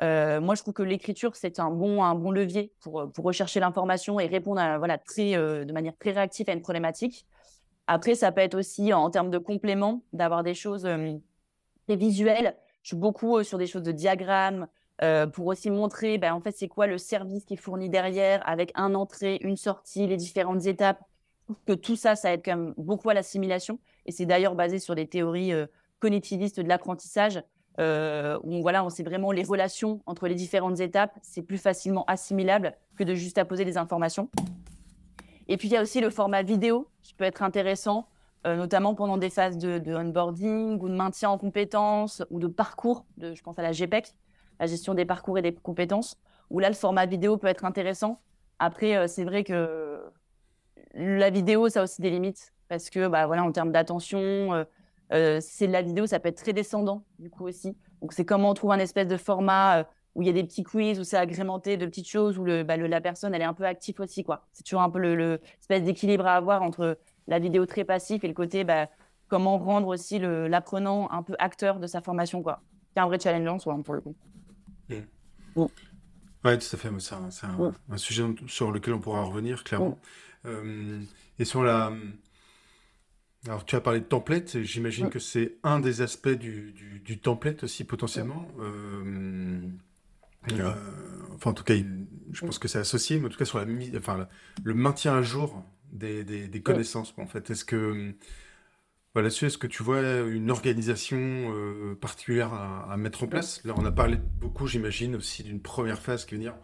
Euh, 0.00 0.40
moi, 0.40 0.54
je 0.54 0.62
trouve 0.62 0.74
que 0.74 0.82
l'écriture, 0.82 1.36
c'est 1.36 1.60
un 1.60 1.70
bon, 1.70 2.02
un 2.02 2.14
bon 2.14 2.30
levier 2.30 2.72
pour, 2.80 3.00
euh, 3.00 3.06
pour 3.06 3.24
rechercher 3.24 3.60
l'information 3.60 4.18
et 4.18 4.26
répondre 4.26 4.60
à, 4.60 4.78
voilà, 4.78 4.98
très, 4.98 5.36
euh, 5.36 5.64
de 5.64 5.72
manière 5.72 5.96
très 5.98 6.12
réactive 6.12 6.48
à 6.48 6.52
une 6.52 6.62
problématique. 6.62 7.26
Après, 7.86 8.14
ça 8.14 8.32
peut 8.32 8.40
être 8.40 8.54
aussi, 8.54 8.92
en, 8.92 9.10
termes 9.10 9.30
de 9.30 9.38
complément, 9.38 10.02
d'avoir 10.12 10.42
des 10.42 10.54
choses 10.54 10.88
très 11.86 11.96
visuelles. 11.96 12.56
Je 12.82 12.88
suis 12.88 12.96
beaucoup 12.96 13.42
sur 13.42 13.58
des 13.58 13.66
choses 13.66 13.82
de 13.82 13.92
diagrammes 13.92 14.68
pour 15.32 15.46
aussi 15.48 15.68
montrer, 15.68 16.16
ben, 16.16 16.32
en 16.32 16.40
fait, 16.40 16.52
c'est 16.52 16.68
quoi 16.68 16.86
le 16.86 16.96
service 16.96 17.44
qui 17.44 17.54
est 17.54 17.56
fourni 17.56 17.90
derrière 17.90 18.48
avec 18.48 18.70
un 18.76 18.94
entrée, 18.94 19.40
une 19.42 19.56
sortie, 19.56 20.06
les 20.06 20.16
différentes 20.16 20.66
étapes. 20.66 21.00
Que 21.66 21.72
tout 21.72 21.96
ça, 21.96 22.14
ça 22.14 22.32
aide 22.32 22.42
quand 22.44 22.56
même 22.56 22.74
beaucoup 22.76 23.10
à 23.10 23.14
l'assimilation. 23.14 23.80
Et 24.06 24.12
c'est 24.12 24.26
d'ailleurs 24.26 24.54
basé 24.54 24.78
sur 24.78 24.94
des 24.94 25.08
théories 25.08 25.52
cognitiviste 25.98 26.60
de 26.60 26.68
l'apprentissage, 26.68 27.42
euh, 27.78 28.38
où 28.44 28.60
voilà, 28.60 28.84
on 28.84 28.90
sait 28.90 29.02
vraiment 29.02 29.32
les 29.32 29.44
relations 29.44 30.00
entre 30.06 30.28
les 30.28 30.34
différentes 30.34 30.80
étapes, 30.80 31.18
c'est 31.22 31.42
plus 31.42 31.58
facilement 31.58 32.04
assimilable 32.06 32.74
que 32.96 33.04
de 33.04 33.14
juste 33.14 33.38
apposer 33.38 33.64
des 33.64 33.78
informations. 33.78 34.28
Et 35.48 35.56
puis 35.56 35.68
il 35.68 35.72
y 35.72 35.76
a 35.76 35.82
aussi 35.82 36.00
le 36.00 36.10
format 36.10 36.42
vidéo 36.42 36.88
qui 37.02 37.14
peut 37.14 37.24
être 37.24 37.42
intéressant, 37.42 38.08
euh, 38.46 38.56
notamment 38.56 38.94
pendant 38.94 39.16
des 39.16 39.30
phases 39.30 39.56
de, 39.56 39.94
onboarding 39.94 40.78
ou 40.80 40.88
de 40.88 40.94
maintien 40.94 41.30
en 41.30 41.38
compétences 41.38 42.22
ou 42.30 42.38
de 42.38 42.46
parcours, 42.46 43.06
de, 43.16 43.34
je 43.34 43.42
pense 43.42 43.58
à 43.58 43.62
la 43.62 43.72
GPEC, 43.72 44.14
la 44.60 44.66
gestion 44.66 44.94
des 44.94 45.04
parcours 45.04 45.38
et 45.38 45.42
des 45.42 45.54
compétences, 45.54 46.18
où 46.50 46.58
là 46.58 46.68
le 46.68 46.74
format 46.74 47.06
vidéo 47.06 47.38
peut 47.38 47.48
être 47.48 47.64
intéressant. 47.64 48.20
Après, 48.58 48.96
euh, 48.96 49.06
c'est 49.06 49.24
vrai 49.24 49.44
que 49.44 49.98
la 50.94 51.30
vidéo, 51.30 51.70
ça 51.70 51.80
a 51.80 51.84
aussi 51.84 52.02
des 52.02 52.10
limites 52.10 52.52
parce 52.68 52.90
que 52.90 53.08
bah, 53.08 53.26
voilà, 53.26 53.44
en 53.44 53.52
termes 53.52 53.72
d'attention, 53.72 54.66
euh, 55.12 55.38
c'est 55.40 55.66
de 55.66 55.72
la 55.72 55.82
vidéo, 55.82 56.06
ça 56.06 56.20
peut 56.20 56.28
être 56.28 56.42
très 56.42 56.52
descendant, 56.52 57.04
du 57.18 57.30
coup 57.30 57.46
aussi. 57.46 57.76
Donc, 58.00 58.12
c'est 58.12 58.24
comment 58.24 58.50
on 58.50 58.54
trouve 58.54 58.72
un 58.72 58.78
espèce 58.78 59.06
de 59.06 59.16
format 59.16 59.80
euh, 59.80 59.84
où 60.14 60.22
il 60.22 60.26
y 60.26 60.30
a 60.30 60.32
des 60.32 60.44
petits 60.44 60.62
quiz, 60.62 60.98
où 60.98 61.04
c'est 61.04 61.16
agrémenté 61.16 61.76
de 61.76 61.86
petites 61.86 62.08
choses, 62.08 62.38
où 62.38 62.44
bah, 62.44 62.76
le, 62.76 62.86
la 62.86 63.00
personne, 63.00 63.34
elle 63.34 63.42
est 63.42 63.46
un 63.46 63.54
peu 63.54 63.64
active 63.64 64.00
aussi, 64.00 64.24
quoi. 64.24 64.46
C'est 64.52 64.62
toujours 64.64 64.82
un 64.82 64.90
peu 64.90 64.98
le, 64.98 65.40
d'équilibre 65.68 66.26
à 66.26 66.34
avoir 66.34 66.62
entre 66.62 66.98
la 67.28 67.38
vidéo 67.38 67.66
très 67.66 67.84
passif 67.84 68.24
et 68.24 68.28
le 68.28 68.34
côté, 68.34 68.64
bah, 68.64 68.88
comment 69.28 69.58
rendre 69.58 69.88
aussi 69.88 70.18
l'apprenant 70.18 71.10
un 71.10 71.22
peu 71.22 71.34
acteur 71.38 71.78
de 71.78 71.86
sa 71.86 72.00
formation, 72.00 72.42
quoi. 72.42 72.60
C'est 72.94 73.00
un 73.00 73.06
vrai 73.06 73.18
challenge 73.18 73.48
en 73.48 73.58
soi, 73.58 73.74
hein, 73.74 73.82
pour 73.82 73.94
le 73.94 74.00
coup. 74.00 74.14
Mmh. 74.88 74.94
Oui, 76.44 76.58
tout 76.58 76.76
à 76.76 76.76
fait. 76.76 76.88
C'est 76.98 77.14
un, 77.14 77.96
sujet 77.96 78.24
sur 78.48 78.72
lequel 78.72 78.94
on 78.94 79.00
pourra 79.00 79.22
revenir, 79.22 79.64
clairement. 79.64 79.98
Euh, 80.44 81.00
et 81.38 81.44
sur 81.44 81.62
la 81.62 81.92
alors, 83.48 83.64
tu 83.64 83.74
as 83.74 83.80
parlé 83.80 83.98
de 83.98 84.04
template, 84.04 84.62
j'imagine 84.62 85.10
que 85.10 85.18
c'est 85.18 85.56
un 85.64 85.80
des 85.80 86.00
aspects 86.00 86.28
du, 86.28 86.72
du, 87.04 87.18
template 87.18 87.64
aussi 87.64 87.82
potentiellement. 87.82 88.46
Euh, 88.60 89.60
euh, 90.52 90.74
enfin, 91.34 91.50
en 91.50 91.54
tout 91.54 91.64
cas, 91.64 91.74
je 92.30 92.40
pense 92.40 92.60
que 92.60 92.68
c'est 92.68 92.78
associé, 92.78 93.18
mais 93.18 93.26
en 93.26 93.28
tout 93.30 93.38
cas 93.38 93.44
sur 93.44 93.58
la, 93.58 93.66
enfin, 93.96 94.28
le 94.62 94.74
maintien 94.74 95.16
à 95.16 95.22
jour 95.22 95.64
des, 95.90 96.22
des, 96.22 96.62
connaissances. 96.62 97.14
En 97.16 97.26
fait, 97.26 97.50
est-ce 97.50 97.64
que 97.64 98.14
voilà, 99.12 99.28
est-ce 99.28 99.58
que 99.58 99.66
tu 99.66 99.82
vois 99.82 100.00
une 100.20 100.50
organisation 100.50 101.18
euh, 101.18 101.96
particulière 101.96 102.54
à, 102.54 102.96
mettre 102.96 103.24
en 103.24 103.26
place? 103.26 103.62
Là, 103.64 103.74
on 103.76 103.84
a 103.84 103.92
parlé 103.92 104.18
beaucoup, 104.40 104.68
j'imagine, 104.68 105.16
aussi 105.16 105.42
d'une 105.42 105.60
première 105.60 105.98
phase 106.00 106.26
qui 106.26 106.36
veut 106.36 106.40
dire 106.40 106.54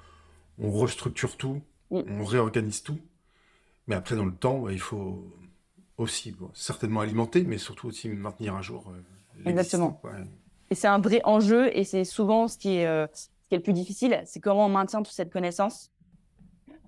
on 0.59 0.71
restructure 0.71 1.37
tout, 1.37 1.61
on 1.91 2.25
réorganise 2.25 2.85
tout, 2.85 3.01
mais 3.89 3.97
après, 3.97 4.15
dans 4.15 4.27
le 4.27 4.35
temps, 4.35 4.69
il 4.69 4.81
faut 4.81 5.35
aussi 5.99 6.35
certainement 6.55 7.01
alimenter, 7.01 7.43
mais 7.43 7.59
surtout 7.59 7.89
aussi 7.89 8.09
maintenir 8.09 8.55
à 8.55 8.63
jour. 8.63 8.91
Euh, 8.91 9.51
Exactement. 9.51 10.01
Et 10.71 10.75
c'est 10.75 10.89
un 10.89 11.01
vrai 11.01 11.21
enjeu, 11.25 11.77
et 11.77 11.85
c'est 11.85 12.05
souvent 12.05 12.49
ce 12.49 12.57
qui 12.57 12.77
est, 12.77 12.87
euh, 12.87 13.07
ce 13.13 13.27
qui 13.49 13.55
est 13.55 13.57
le 13.57 13.63
plus 13.63 13.73
difficile, 13.73 14.23
c'est 14.25 14.41
comment 14.41 14.67
on 14.67 14.71
maintient 14.71 15.03
toute 15.03 15.15
cette 15.15 15.33
connaissance. 15.33 15.91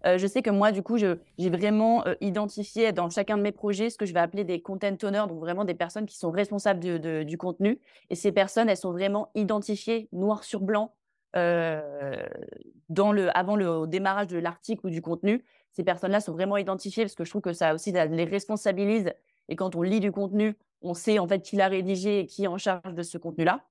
Euh, 0.07 0.17
je 0.17 0.27
sais 0.27 0.41
que 0.41 0.51
moi, 0.51 0.73
du 0.73 0.83
coup, 0.83 0.97
j'ai 0.97 1.51
vraiment 1.51 2.05
identifié 2.23 2.93
dans 2.93 3.11
chacun 3.11 3.37
de 3.37 3.43
mes 3.43 3.53
projets 3.53 3.91
ce 3.91 3.99
que 3.99 4.07
je 4.07 4.15
vais 4.15 4.21
appeler 4.21 4.45
des 4.45 4.63
content 4.63 4.97
owners, 5.03 5.27
donc 5.29 5.41
vraiment 5.41 5.65
des 5.65 5.75
personnes 5.75 6.07
qui 6.07 6.17
sont 6.17 6.31
responsables 6.31 6.81
du 7.27 7.37
contenu. 7.37 7.79
Et 8.09 8.15
ces 8.15 8.33
personnes, 8.33 8.71
elles 8.71 8.79
sont 8.79 8.93
vraiment 8.93 9.31
identifiées 9.35 10.09
noir 10.13 10.45
sur 10.45 10.61
blanc 10.61 10.95
dans 11.35 13.13
le, 13.13 13.37
avant 13.37 13.57
le 13.57 13.87
démarrage 13.87 14.29
de 14.29 14.39
l'article 14.39 14.87
ou 14.87 14.91
du 14.91 15.03
contenu 15.03 15.45
ces 15.73 15.85
personnes-là 15.85 16.21
sont 16.21 16.33
vraiment 16.33 16.57
identifiées 16.57 17.05
parce 17.05 17.15
que 17.15 17.25
je 17.25 17.31
trouve 17.31 17.43
que 17.43 17.53
ça 17.53 17.75
aussi 17.75 17.93
les 17.93 18.25
responsabilise. 18.25 19.13
Et 19.49 19.57
quand 19.57 19.77
on 19.77 19.83
lit 19.83 20.01
du 20.01 20.13
contenu, 20.13 20.57
on 20.83 20.95
sait 20.95 21.19
en 21.19 21.27
fait 21.27 21.43
qui 21.43 21.57
l'a 21.57 21.69
rédigé 21.69 22.21
et 22.21 22.27
qui 22.27 22.45
est 22.45 22.49
en 22.49 22.59
charge 22.59 22.95
de 22.95 23.03
ce 23.03 23.19
contenu-là. 23.19 23.65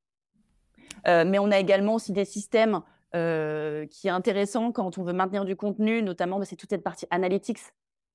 Euh, 1.08 1.24
mais 1.26 1.40
on 1.40 1.52
a 1.52 1.60
également 1.60 1.96
aussi 1.96 2.12
des 2.12 2.26
systèmes 2.26 2.82
euh, 3.16 3.86
qui 3.88 4.08
est 4.08 4.12
intéressant 4.12 4.72
quand 4.72 4.98
on 4.98 5.04
veut 5.04 5.14
maintenir 5.14 5.46
du 5.46 5.56
contenu, 5.56 6.02
notamment 6.04 6.40
bah, 6.40 6.46
c'est 6.46 6.56
toute 6.56 6.70
cette 6.70 6.84
partie 6.84 7.06
analytics 7.10 7.60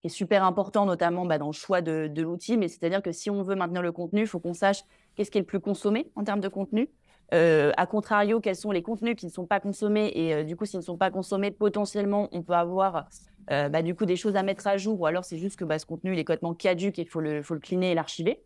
qui 0.00 0.06
est 0.06 0.10
super 0.10 0.44
important, 0.44 0.86
notamment 0.86 1.24
bah, 1.24 1.38
dans 1.38 1.46
le 1.46 1.52
choix 1.52 1.80
de, 1.80 2.10
l'outil. 2.16 2.56
Mais 2.56 2.68
c'est-à-dire 2.68 3.02
que 3.02 3.12
si 3.12 3.30
on 3.30 3.42
veut 3.42 3.54
maintenir 3.54 3.82
le 3.82 3.92
contenu, 3.92 4.22
il 4.22 4.26
faut 4.26 4.40
qu'on 4.40 4.54
sache 4.54 4.82
qu'est-ce 5.14 5.30
qui 5.30 5.38
est 5.38 5.42
le 5.42 5.46
plus 5.46 5.60
consommé 5.60 6.10
en 6.14 6.24
termes 6.24 6.40
de 6.40 6.48
contenu. 6.48 6.90
Euh, 7.32 7.72
a 7.76 7.86
contrario, 7.86 8.38
quels 8.40 8.54
sont 8.54 8.70
les 8.70 8.82
contenus 8.82 9.16
qui 9.16 9.26
ne 9.26 9.30
sont 9.30 9.46
pas 9.46 9.58
consommés? 9.58 10.12
Et 10.14 10.44
du 10.44 10.56
coup, 10.56 10.66
s'ils 10.66 10.80
ne 10.80 10.84
sont 10.84 10.98
pas 10.98 11.10
consommés, 11.10 11.50
potentiellement, 11.50 12.28
on 12.32 12.42
peut 12.42 12.52
avoir 12.52 13.08
euh, 13.50 13.68
bah, 13.68 13.82
du 13.82 13.94
coup 13.94 14.06
des 14.06 14.16
choses 14.16 14.36
à 14.36 14.42
mettre 14.42 14.66
à 14.66 14.76
jour, 14.76 15.00
ou 15.00 15.06
alors 15.06 15.24
c'est 15.24 15.38
juste 15.38 15.58
que 15.58 15.64
bah, 15.64 15.78
ce 15.78 15.86
contenu 15.86 16.12
il 16.12 16.18
est 16.18 16.24
complètement 16.24 16.54
caduque 16.54 16.98
et 16.98 17.02
il 17.02 17.08
faut 17.08 17.20
le, 17.20 17.42
faut 17.42 17.54
le 17.54 17.60
cleaner 17.60 17.92
et 17.92 17.94
l'archiver. 17.94 18.42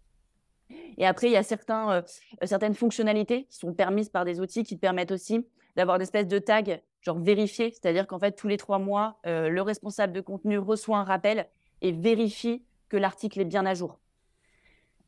Et 0.99 1.07
après, 1.07 1.29
il 1.29 1.33
y 1.33 1.37
a 1.37 1.43
certains, 1.43 1.93
euh, 1.93 2.03
certaines 2.45 2.75
fonctionnalités 2.75 3.45
qui 3.45 3.57
sont 3.57 3.73
permises 3.73 4.09
par 4.09 4.25
des 4.25 4.41
outils 4.41 4.65
qui 4.65 4.77
permettent 4.77 5.13
aussi 5.13 5.47
d'avoir 5.77 5.97
une 5.97 6.03
espèce 6.03 6.27
de 6.27 6.39
tag, 6.39 6.83
genre 7.03 7.19
vérifié, 7.19 7.71
c'est-à-dire 7.71 8.07
qu'en 8.07 8.19
fait, 8.19 8.33
tous 8.33 8.49
les 8.49 8.57
trois 8.57 8.79
mois, 8.79 9.19
euh, 9.27 9.49
le 9.49 9.63
responsable 9.63 10.13
de 10.13 10.21
contenu 10.21 10.59
reçoit 10.59 10.99
un 10.99 11.05
rappel 11.05 11.49
et 11.81 11.93
vérifie 11.93 12.65
que 12.89 12.97
l'article 12.97 13.41
est 13.41 13.45
bien 13.45 13.65
à 13.65 13.75
jour. 13.75 14.01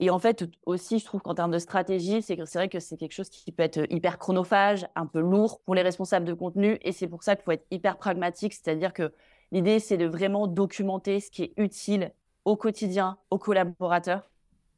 Et 0.02 0.08
en 0.08 0.18
fait, 0.18 0.44
aussi, 0.64 0.98
je 0.98 1.04
trouve 1.04 1.20
qu'en 1.20 1.34
termes 1.34 1.50
de 1.50 1.58
stratégie, 1.58 2.22
c'est 2.22 2.36
vrai 2.54 2.70
que 2.70 2.80
c'est 2.80 2.96
quelque 2.96 3.12
chose 3.12 3.28
qui 3.28 3.52
peut 3.52 3.62
être 3.62 3.84
hyper 3.90 4.18
chronophage, 4.18 4.86
un 4.96 5.04
peu 5.04 5.20
lourd 5.20 5.60
pour 5.60 5.74
les 5.74 5.82
responsables 5.82 6.24
de 6.24 6.32
contenu. 6.32 6.78
Et 6.80 6.92
c'est 6.92 7.06
pour 7.06 7.22
ça 7.22 7.36
qu'il 7.36 7.44
faut 7.44 7.50
être 7.50 7.66
hyper 7.70 7.98
pragmatique. 7.98 8.54
C'est-à-dire 8.54 8.94
que 8.94 9.12
l'idée, 9.52 9.78
c'est 9.78 9.96
de 9.96 10.06
vraiment 10.06 10.46
documenter 10.46 11.20
ce 11.20 11.30
qui 11.30 11.44
est 11.44 11.52
utile 11.56 12.12
au 12.44 12.56
quotidien 12.56 13.18
aux 13.30 13.38
collaborateurs. 13.38 14.30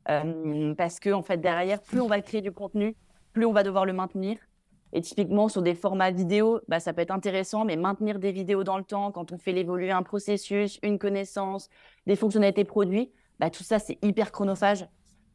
Euh, 0.08 0.74
parce 0.74 0.98
que, 0.98 1.10
en 1.10 1.22
fait, 1.22 1.38
derrière, 1.38 1.80
plus 1.80 2.00
on 2.00 2.08
va 2.08 2.20
créer 2.20 2.40
du 2.40 2.52
contenu, 2.52 2.96
plus 3.32 3.46
on 3.46 3.52
va 3.52 3.62
devoir 3.62 3.86
le 3.86 3.92
maintenir. 3.92 4.38
Et 4.92 5.00
typiquement, 5.00 5.48
sur 5.48 5.62
des 5.62 5.74
formats 5.74 6.10
vidéo, 6.10 6.60
bah, 6.68 6.80
ça 6.80 6.92
peut 6.92 7.00
être 7.00 7.12
intéressant, 7.12 7.64
mais 7.64 7.76
maintenir 7.76 8.18
des 8.18 8.32
vidéos 8.32 8.64
dans 8.64 8.76
le 8.76 8.84
temps, 8.84 9.10
quand 9.10 9.32
on 9.32 9.38
fait 9.38 9.52
évoluer 9.52 9.90
un 9.90 10.02
processus, 10.02 10.78
une 10.82 10.98
connaissance, 10.98 11.70
des 12.06 12.16
fonctionnalités 12.16 12.64
produits, 12.64 13.10
bah, 13.38 13.48
tout 13.48 13.62
ça, 13.62 13.78
c'est 13.78 13.98
hyper 14.02 14.32
chronophage. 14.32 14.86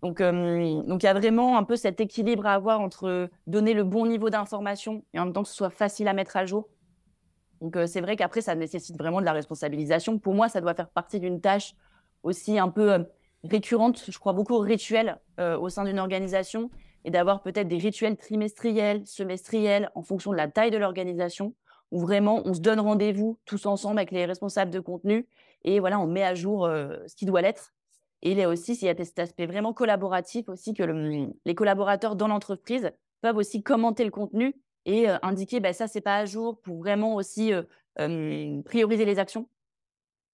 Donc, 0.04 0.21
euh, 0.21 0.84
donc 0.84 1.02
il 1.02 1.08
y 1.08 1.10
a 1.10 1.13
vraiment 1.13 1.58
un 1.58 1.63
peu 1.63 1.76
cet 1.76 2.00
équilibre 2.00 2.45
à 2.45 2.54
avoir 2.54 2.82
entre 2.82 3.30
donner 3.47 3.73
le 3.73 3.84
bon 3.84 4.06
niveau 4.06 4.30
d'information 4.30 5.04
et 5.13 5.19
en 5.19 5.26
même 5.26 5.34
temps 5.34 5.41
que 5.41 5.50
ce 5.50 5.56
soit 5.56 5.71
facile 5.71 6.08
à 6.08 6.13
mettre 6.13 6.38
à 6.38 6.45
jour. 6.45 6.69
Donc, 7.62 7.76
euh, 7.76 7.88
c'est 7.88 8.02
vrai 8.02 8.15
qu'après, 8.15 8.41
ça 8.41 8.56
nécessite 8.56 8.98
vraiment 8.98 9.20
de 9.20 9.26
la 9.26 9.34
responsabilisation. 9.34 10.20
Pour 10.20 10.34
moi, 10.34 10.50
ça 10.50 10.62
doit 10.62 10.74
faire 10.74 10.89
partie 10.89 11.20
d'une 11.20 11.41
tâche 11.41 11.76
aussi 12.24 12.60
un 12.60 12.70
peu 12.70 12.93
euh, 12.93 13.04
récurrente. 13.43 14.04
Je 14.08 14.20
crois 14.20 14.34
beaucoup 14.34 14.54
aux 14.54 14.60
rituels 14.60 15.20
au 15.38 15.70
sein 15.70 15.84
d'une 15.84 16.00
organisation 16.00 16.72
et 17.06 17.12
d'avoir 17.12 17.43
peut-être 17.43 17.67
des 17.67 17.78
rituels 17.78 18.17
trimestriels, 18.17 19.06
semestriels, 19.06 19.91
en 19.93 20.02
fonction 20.02 20.32
de 20.32 20.38
la 20.38 20.48
taille 20.48 20.72
de 20.72 20.78
l'organisation, 20.78 21.54
où 21.91 22.00
vraiment 22.00 22.41
on 22.46 22.56
se 22.56 22.60
donne 22.60 22.80
rendez-vous 22.80 23.38
tous 23.46 23.67
ensemble 23.67 24.00
avec 24.00 24.10
les 24.10 24.26
responsables 24.26 24.72
de 24.72 24.80
contenu 24.80 25.28
et 25.63 25.80
voilà, 25.80 26.00
on 26.00 26.08
met 26.08 26.24
à 26.24 26.34
jour 26.34 26.65
ce 26.65 27.15
qui 27.15 27.26
doit 27.26 27.43
l'être 27.43 27.72
et 28.22 28.32
il 28.32 28.38
y 28.38 28.43
a 28.43 28.50
aussi 28.50 28.74
il 28.74 28.86
y 28.86 28.89
a 28.89 28.96
cet 28.96 29.20
aspect 29.20 29.46
vraiment 29.46 29.74
collaboratif 29.74 30.50
aussi 30.50 30.74
que 30.74 30.84
les 31.46 31.56
collaborateurs 31.56 32.15
dans 32.15 32.28
l'entreprise 32.28 32.91
peuvent 33.22 33.38
aussi 33.38 33.63
commenter 33.63 34.04
le 34.04 34.12
contenu 34.12 34.56
et 34.88 35.08
indiquer 35.21 35.60
bah, 35.60 35.73
ça 35.73 35.88
c'est 35.88 36.02
pas 36.02 36.17
à 36.17 36.26
jour 36.26 36.60
pour 36.62 36.80
vraiment 36.80 37.15
aussi 37.15 37.52
prioriser 38.65 39.06
les 39.06 39.19
actions 39.19 39.47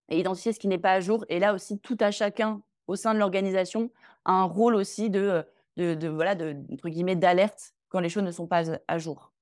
et 0.10 0.20
identifier 0.20 0.54
ce 0.54 0.60
qui 0.60 0.68
n'est 0.68 0.78
pas 0.78 0.94
à 0.94 1.00
jour. 1.02 1.26
Et 1.28 1.40
là 1.40 1.54
aussi 1.54 1.80
tout 1.80 1.98
à 2.00 2.12
chacun 2.12 2.62
au 2.88 2.96
sein 2.96 3.14
de 3.14 3.20
l'organisation 3.20 3.92
a 4.26 4.32
un 4.32 4.44
rôle 4.44 4.76
aussi 4.76 5.10
de, 5.10 5.44
de, 5.78 6.08
voilà 6.08 6.36
de 6.36 6.56
entre 6.72 6.90
guillemets 6.90 7.16
d'alerte 7.16 7.74
quand 7.90 8.00
les 8.00 8.10
choses 8.10 8.24
ne 8.24 8.32
sont 8.32 8.48
pas 8.48 8.64
à 8.88 8.98
jour. 8.98 9.34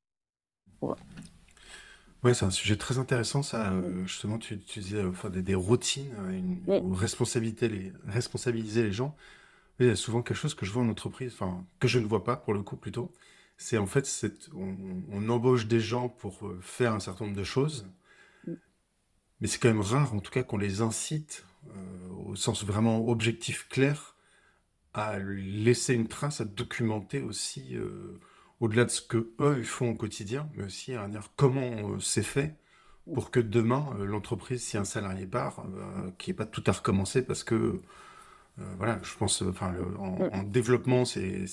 Oui, 2.23 2.35
c'est 2.35 2.45
un 2.45 2.51
sujet 2.51 2.75
très 2.75 2.99
intéressant, 2.99 3.41
ça. 3.41 3.71
Euh, 3.71 4.05
justement, 4.05 4.37
tu, 4.37 4.57
disais 4.57 4.97
euh, 4.97 5.09
enfin, 5.09 5.29
des, 5.29 5.55
routines, 5.55 6.13
euh, 6.19 6.31
une, 6.31 6.93
responsabilité 6.93 7.67
les, 7.67 7.93
responsabiliser 8.05 8.83
les 8.83 8.91
gens. 8.91 9.15
il 9.79 9.87
y 9.87 9.89
a 9.89 9.95
souvent 9.95 10.21
quelque 10.21 10.37
chose 10.37 10.53
que 10.53 10.65
je 10.65 10.71
vois 10.71 10.83
en 10.83 10.89
entreprise, 10.89 11.33
enfin, 11.33 11.65
que 11.79 11.87
je 11.87 11.97
ne 11.97 12.05
vois 12.05 12.23
pas 12.23 12.35
pour 12.35 12.53
le 12.53 12.61
coup 12.61 12.75
plutôt. 12.75 13.11
C'est 13.61 13.77
en 13.77 13.85
fait, 13.85 14.07
on, 14.55 14.75
on, 15.11 15.29
embauche 15.29 15.67
des 15.67 15.79
gens 15.79 16.09
pour 16.09 16.51
faire 16.61 16.93
un 16.93 16.99
certain 16.99 17.25
nombre 17.25 17.37
de 17.37 17.43
choses, 17.43 17.87
mm. 18.47 18.53
mais 19.39 19.47
c'est 19.47 19.59
quand 19.59 19.69
même 19.69 19.81
rare, 19.81 20.13
en 20.13 20.19
tout 20.19 20.31
cas, 20.31 20.43
qu'on 20.43 20.57
les 20.57 20.81
incite, 20.81 21.45
au 22.25 22.35
sens 22.35 22.63
vraiment 22.63 23.07
objectif 23.07 23.67
clair, 23.69 24.15
à 24.93 25.19
laisser 25.19 25.93
une 25.93 26.07
trace, 26.07 26.41
à 26.41 26.45
documenter 26.45 27.21
aussi 27.21 27.77
au-delà 28.61 28.85
de 28.85 28.89
ce 28.91 29.01
que 29.01 29.33
eux 29.39 29.55
ils 29.57 29.65
font 29.65 29.89
au 29.89 29.95
quotidien, 29.95 30.47
mais 30.55 30.63
aussi 30.63 30.93
à 30.93 31.07
dire 31.09 31.29
comment 31.35 31.89
euh, 31.89 31.99
c'est 31.99 32.23
fait 32.23 32.55
pour 33.13 33.31
que 33.31 33.39
demain 33.39 33.89
euh, 33.99 34.05
l'entreprise, 34.05 34.63
si 34.63 34.77
un 34.77 34.85
salarié 34.85 35.25
part, 35.25 35.65
euh, 35.65 36.11
qu'il 36.17 36.31
n'y 36.31 36.35
ait 36.35 36.37
pas 36.37 36.45
tout 36.45 36.63
à 36.67 36.71
recommencer 36.71 37.25
parce 37.25 37.43
que 37.43 37.81
voilà, 38.77 38.99
je 39.01 39.15
pense, 39.17 39.41
enfin, 39.41 39.73
en, 39.97 40.43
développement, 40.43 41.03
c'est 41.03 41.47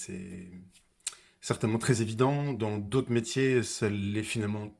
certainement 1.48 1.78
très 1.78 2.02
évident. 2.02 2.52
Dans 2.52 2.78
d'autres 2.78 3.10
métiers, 3.10 3.62
ça 3.62 3.88
l'est 3.88 4.22
finalement 4.22 4.70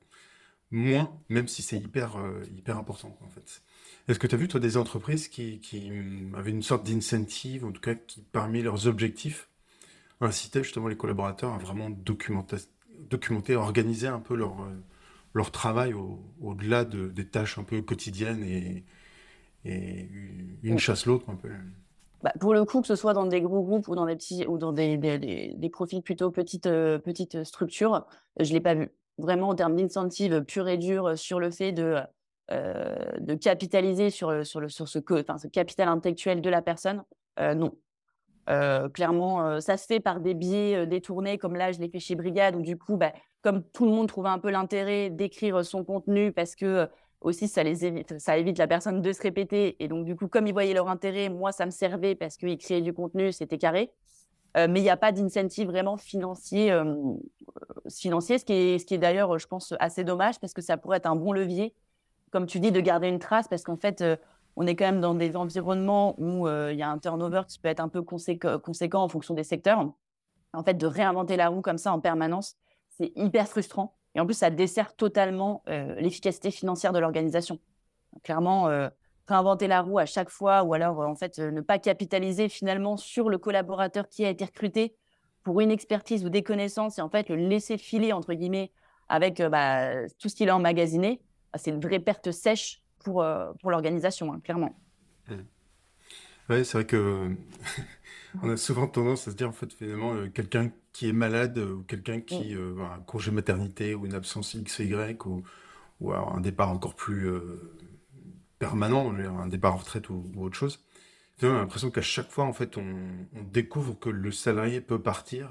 moins, 0.71 1.11
même 1.31 1.49
si 1.49 1.63
c'est 1.63 1.79
hyper, 1.79 2.19
hyper 2.55 2.77
important, 2.77 3.17
en 3.23 3.29
fait. 3.29 3.63
Est-ce 4.07 4.19
que 4.19 4.27
tu 4.27 4.35
as 4.35 4.39
vu, 4.39 4.49
toi, 4.49 4.61
des 4.61 4.77
entreprises 4.77 5.29
qui, 5.29 5.61
qui 5.61 5.91
avaient 6.35 6.51
une 6.51 6.63
sorte 6.63 6.87
d'incentive, 6.87 7.65
en 7.65 7.73
tout 7.73 7.81
cas, 7.81 7.95
qui, 7.95 8.23
parmi 8.33 8.63
leurs 8.63 8.87
objectifs, 8.87 9.49
inciter 10.21 10.63
justement 10.63 10.89
les 10.89 10.97
collaborateurs 10.97 11.55
à 11.55 11.59
vraiment 11.59 11.91
documenter, 11.91 12.57
documenter 13.11 13.55
organiser 13.57 14.09
un 14.09 14.21
peu 14.21 14.35
leur, 14.35 14.63
euh, 14.63 14.83
leur 15.35 15.51
travail 15.51 15.95
au-delà 16.41 16.85
de, 16.85 17.09
des 17.09 17.27
tâches 17.27 17.59
un 17.59 17.65
peu 17.65 17.81
quotidiennes 17.83 18.43
et, 18.45 18.85
et 19.65 20.09
une 20.63 20.79
chasse 20.79 21.07
l'autre 21.07 21.31
un 21.31 21.37
peu. 21.37 21.51
Bah, 22.23 22.33
pour 22.41 22.53
le 22.53 22.65
coup, 22.65 22.81
que 22.81 22.87
ce 22.87 22.97
soit 22.97 23.13
dans 23.15 23.27
des 23.27 23.41
gros 23.41 23.63
groupes 23.63 23.89
ou 23.89 23.95
dans 23.95 24.07
des 24.07 24.17
petits 24.17 24.45
ou 24.47 24.59
dans 24.59 24.73
des, 24.73 24.97
des, 24.97 25.71
profils 25.71 26.03
plutôt 26.03 26.31
petites, 26.31 26.67
euh, 26.67 26.99
petites 26.99 27.45
structures, 27.45 28.07
je 28.41 28.49
ne 28.49 28.55
l'ai 28.55 28.61
pas 28.61 28.75
vu. 28.75 28.91
Vraiment, 29.19 29.49
en 29.49 29.55
termes 29.55 29.77
d'incentive 29.77 30.45
pur 30.45 30.69
et 30.69 30.79
dur 30.79 31.17
sur 31.17 31.41
le 31.41 31.51
fait 31.51 31.73
de, 31.73 31.97
euh, 32.51 32.97
de 33.21 33.35
capitaliser 33.35 34.11
sur, 34.11 34.45
sur, 34.47 34.61
le, 34.61 34.69
sur 34.69 34.89
ce, 34.89 34.99
enfin, 35.13 35.39
ce 35.39 35.49
capital 35.49 35.89
intellectuel 35.89 36.41
de 36.41 36.51
la 36.51 36.63
personne, 36.63 37.05
non. 37.39 37.73
Euh, 38.49 38.89
clairement, 38.89 39.47
euh, 39.47 39.61
ça 39.61 39.77
se 39.77 39.87
fait 39.87 40.01
par 40.01 40.21
des 40.21 40.35
biais 40.35 40.75
euh, 40.77 40.87
détournés, 40.87 41.37
comme 41.37 41.55
là, 41.55 41.71
je 41.73 41.81
l'ai 41.81 41.89
fait 41.89 41.99
chez 41.99 42.15
Brigade, 42.15 42.57
où 42.57 42.63
du 42.63 42.79
coup, 42.79 42.97
bah, 42.97 43.13
comme 43.43 43.63
tout 43.63 43.85
le 43.85 43.91
monde 43.91 44.09
trouvait 44.09 44.31
un 44.31 44.39
peu 44.39 44.51
l'intérêt 44.51 45.11
d'écrire 45.11 45.65
son 45.65 45.85
contenu, 45.85 46.33
parce 46.33 46.57
que 46.57 46.89
aussi, 47.21 47.49
ça, 47.49 47.63
les 47.63 47.85
évite, 47.85 48.19
ça 48.19 48.39
évite 48.39 48.59
la 48.59 48.67
personne 48.67 49.03
de 49.03 49.13
se 49.13 49.23
répéter. 49.23 49.77
Et 49.83 49.89
donc, 49.89 50.05
du 50.05 50.17
coup, 50.17 50.29
comme 50.29 50.47
ils 50.47 50.53
voyaient 50.53 50.75
leur 50.75 50.89
intérêt, 50.89 51.29
moi, 51.29 51.53
ça 51.53 51.67
me 51.67 51.71
servait 51.71 52.15
parce 52.15 52.37
qu'ils 52.37 52.59
créaient 52.59 52.81
du 52.81 52.93
contenu, 52.93 53.33
c'était 53.33 53.59
carré. 53.59 53.91
mais 54.55 54.81
il 54.81 54.83
n'y 54.83 54.91
a 54.91 54.97
pas 54.97 55.13
d'incentive 55.13 55.69
vraiment 55.69 55.97
financier, 55.97 56.73
financier 57.91 58.39
ce 58.39 58.45
qui 58.45 58.53
est, 58.53 58.93
est 58.93 58.99
d'ailleurs, 58.99 59.39
je 59.39 59.47
pense, 59.47 59.75
assez 59.81 60.05
dommage, 60.05 60.39
parce 60.41 60.53
que 60.53 60.63
ça 60.63 60.77
pourrait 60.77 60.99
être 60.99 61.07
un 61.07 61.17
bon 61.17 61.33
levier, 61.33 61.75
comme 62.31 62.47
tu 62.47 62.61
dis, 62.61 62.73
de 62.73 62.81
garder 62.81 63.09
une 63.09 63.19
trace, 63.19 63.49
parce 63.49 63.63
qu'en 63.63 63.77
fait, 63.77 64.03
on 64.59 64.67
est 64.67 64.75
quand 64.75 64.87
même 64.87 65.01
dans 65.01 65.15
des 65.15 65.37
environnements 65.37 66.17
où 66.19 66.49
euh, 66.49 66.73
il 66.73 66.79
y 66.79 66.83
a 66.83 66.91
un 66.91 66.99
turnover 66.99 67.43
qui 67.47 67.61
peut 67.61 67.69
être 67.69 67.79
un 67.79 67.89
peu 67.89 68.03
conséquent, 68.03 69.03
en 69.03 69.09
fonction 69.09 69.33
des 69.33 69.45
secteurs. 69.45 69.89
En 70.53 70.65
fait, 70.65 70.75
de 70.75 70.87
réinventer 70.87 71.37
la 71.37 71.49
roue 71.49 71.61
comme 71.61 71.79
ça 71.79 71.93
en 71.93 72.01
permanence, 72.01 72.57
c'est 72.89 73.13
hyper 73.15 73.47
frustrant. 73.47 73.97
Et 74.19 74.21
en 74.21 74.27
plus, 74.27 74.35
ça 74.35 74.51
dessert 74.51 74.97
totalement 74.97 75.63
euh, 75.69 75.95
l'efficacité 75.95 76.51
financière 76.51 76.93
de 76.93 76.99
l'organisation. 76.99 77.61
Clairement, 78.25 78.69
euh, 78.69 78.89
réinventer 79.29 79.69
la 79.69 79.81
roue 79.81 80.01
à 80.01 80.07
chaque 80.07 80.29
fois, 80.29 80.65
ou 80.65 80.75
alors 80.75 80.99
en 80.99 81.15
fait 81.15 81.39
ne 81.39 81.61
pas 81.61 81.79
capitaliser 81.79 82.49
finalement 82.49 82.97
sur 82.97 83.29
le 83.29 83.39
collaborateur 83.39 84.09
qui 84.09 84.25
a 84.25 84.29
été 84.29 84.45
recruté 84.45 84.97
pour 85.45 85.61
une 85.61 85.71
expertise 85.71 86.25
ou 86.25 86.31
des 86.31 86.43
connaissances 86.43 86.99
et 86.99 87.01
en 87.01 87.09
fait 87.09 87.29
le 87.29 87.37
laisser 87.37 87.79
filer 87.79 88.13
entre 88.13 88.35
guillemets 88.35 88.73
avec 89.09 89.41
bah, 89.41 90.09
tout 90.19 90.29
ce 90.29 90.35
qu'il 90.35 90.49
a 90.49 90.57
emmagasiné, 90.57 91.21
bah, 91.53 91.61
c'est 91.63 91.71
une 91.71 91.81
vraie 91.81 92.01
perte 92.01 92.33
sèche 92.33 92.83
pour, 92.99 93.23
euh, 93.23 93.53
pour 93.61 93.71
l'organisation, 93.71 94.33
hein, 94.33 94.41
clairement. 94.43 94.77
Oui, 96.51 96.65
c'est 96.65 96.73
vrai 96.73 96.87
que 96.87 97.31
on 98.43 98.51
a 98.51 98.57
souvent 98.57 98.87
tendance 98.87 99.29
à 99.29 99.31
se 99.31 99.37
dire, 99.37 99.49
en 99.49 99.53
fait, 99.53 99.73
finalement, 99.73 100.15
euh, 100.15 100.29
quelqu'un 100.29 100.71
qui 100.93 101.09
est 101.09 101.13
malade 101.13 101.59
ou 101.59 101.83
quelqu'un 101.83 102.21
qui 102.21 102.55
mmh. 102.55 102.81
a 102.81 102.95
un 102.95 103.01
congé 103.01 103.31
maternité 103.31 103.95
ou 103.95 104.07
une 104.07 104.15
absence 104.15 104.55
X, 104.55 104.81
Y 104.81 105.25
ou, 105.27 105.43
ou 106.01 106.13
un 106.13 106.41
départ 106.41 106.71
encore 106.71 106.95
plus 106.95 107.29
permanent, 108.59 109.13
un 109.13 109.47
départ 109.47 109.75
en 109.75 109.79
retraite 109.79 110.11
ou, 110.11 110.25
autre 110.37 110.57
chose. 110.57 110.85
On 111.43 111.51
a 111.51 111.53
l'impression 111.53 111.91
qu'à 111.91 112.03
chaque 112.03 112.31
fois, 112.31 112.45
en 112.45 112.53
fait, 112.53 112.77
on, 112.77 112.85
découvre 113.53 113.99
que 113.99 114.09
le 114.09 114.33
salarié 114.33 114.81
peut 114.81 115.01
partir 115.01 115.51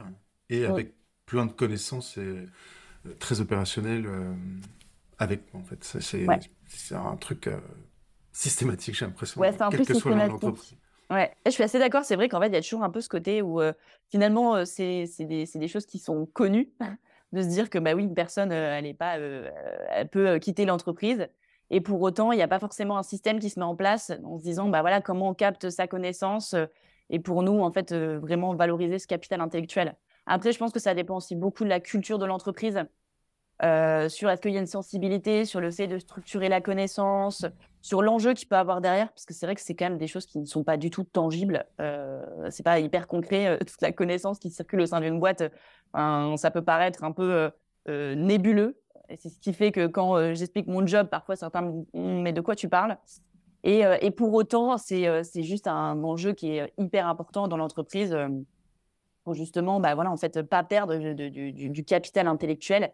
et 0.49 0.65
avec 0.65 0.93
plein 1.25 1.45
de 1.45 1.53
connaissances 1.53 2.17
et 2.17 2.45
très 3.19 3.39
opérationnel 3.39 4.05
avec. 5.19 5.43
En 5.53 5.63
fait, 5.63 5.83
c'est 5.83 6.25
c'est 6.67 6.95
un 6.95 7.15
truc 7.15 7.47
euh, 7.47 7.59
systématique, 8.31 8.95
j'ai 8.95 9.05
l'impression. 9.05 9.39
Ouais, 9.39 9.51
c'est 9.51 9.61
un 9.61 9.69
peu 9.69 9.83
systématique. 9.83 10.77
Ouais, 11.09 11.33
je 11.45 11.51
suis 11.51 11.63
assez 11.63 11.79
d'accord. 11.79 12.03
C'est 12.03 12.15
vrai 12.15 12.27
qu'en 12.27 12.39
fait, 12.41 12.47
il 12.47 12.53
y 12.53 12.57
a 12.57 12.61
toujours 12.61 12.83
un 12.83 12.89
peu 12.89 13.01
ce 13.01 13.09
côté 13.09 13.41
où 13.41 13.61
finalement, 14.09 14.65
c'est 14.65 15.05
des, 15.19 15.67
choses 15.67 15.85
qui 15.85 15.99
sont 15.99 16.25
connues, 16.25 16.69
de 17.31 17.41
se 17.41 17.47
dire 17.47 17.69
que 17.69 17.79
bah 17.79 17.93
oui, 17.93 18.03
une 18.03 18.13
personne, 18.13 18.51
elle 18.51 18.85
est 18.85 18.93
pas, 18.93 19.17
elle 19.17 20.09
peut 20.09 20.37
quitter 20.39 20.65
l'entreprise. 20.65 21.27
Et 21.69 21.81
pour 21.81 22.01
autant, 22.01 22.31
il 22.31 22.37
n'y 22.37 22.41
a 22.41 22.47
pas 22.47 22.59
forcément 22.59 22.97
un 22.97 23.03
système 23.03 23.39
qui 23.39 23.49
se 23.49 23.59
met 23.59 23.65
en 23.65 23.75
place 23.75 24.11
en 24.23 24.37
se 24.37 24.43
disant, 24.43 24.67
bah 24.69 24.81
voilà, 24.81 25.01
comment 25.01 25.29
on 25.29 25.33
capte 25.33 25.69
sa 25.69 25.87
connaissance 25.87 26.55
et 27.09 27.19
pour 27.19 27.43
nous, 27.43 27.61
en 27.61 27.71
fait, 27.71 27.93
vraiment 27.93 28.53
valoriser 28.55 28.99
ce 28.99 29.07
capital 29.07 29.41
intellectuel. 29.41 29.95
Après, 30.25 30.51
je 30.51 30.59
pense 30.59 30.71
que 30.71 30.79
ça 30.79 30.93
dépend 30.93 31.17
aussi 31.17 31.35
beaucoup 31.35 31.63
de 31.63 31.69
la 31.69 31.79
culture 31.79 32.19
de 32.19 32.25
l'entreprise. 32.25 32.83
Sur 33.61 34.29
est-ce 34.29 34.41
qu'il 34.41 34.51
y 34.51 34.57
a 34.57 34.59
une 34.59 34.67
sensibilité 34.67 35.45
sur 35.45 35.61
le 35.61 35.71
fait 35.71 35.87
de 35.87 35.97
structurer 35.99 36.49
la 36.49 36.61
connaissance, 36.61 37.45
sur 37.87 38.01
l'enjeu 38.01 38.33
qu'il 38.33 38.49
peut 38.49 38.57
avoir 38.57 38.81
derrière, 38.81 39.09
parce 39.13 39.25
que 39.25 39.33
c'est 39.33 39.45
vrai 39.45 39.55
que 39.55 39.61
c'est 39.61 39.73
quand 39.73 39.85
même 39.85 39.97
des 39.97 40.07
choses 40.07 40.25
qui 40.25 40.39
ne 40.39 40.45
sont 40.45 40.65
pas 40.65 40.75
du 40.75 40.89
tout 40.89 41.05
tangibles. 41.05 41.65
Euh, 41.79 42.21
c'est 42.49 42.63
pas 42.63 42.79
hyper 42.79 43.07
concret. 43.07 43.47
Euh, 43.47 43.57
toute 43.65 43.81
la 43.81 43.93
connaissance 43.93 44.39
qui 44.39 44.49
circule 44.49 44.81
au 44.81 44.85
sein 44.85 44.99
d'une 44.99 45.21
boîte, 45.21 45.43
ça 45.93 46.51
peut 46.51 46.61
paraître 46.61 47.05
un 47.05 47.13
peu 47.13 47.49
euh, 47.87 48.15
nébuleux. 48.15 48.77
Et 49.07 49.15
c'est 49.15 49.29
ce 49.29 49.39
qui 49.39 49.53
fait 49.53 49.71
que 49.71 49.87
quand 49.87 50.33
j'explique 50.33 50.67
mon 50.67 50.85
job, 50.85 51.07
parfois 51.07 51.37
certains 51.37 51.61
me 51.61 51.71
disent 51.71 51.85
«Hum, 51.93 52.23
mais 52.23 52.33
de 52.33 52.41
quoi 52.41 52.57
tu 52.57 52.67
parles? 52.67 52.97
Et, 53.63 53.83
et 54.01 54.11
pour 54.11 54.33
autant, 54.33 54.77
c'est 54.77 55.23
juste 55.43 55.67
un 55.67 56.03
enjeu 56.03 56.33
qui 56.33 56.57
est 56.57 56.73
hyper 56.77 57.07
important 57.07 57.47
dans 57.47 57.55
l'entreprise 57.55 58.15
pour 59.23 59.33
justement, 59.33 59.79
bah 59.79 59.95
voilà, 59.95 60.11
en 60.11 60.17
fait, 60.17 60.41
pas 60.41 60.63
perdre 60.63 60.97
du, 60.97 61.83
capital 61.85 62.27
intellectuel 62.27 62.91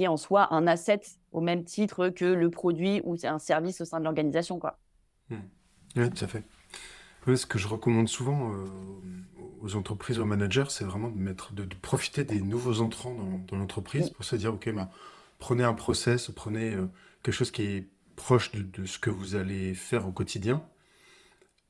qui 0.00 0.04
est 0.04 0.08
en 0.08 0.16
soi 0.16 0.48
un 0.54 0.66
asset 0.66 1.02
au 1.30 1.42
même 1.42 1.62
titre 1.62 2.08
que 2.08 2.24
le 2.24 2.48
produit 2.48 3.02
ou 3.04 3.18
un 3.22 3.38
service 3.38 3.82
au 3.82 3.84
sein 3.84 3.98
de 3.98 4.04
l'organisation, 4.04 4.58
quoi. 4.58 4.78
Mmh. 5.28 5.36
Oui, 5.96 6.10
tout 6.10 6.24
à 6.24 6.26
fait. 6.26 6.42
ce 7.36 7.44
que 7.44 7.58
je 7.58 7.68
recommande 7.68 8.08
souvent 8.08 8.50
aux 9.60 9.76
entreprises, 9.76 10.18
aux 10.18 10.24
managers, 10.24 10.64
c'est 10.70 10.84
vraiment 10.86 11.10
de, 11.10 11.18
mettre, 11.18 11.52
de, 11.52 11.66
profiter 11.82 12.24
des 12.24 12.40
nouveaux 12.40 12.80
entrants 12.80 13.14
dans, 13.46 13.58
l'entreprise 13.58 14.08
pour 14.08 14.24
se 14.24 14.36
dire, 14.36 14.54
OK, 14.54 14.72
bah, 14.72 14.88
prenez 15.38 15.64
un 15.64 15.74
process, 15.74 16.30
prenez 16.34 16.74
quelque 17.22 17.34
chose 17.34 17.50
qui 17.50 17.64
est 17.64 17.86
proche 18.16 18.52
de, 18.52 18.86
ce 18.86 18.98
que 18.98 19.10
vous 19.10 19.34
allez 19.34 19.74
faire 19.74 20.08
au 20.08 20.12
quotidien 20.12 20.64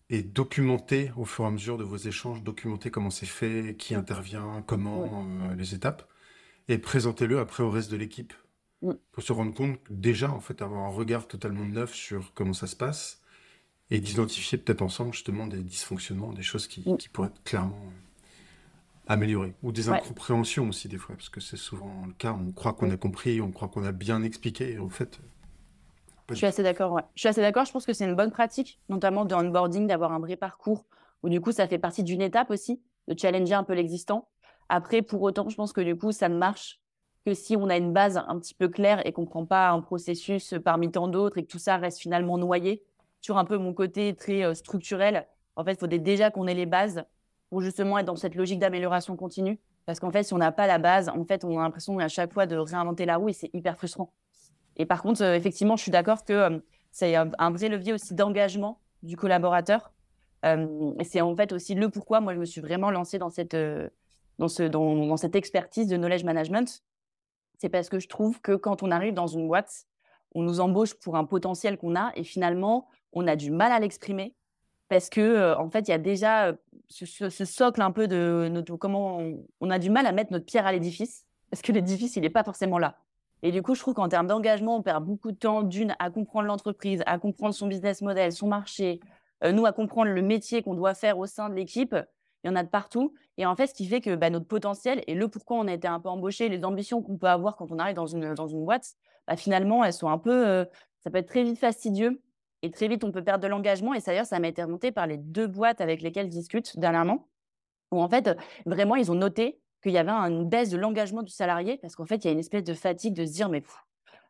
et 0.08 0.22
documenter 0.22 1.10
au 1.16 1.24
fur 1.24 1.42
et 1.42 1.48
à 1.48 1.50
mesure 1.50 1.78
de 1.78 1.84
vos 1.84 1.96
échanges, 1.96 2.44
documenter 2.44 2.92
comment 2.92 3.10
c'est 3.10 3.26
fait, 3.26 3.74
qui 3.76 3.96
intervient, 3.96 4.62
comment, 4.68 5.26
euh, 5.50 5.54
les 5.56 5.74
étapes, 5.74 6.08
et 6.70 6.78
présentez-le 6.78 7.40
après 7.40 7.62
au 7.62 7.70
reste 7.70 7.90
de 7.90 7.96
l'équipe. 7.96 8.32
Pour 9.12 9.22
se 9.22 9.32
rendre 9.32 9.52
compte 9.52 9.78
déjà, 9.90 10.30
en 10.30 10.40
fait, 10.40 10.62
avoir 10.62 10.86
un 10.86 10.88
regard 10.88 11.28
totalement 11.28 11.66
neuf 11.66 11.92
sur 11.92 12.32
comment 12.32 12.54
ça 12.54 12.66
se 12.66 12.76
passe, 12.76 13.20
et 13.90 14.00
d'identifier 14.00 14.56
peut-être 14.56 14.80
ensemble 14.80 15.12
justement 15.12 15.46
des 15.46 15.62
dysfonctionnements, 15.62 16.32
des 16.32 16.42
choses 16.42 16.66
qui, 16.66 16.84
qui 16.96 17.08
pourraient 17.10 17.28
être 17.28 17.42
clairement 17.42 17.82
euh, 17.84 19.12
améliorées, 19.12 19.52
ou 19.62 19.72
des 19.72 19.90
incompréhensions 19.90 20.68
aussi 20.68 20.88
des 20.88 20.96
fois, 20.96 21.14
parce 21.16 21.28
que 21.28 21.40
c'est 21.40 21.58
souvent 21.58 22.04
le 22.06 22.14
cas, 22.14 22.32
on 22.32 22.52
croit 22.52 22.72
qu'on 22.72 22.90
a 22.90 22.96
compris, 22.96 23.40
on 23.42 23.50
croit 23.50 23.68
qu'on 23.68 23.84
a 23.84 23.92
bien 23.92 24.22
expliqué, 24.22 24.72
et 24.72 24.78
en 24.78 24.88
fait, 24.88 25.20
je 26.30 26.36
suis 26.36 26.46
assez 26.46 26.62
d'accord. 26.62 26.92
Ouais. 26.92 27.02
Je 27.16 27.22
suis 27.22 27.28
assez 27.28 27.40
d'accord. 27.40 27.64
Je 27.64 27.72
pense 27.72 27.84
que 27.84 27.92
c'est 27.92 28.04
une 28.04 28.14
bonne 28.14 28.30
pratique, 28.30 28.78
notamment 28.88 29.24
de 29.24 29.34
onboarding, 29.34 29.88
d'avoir 29.88 30.12
un 30.12 30.20
vrai 30.20 30.36
parcours 30.36 30.84
où 31.24 31.28
du 31.28 31.40
coup, 31.40 31.50
ça 31.50 31.66
fait 31.66 31.78
partie 31.78 32.04
d'une 32.04 32.22
étape 32.22 32.50
aussi, 32.50 32.80
de 33.08 33.18
challenger 33.18 33.54
un 33.54 33.64
peu 33.64 33.74
l'existant. 33.74 34.28
Après, 34.70 35.02
pour 35.02 35.20
autant, 35.22 35.48
je 35.48 35.56
pense 35.56 35.72
que 35.72 35.80
du 35.80 35.96
coup, 35.96 36.12
ça 36.12 36.28
ne 36.28 36.38
marche 36.38 36.80
que 37.26 37.34
si 37.34 37.56
on 37.56 37.68
a 37.68 37.76
une 37.76 37.92
base 37.92 38.16
un 38.16 38.38
petit 38.38 38.54
peu 38.54 38.68
claire 38.68 39.06
et 39.06 39.12
qu'on 39.12 39.22
ne 39.22 39.26
prend 39.26 39.44
pas 39.44 39.70
un 39.70 39.80
processus 39.80 40.54
parmi 40.64 40.90
tant 40.90 41.08
d'autres 41.08 41.38
et 41.38 41.42
que 41.42 41.50
tout 41.50 41.58
ça 41.58 41.76
reste 41.76 41.98
finalement 41.98 42.38
noyé 42.38 42.82
sur 43.20 43.36
un 43.36 43.44
peu 43.44 43.58
mon 43.58 43.74
côté 43.74 44.14
très 44.14 44.44
euh, 44.44 44.54
structurel. 44.54 45.26
En 45.56 45.64
fait, 45.64 45.72
il 45.72 45.78
faudrait 45.78 45.98
déjà 45.98 46.30
qu'on 46.30 46.46
ait 46.46 46.54
les 46.54 46.66
bases 46.66 47.04
pour 47.50 47.60
justement 47.60 47.98
être 47.98 48.06
dans 48.06 48.16
cette 48.16 48.36
logique 48.36 48.60
d'amélioration 48.60 49.16
continue. 49.16 49.58
Parce 49.86 49.98
qu'en 49.98 50.12
fait, 50.12 50.22
si 50.22 50.32
on 50.34 50.38
n'a 50.38 50.52
pas 50.52 50.68
la 50.68 50.78
base, 50.78 51.08
en 51.08 51.24
fait, 51.24 51.44
on 51.44 51.58
a 51.58 51.62
l'impression 51.62 51.98
à 51.98 52.08
chaque 52.08 52.32
fois 52.32 52.46
de 52.46 52.56
réinventer 52.56 53.06
la 53.06 53.16
roue 53.16 53.28
et 53.28 53.32
c'est 53.32 53.50
hyper 53.52 53.76
frustrant. 53.76 54.12
Et 54.76 54.86
par 54.86 55.02
contre, 55.02 55.22
euh, 55.22 55.34
effectivement, 55.34 55.76
je 55.76 55.82
suis 55.82 55.90
d'accord 55.90 56.24
que 56.24 56.32
euh, 56.32 56.58
c'est 56.92 57.16
un, 57.16 57.50
vrai 57.50 57.68
levier 57.68 57.92
aussi 57.92 58.14
d'engagement 58.14 58.80
du 59.02 59.16
collaborateur. 59.16 59.92
Euh, 60.46 60.92
c'est 61.04 61.20
en 61.20 61.34
fait 61.36 61.52
aussi 61.52 61.74
le 61.74 61.90
pourquoi 61.90 62.20
moi 62.20 62.32
je 62.32 62.38
me 62.38 62.46
suis 62.46 62.62
vraiment 62.62 62.90
lancée 62.90 63.18
dans 63.18 63.28
cette, 63.28 63.54
dans 64.40 64.48
ce, 64.48 64.62
dans, 64.64 65.16
cette 65.16 65.36
expertise 65.36 65.86
de 65.86 65.96
knowledge 65.96 66.24
management. 66.24 66.82
C'est 67.58 67.68
parce 67.68 67.88
que 67.88 68.00
je 68.00 68.08
trouve 68.08 68.40
que 68.40 68.56
quand 68.56 68.82
on 68.82 68.90
arrive 68.90 69.14
dans 69.14 69.26
une 69.26 69.46
boîte, 69.46 69.84
on 70.34 70.42
nous 70.42 70.60
embauche 70.60 70.94
pour 70.94 71.16
un 71.16 71.24
potentiel 71.24 71.76
qu'on 71.76 71.94
a 71.94 72.10
et 72.16 72.24
finalement 72.24 72.88
on 73.12 73.26
a 73.26 73.36
du 73.36 73.50
mal 73.50 73.70
à 73.70 73.78
l'exprimer 73.78 74.34
parce 74.88 75.10
que 75.10 75.54
en 75.56 75.68
fait 75.68 75.88
il 75.88 75.90
y 75.90 75.94
a 75.94 75.98
déjà 75.98 76.56
ce, 76.88 77.28
socle 77.44 77.82
un 77.82 77.90
peu 77.90 78.08
de, 78.08 78.48
notre, 78.50 78.76
comment 78.76 79.18
on, 79.18 79.44
on, 79.60 79.70
a 79.70 79.78
du 79.78 79.90
mal 79.90 80.06
à 80.06 80.12
mettre 80.12 80.32
notre 80.32 80.46
pierre 80.46 80.66
à 80.66 80.72
l'édifice 80.72 81.26
parce 81.50 81.60
que 81.60 81.72
l'édifice 81.72 82.16
il 82.16 82.22
n'est 82.22 82.30
pas 82.30 82.44
forcément 82.44 82.78
là. 82.78 82.96
Et 83.42 83.52
du 83.52 83.62
coup, 83.62 83.74
je 83.74 83.80
trouve 83.80 83.94
qu'en 83.94 84.08
termes 84.08 84.26
d'engagement, 84.26 84.76
on 84.76 84.82
perd 84.82 85.04
beaucoup 85.04 85.32
de 85.32 85.36
temps, 85.36 85.62
d'une, 85.62 85.96
à 85.98 86.10
comprendre 86.10 86.46
l'entreprise, 86.46 87.02
à 87.06 87.18
comprendre 87.18 87.54
son 87.54 87.68
business 87.68 88.02
model, 88.02 88.32
son 88.32 88.48
marché, 88.48 89.00
euh, 89.44 89.52
nous, 89.52 89.64
à 89.64 89.72
comprendre 89.72 90.10
le 90.10 90.20
métier 90.20 90.62
qu'on 90.62 90.74
doit 90.74 90.94
faire 90.94 91.18
au 91.18 91.24
sein 91.24 91.48
de 91.48 91.54
l'équipe. 91.54 91.96
Il 92.42 92.48
y 92.48 92.50
en 92.50 92.56
a 92.56 92.62
de 92.62 92.68
partout. 92.68 93.14
Et 93.36 93.46
en 93.46 93.54
fait, 93.54 93.66
ce 93.66 93.74
qui 93.74 93.86
fait 93.86 94.00
que 94.00 94.14
bah, 94.14 94.30
notre 94.30 94.46
potentiel 94.46 95.02
et 95.06 95.14
le 95.14 95.28
pourquoi 95.28 95.58
on 95.58 95.66
a 95.66 95.72
été 95.72 95.88
un 95.88 96.00
peu 96.00 96.08
embauché, 96.08 96.48
les 96.48 96.64
ambitions 96.64 97.02
qu'on 97.02 97.18
peut 97.18 97.28
avoir 97.28 97.56
quand 97.56 97.70
on 97.70 97.78
arrive 97.78 97.96
dans 97.96 98.06
une, 98.06 98.34
dans 98.34 98.46
une 98.46 98.64
boîte, 98.64 98.94
bah, 99.26 99.36
finalement, 99.36 99.84
elles 99.84 99.92
sont 99.92 100.08
un 100.08 100.18
peu. 100.18 100.46
Euh, 100.46 100.64
ça 101.00 101.10
peut 101.10 101.18
être 101.18 101.28
très 101.28 101.42
vite 101.42 101.58
fastidieux. 101.58 102.20
Et 102.62 102.70
très 102.70 102.88
vite, 102.88 103.04
on 103.04 103.12
peut 103.12 103.24
perdre 103.24 103.42
de 103.42 103.48
l'engagement. 103.48 103.94
Et 103.94 104.00
d'ailleurs, 104.00 104.26
ça 104.26 104.38
m'a 104.38 104.48
été 104.48 104.62
remonté 104.62 104.92
par 104.92 105.06
les 105.06 105.16
deux 105.16 105.46
boîtes 105.46 105.80
avec 105.80 106.02
lesquelles 106.02 106.26
je 106.26 106.32
discute 106.36 106.78
dernièrement, 106.78 107.28
où 107.90 108.02
en 108.02 108.08
fait, 108.08 108.36
vraiment, 108.66 108.96
ils 108.96 109.10
ont 109.10 109.14
noté 109.14 109.58
qu'il 109.82 109.92
y 109.92 109.98
avait 109.98 110.10
une 110.10 110.46
baisse 110.46 110.70
de 110.70 110.76
l'engagement 110.76 111.22
du 111.22 111.32
salarié 111.32 111.78
parce 111.78 111.96
qu'en 111.96 112.04
fait, 112.04 112.16
il 112.16 112.26
y 112.26 112.28
a 112.28 112.32
une 112.32 112.38
espèce 112.38 112.64
de 112.64 112.74
fatigue 112.74 113.14
de 113.14 113.24
se 113.24 113.32
dire, 113.32 113.48
mais 113.48 113.62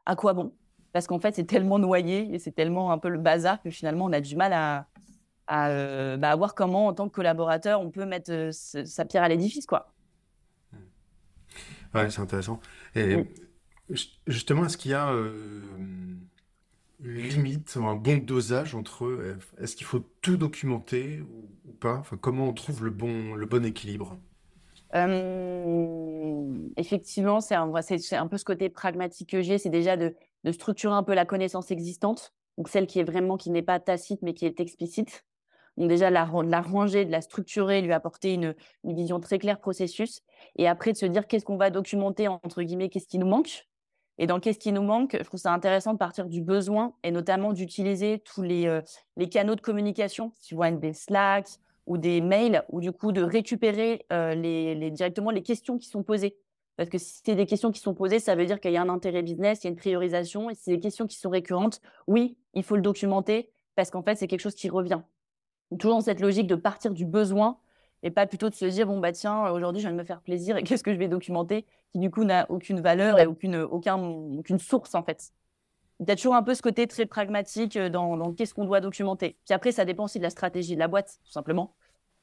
à 0.06 0.14
quoi 0.14 0.32
bon? 0.32 0.52
Parce 0.92 1.06
qu'en 1.06 1.18
fait, 1.18 1.34
c'est 1.34 1.44
tellement 1.44 1.78
noyé 1.78 2.32
et 2.32 2.38
c'est 2.38 2.52
tellement 2.52 2.92
un 2.92 2.98
peu 2.98 3.08
le 3.08 3.18
bazar 3.18 3.60
que 3.62 3.70
finalement, 3.70 4.06
on 4.06 4.12
a 4.12 4.20
du 4.20 4.36
mal 4.36 4.52
à, 4.52 4.86
à, 5.50 5.68
euh, 5.70 6.16
bah, 6.16 6.34
voir 6.36 6.54
comment, 6.54 6.86
en 6.86 6.94
tant 6.94 7.08
que 7.08 7.14
collaborateur, 7.14 7.80
on 7.80 7.90
peut 7.90 8.06
mettre 8.06 8.30
euh, 8.30 8.52
sa 8.52 9.04
pierre 9.04 9.24
à 9.24 9.28
l'édifice, 9.28 9.66
quoi. 9.66 9.92
Ouais, 11.92 12.08
c'est 12.08 12.20
intéressant. 12.20 12.60
Et 12.94 13.16
justement, 14.28 14.64
est-ce 14.64 14.76
qu'il 14.76 14.92
y 14.92 14.94
a 14.94 15.10
euh, 15.10 15.60
une 17.02 17.16
limite, 17.16 17.76
un 17.76 17.96
bon 17.96 18.24
dosage 18.24 18.76
entre 18.76 19.36
est-ce 19.58 19.74
qu'il 19.74 19.86
faut 19.86 20.04
tout 20.22 20.36
documenter 20.36 21.20
ou, 21.20 21.72
pas? 21.80 21.96
Enfin, 21.96 22.16
Comment 22.16 22.48
on 22.48 22.52
trouve 22.52 22.84
le 22.84 22.90
bon, 22.90 23.34
le 23.34 23.46
bon 23.46 23.64
équilibre? 23.64 24.16
Effectivement, 26.76 27.40
c'est 27.40 27.56
un, 27.56 27.72
un 27.74 28.26
peu 28.28 28.36
ce 28.38 28.44
côté 28.44 28.68
pragmatique 28.68 29.30
que 29.30 29.42
j'ai, 29.42 29.58
c'est 29.58 29.68
déjà 29.70 29.96
de, 29.96 30.14
de 30.44 30.52
structurer 30.52 30.94
un 30.94 31.02
peu 31.02 31.14
la 31.14 31.24
connaissance 31.24 31.72
existante, 31.72 32.32
donc 32.56 32.68
celle 32.68 32.86
qui 32.86 33.00
est 33.00 33.04
vraiment, 33.04 33.36
qui 33.36 33.50
n'est 33.50 33.62
pas 33.62 33.80
tacite, 33.80 34.22
mais 34.22 34.34
qui 34.34 34.46
est 34.46 34.60
explicite. 34.60 35.24
Donc 35.80 35.88
déjà, 35.88 36.10
la, 36.10 36.30
la 36.44 36.60
ranger, 36.60 37.04
de 37.04 37.10
la 37.10 37.20
structurer, 37.20 37.82
lui 37.82 37.92
apporter 37.92 38.34
une, 38.34 38.54
une 38.84 38.94
vision 38.94 39.18
très 39.18 39.40
claire 39.40 39.58
processus, 39.58 40.22
et 40.56 40.68
après 40.68 40.92
de 40.92 40.96
se 40.96 41.06
dire 41.06 41.26
qu'est-ce 41.26 41.44
qu'on 41.44 41.56
va 41.56 41.70
documenter, 41.70 42.28
entre 42.28 42.62
guillemets, 42.62 42.88
qu'est-ce 42.88 43.08
qui 43.08 43.18
nous 43.18 43.26
manque. 43.26 43.66
Et 44.18 44.28
dans 44.28 44.38
qu'est-ce 44.38 44.58
qui 44.58 44.70
nous 44.70 44.82
manque, 44.82 45.16
je 45.18 45.24
trouve 45.24 45.40
ça 45.40 45.52
intéressant 45.52 45.94
de 45.94 45.98
partir 45.98 46.26
du 46.26 46.42
besoin 46.42 46.92
et 47.02 47.10
notamment 47.10 47.52
d'utiliser 47.52 48.18
tous 48.18 48.42
les, 48.42 48.80
les 49.16 49.28
canaux 49.28 49.56
de 49.56 49.62
communication, 49.62 50.32
tu 50.42 50.54
vois, 50.54 50.70
des 50.70 50.92
Slack, 50.92 51.46
ou 51.90 51.98
des 51.98 52.20
mails 52.20 52.62
ou 52.68 52.80
du 52.80 52.92
coup 52.92 53.10
de 53.10 53.20
récupérer 53.20 54.06
euh, 54.12 54.90
directement 54.90 55.30
les 55.30 55.42
questions 55.42 55.76
qui 55.76 55.88
sont 55.88 56.04
posées. 56.04 56.36
Parce 56.76 56.88
que 56.88 56.98
si 56.98 57.20
c'est 57.24 57.34
des 57.34 57.46
questions 57.46 57.72
qui 57.72 57.80
sont 57.80 57.94
posées, 57.94 58.20
ça 58.20 58.36
veut 58.36 58.46
dire 58.46 58.60
qu'il 58.60 58.70
y 58.72 58.76
a 58.76 58.82
un 58.82 58.88
intérêt 58.88 59.22
business, 59.22 59.60
il 59.62 59.66
y 59.66 59.68
a 59.68 59.70
une 59.70 59.76
priorisation. 59.76 60.48
Et 60.50 60.54
si 60.54 60.62
c'est 60.64 60.70
des 60.70 60.80
questions 60.80 61.06
qui 61.06 61.16
sont 61.16 61.30
récurrentes, 61.30 61.80
oui, 62.06 62.38
il 62.54 62.62
faut 62.62 62.76
le 62.76 62.82
documenter 62.82 63.50
parce 63.74 63.90
qu'en 63.90 64.02
fait, 64.02 64.14
c'est 64.14 64.28
quelque 64.28 64.40
chose 64.40 64.54
qui 64.54 64.68
revient. 64.68 65.00
Toujours 65.78 65.96
dans 65.96 66.00
cette 66.00 66.20
logique 66.20 66.46
de 66.46 66.54
partir 66.56 66.92
du 66.92 67.04
besoin 67.04 67.58
et 68.02 68.10
pas 68.10 68.26
plutôt 68.26 68.48
de 68.48 68.54
se 68.54 68.64
dire, 68.64 68.86
bon, 68.86 68.98
bah 68.98 69.12
tiens, 69.12 69.50
aujourd'hui, 69.50 69.80
je 69.80 69.86
viens 69.86 69.94
de 69.94 70.00
me 70.00 70.04
faire 70.04 70.20
plaisir 70.22 70.56
et 70.56 70.62
qu'est-ce 70.64 70.82
que 70.82 70.92
je 70.92 70.98
vais 70.98 71.08
documenter 71.08 71.66
qui 71.92 71.98
du 71.98 72.10
coup 72.10 72.24
n'a 72.24 72.48
aucune 72.50 72.80
valeur 72.80 73.18
et 73.18 73.26
aucune, 73.26 73.56
aucun, 73.56 73.98
aucune 73.98 74.58
source 74.58 74.94
en 74.94 75.02
fait. 75.02 75.32
Il 75.98 76.08
y 76.08 76.12
a 76.12 76.16
toujours 76.16 76.34
un 76.34 76.42
peu 76.42 76.54
ce 76.54 76.62
côté 76.62 76.86
très 76.86 77.04
pragmatique 77.04 77.76
euh, 77.76 77.90
dans, 77.90 78.16
dans 78.16 78.32
qu'est-ce 78.32 78.54
qu'on 78.54 78.64
doit 78.64 78.80
documenter. 78.80 79.36
Puis 79.44 79.54
après, 79.54 79.72
ça 79.72 79.84
dépend 79.84 80.04
aussi 80.04 80.18
de 80.18 80.22
la 80.22 80.30
stratégie 80.30 80.74
de 80.74 80.78
la 80.78 80.88
boîte, 80.88 81.18
tout 81.24 81.32
simplement. 81.32 81.74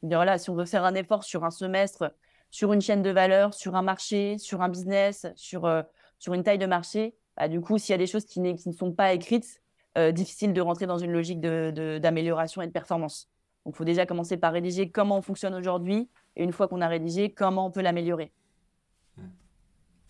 Dire, 0.04 0.18
voilà, 0.18 0.38
si 0.38 0.50
on 0.50 0.56
veut 0.56 0.66
faire 0.66 0.84
un 0.84 0.96
effort 0.96 1.24
sur 1.24 1.44
un 1.44 1.52
semestre, 1.52 2.12
sur 2.50 2.74
une 2.74 2.82
chaîne 2.82 3.04
de 3.04 3.10
valeur, 3.10 3.54
sur 3.54 3.76
un 3.76 3.82
marché, 3.82 4.38
sur 4.38 4.62
un 4.62 4.70
business, 4.70 5.28
sur, 5.36 5.66
euh, 5.66 5.84
sur 6.18 6.34
une 6.34 6.44
taille 6.44 6.58
de 6.58 6.66
marché, 6.66 7.16
bah, 7.36 7.48
du 7.48 7.62
coup, 7.62 7.78
s'il 7.78 7.94
y 7.94 7.96
a 7.96 7.98
des 8.00 8.08
choses 8.08 8.26
qui, 8.26 8.42
qui, 8.56 8.70
ne 8.70 8.74
sont 8.74 8.92
pas 8.94 9.14
écrites, 9.14 9.62
euh, 9.98 10.12
difficile 10.12 10.54
de 10.54 10.62
rentrer 10.62 10.86
dans 10.86 10.98
une 10.98 11.12
logique 11.12 11.40
d'amélioration 11.42 12.62
de, 12.62 12.66
et 12.66 12.68
de 12.68 12.74
performance. 12.74 13.30
Donc, 13.68 13.76
il 13.76 13.80
faut 13.80 13.84
déjà 13.84 14.06
commencer 14.06 14.38
par 14.38 14.54
rédiger 14.54 14.90
comment 14.92 15.18
on 15.18 15.22
fonctionne 15.22 15.54
aujourd'hui, 15.54 16.08
et 16.38 16.44
une 16.46 16.54
fois 16.54 16.70
qu'on 16.70 16.80
a 16.80 16.88
rédigé, 16.88 17.34
comment 17.34 17.66
on 17.66 17.70
peut 17.70 17.82
l'améliorer. 17.82 18.32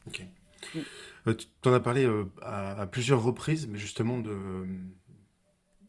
Ok. 0.05 0.27
Mmh. 0.75 0.79
Euh, 1.25 1.33
tu 1.33 1.67
en 1.67 1.73
as 1.73 1.79
parlé 1.79 2.05
euh, 2.05 2.25
à, 2.43 2.85
plusieurs 2.85 3.23
reprises, 3.23 3.67
mais 3.67 3.79
justement, 3.79 4.19
de, 4.19 4.67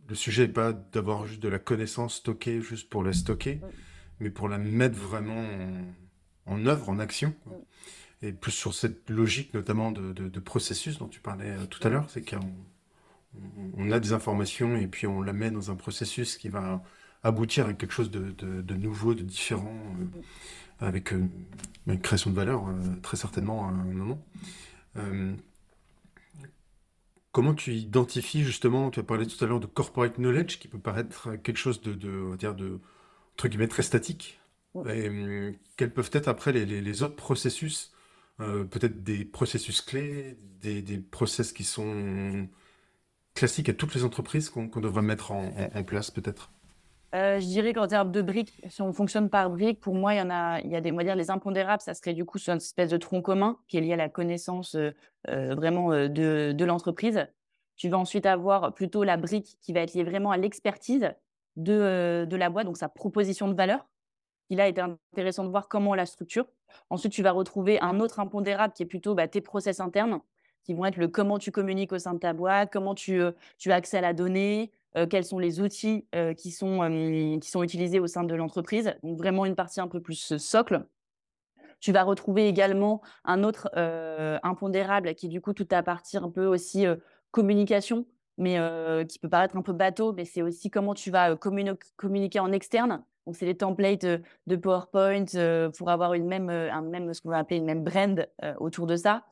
le 0.08 0.14
sujet 0.14 0.46
n'est 0.46 0.52
pas 0.54 0.72
d'avoir 0.72 1.26
juste 1.26 1.42
de 1.42 1.48
la 1.50 1.58
connaissance 1.58 2.14
stockée 2.14 2.62
juste 2.62 2.88
pour 2.88 3.04
la 3.04 3.12
stocker, 3.12 3.60
mais 4.18 4.30
pour 4.30 4.48
la 4.48 4.56
mettre 4.56 4.96
vraiment 4.96 5.44
en, 6.46 6.64
œuvre, 6.64 6.88
en 6.88 6.98
action. 6.98 7.34
Et 8.22 8.32
plus 8.32 8.52
sur 8.52 8.72
cette 8.72 9.10
logique 9.10 9.52
notamment 9.52 9.92
de, 9.92 10.40
processus 10.40 10.96
dont 10.96 11.08
tu 11.08 11.20
parlais 11.20 11.50
euh, 11.50 11.66
tout 11.66 11.86
à 11.86 11.90
l'heure, 11.90 12.08
c'est 12.08 12.26
qu'on 12.26 12.50
on 13.76 13.90
a 13.90 14.00
des 14.00 14.14
informations 14.14 14.74
et 14.74 14.86
puis 14.86 15.06
on 15.06 15.20
la 15.20 15.34
met 15.34 15.50
dans 15.50 15.70
un 15.70 15.76
processus 15.76 16.38
qui 16.38 16.48
va 16.48 16.82
aboutir 17.22 17.66
à 17.66 17.72
quelque 17.72 17.92
chose 17.92 18.10
de, 18.10 18.74
nouveau, 18.74 19.14
de 19.14 19.22
différent, 19.22 19.74
avec 20.80 21.12
une 21.12 22.00
création 22.00 22.30
de 22.30 22.36
valeur, 22.36 22.64
très 23.02 23.16
certainement 23.16 23.66
à 23.66 23.70
un 23.70 23.72
moment. 23.72 24.22
Euh, 24.96 25.34
comment 27.32 27.54
tu 27.54 27.74
identifies 27.74 28.44
justement, 28.44 28.90
tu 28.90 29.00
as 29.00 29.02
parlé 29.02 29.26
tout 29.26 29.42
à 29.44 29.48
l'heure 29.48 29.60
de 29.60 29.66
corporate 29.66 30.16
knowledge, 30.16 30.58
qui 30.58 30.68
peut 30.68 30.78
paraître 30.78 31.36
quelque 31.36 31.58
chose 31.58 31.80
de, 31.80 31.92
de, 31.94 32.36
dire 32.36 32.54
de 32.54 32.80
entre 33.38 33.46
guillemets, 33.46 33.68
très 33.68 33.84
statique. 33.84 34.40
Euh, 34.74 35.52
quels 35.76 35.92
peuvent 35.92 36.10
être 36.12 36.26
après 36.26 36.50
les, 36.50 37.02
autres 37.04 37.14
processus, 37.14 37.92
euh, 38.40 38.64
peut-être 38.64 39.04
des 39.04 39.24
processus 39.24 39.80
clés, 39.80 40.36
des, 40.60 40.82
des, 40.82 40.98
process 40.98 41.52
qui 41.52 41.62
sont 41.62 42.48
classique 43.34 43.68
à 43.68 43.74
toutes 43.74 43.94
les 43.94 44.02
entreprises 44.02 44.50
qu'on 44.50 44.66
devrait 44.80 45.02
mettre 45.02 45.30
en, 45.30 45.84
place 45.84 46.10
peut-être? 46.10 46.50
Je 47.12 47.46
dirais 47.46 47.72
qu'en 47.72 47.86
termes 47.86 48.12
de 48.12 48.22
briques, 48.22 48.60
si 48.68 48.82
on 48.82 48.92
fonctionne 48.92 49.30
par 49.30 49.50
briques, 49.50 49.80
pour 49.80 49.94
moi, 49.94 50.14
il 50.14 50.18
y 50.18 50.22
en 50.22 50.30
a, 50.30 50.60
il 50.60 50.70
y 50.70 50.76
a 50.76 50.80
des, 50.80 50.92
on 50.92 50.96
dire 50.98 51.16
les 51.16 51.30
impondérables, 51.30 51.82
ça 51.82 51.94
serait 51.94 52.14
du 52.14 52.24
coup 52.24 52.38
une 52.46 52.56
espèce 52.56 52.90
de 52.90 52.96
tronc 52.96 53.22
commun 53.22 53.58
qui 53.66 53.78
est 53.78 53.80
lié 53.80 53.94
à 53.94 53.96
la 53.96 54.08
connaissance 54.08 54.76
vraiment 55.26 55.90
de, 55.90 56.52
de 56.52 56.64
l'entreprise. 56.64 57.26
Tu 57.76 57.88
vas 57.88 57.98
ensuite 57.98 58.26
avoir 58.26 58.74
plutôt 58.74 59.04
la 59.04 59.16
brique 59.16 59.56
qui 59.60 59.72
va 59.72 59.80
être 59.80 59.94
liée 59.94 60.04
vraiment 60.04 60.32
à 60.32 60.36
l'expertise 60.36 61.12
de, 61.56 62.26
de 62.28 62.36
la 62.36 62.50
boîte, 62.50 62.66
donc 62.66 62.76
sa 62.76 62.88
proposition 62.88 63.48
de 63.48 63.54
valeur. 63.54 63.86
Il 64.50 64.60
a 64.60 64.66
été 64.66 64.80
intéressant 64.80 65.44
de 65.44 65.50
voir 65.50 65.68
comment 65.68 65.90
on 65.90 65.94
la 65.94 66.06
structure. 66.06 66.46
Ensuite, 66.90 67.12
tu 67.12 67.22
vas 67.22 67.32
retrouver 67.32 67.80
un 67.80 68.00
autre 68.00 68.20
impondérable 68.20 68.72
qui 68.74 68.82
est 68.82 68.86
plutôt 68.86 69.14
bah, 69.14 69.28
tes 69.28 69.40
process 69.40 69.80
internes, 69.80 70.20
qui 70.64 70.74
vont 70.74 70.84
être 70.86 70.96
le 70.96 71.08
comment 71.08 71.38
tu 71.38 71.50
communiques 71.50 71.92
au 71.92 71.98
sein 71.98 72.14
de 72.14 72.18
ta 72.18 72.32
boîte, 72.32 72.70
comment 72.72 72.94
tu, 72.94 73.20
tu 73.58 73.72
as 73.72 73.74
accès 73.74 73.98
à 73.98 74.00
la 74.00 74.12
donnée, 74.12 74.70
quels 75.06 75.24
sont 75.24 75.38
les 75.38 75.60
outils 75.60 76.06
qui, 76.36 76.50
sont, 76.50 77.38
qui 77.40 77.50
sont 77.50 77.62
utilisés 77.62 78.00
au 78.00 78.06
sein 78.06 78.24
de 78.24 78.34
l'entreprise. 78.34 78.94
Donc, 79.02 79.18
vraiment 79.18 79.44
une 79.44 79.54
partie 79.54 79.80
un 79.80 79.88
peu 79.88 80.00
plus 80.00 80.36
socle. 80.36 80.86
Tu 81.80 81.92
vas 81.92 82.02
retrouver 82.02 82.48
également 82.48 83.02
un 83.24 83.44
autre 83.44 83.70
impondérable 84.42 85.14
qui 85.14 85.26
est 85.26 85.28
du 85.28 85.40
coup 85.40 85.52
toute 85.52 85.68
ta 85.68 85.82
partie 85.82 86.16
un 86.16 86.30
peu 86.30 86.46
aussi 86.46 86.86
communication, 87.30 88.06
mais 88.36 88.58
qui 89.08 89.18
peut 89.18 89.28
paraître 89.28 89.56
un 89.56 89.62
peu 89.62 89.72
bateau, 89.72 90.12
mais 90.12 90.24
c'est 90.24 90.42
aussi 90.42 90.70
comment 90.70 90.94
tu 90.94 91.10
vas 91.10 91.36
communiquer 91.36 92.40
en 92.40 92.52
externe. 92.52 93.04
Donc, 93.26 93.36
c'est 93.36 93.46
les 93.46 93.56
templates 93.56 94.06
de 94.46 94.56
PowerPoint 94.56 95.26
pour 95.76 95.90
avoir 95.90 96.14
une 96.14 96.26
même, 96.26 96.48
un 96.48 96.82
même, 96.82 97.12
ce 97.12 97.20
qu'on 97.20 97.28
va 97.28 97.38
appeler 97.38 97.58
une 97.58 97.66
même 97.66 97.84
brand 97.84 98.26
autour 98.58 98.86
de 98.86 98.96
ça. 98.96 99.24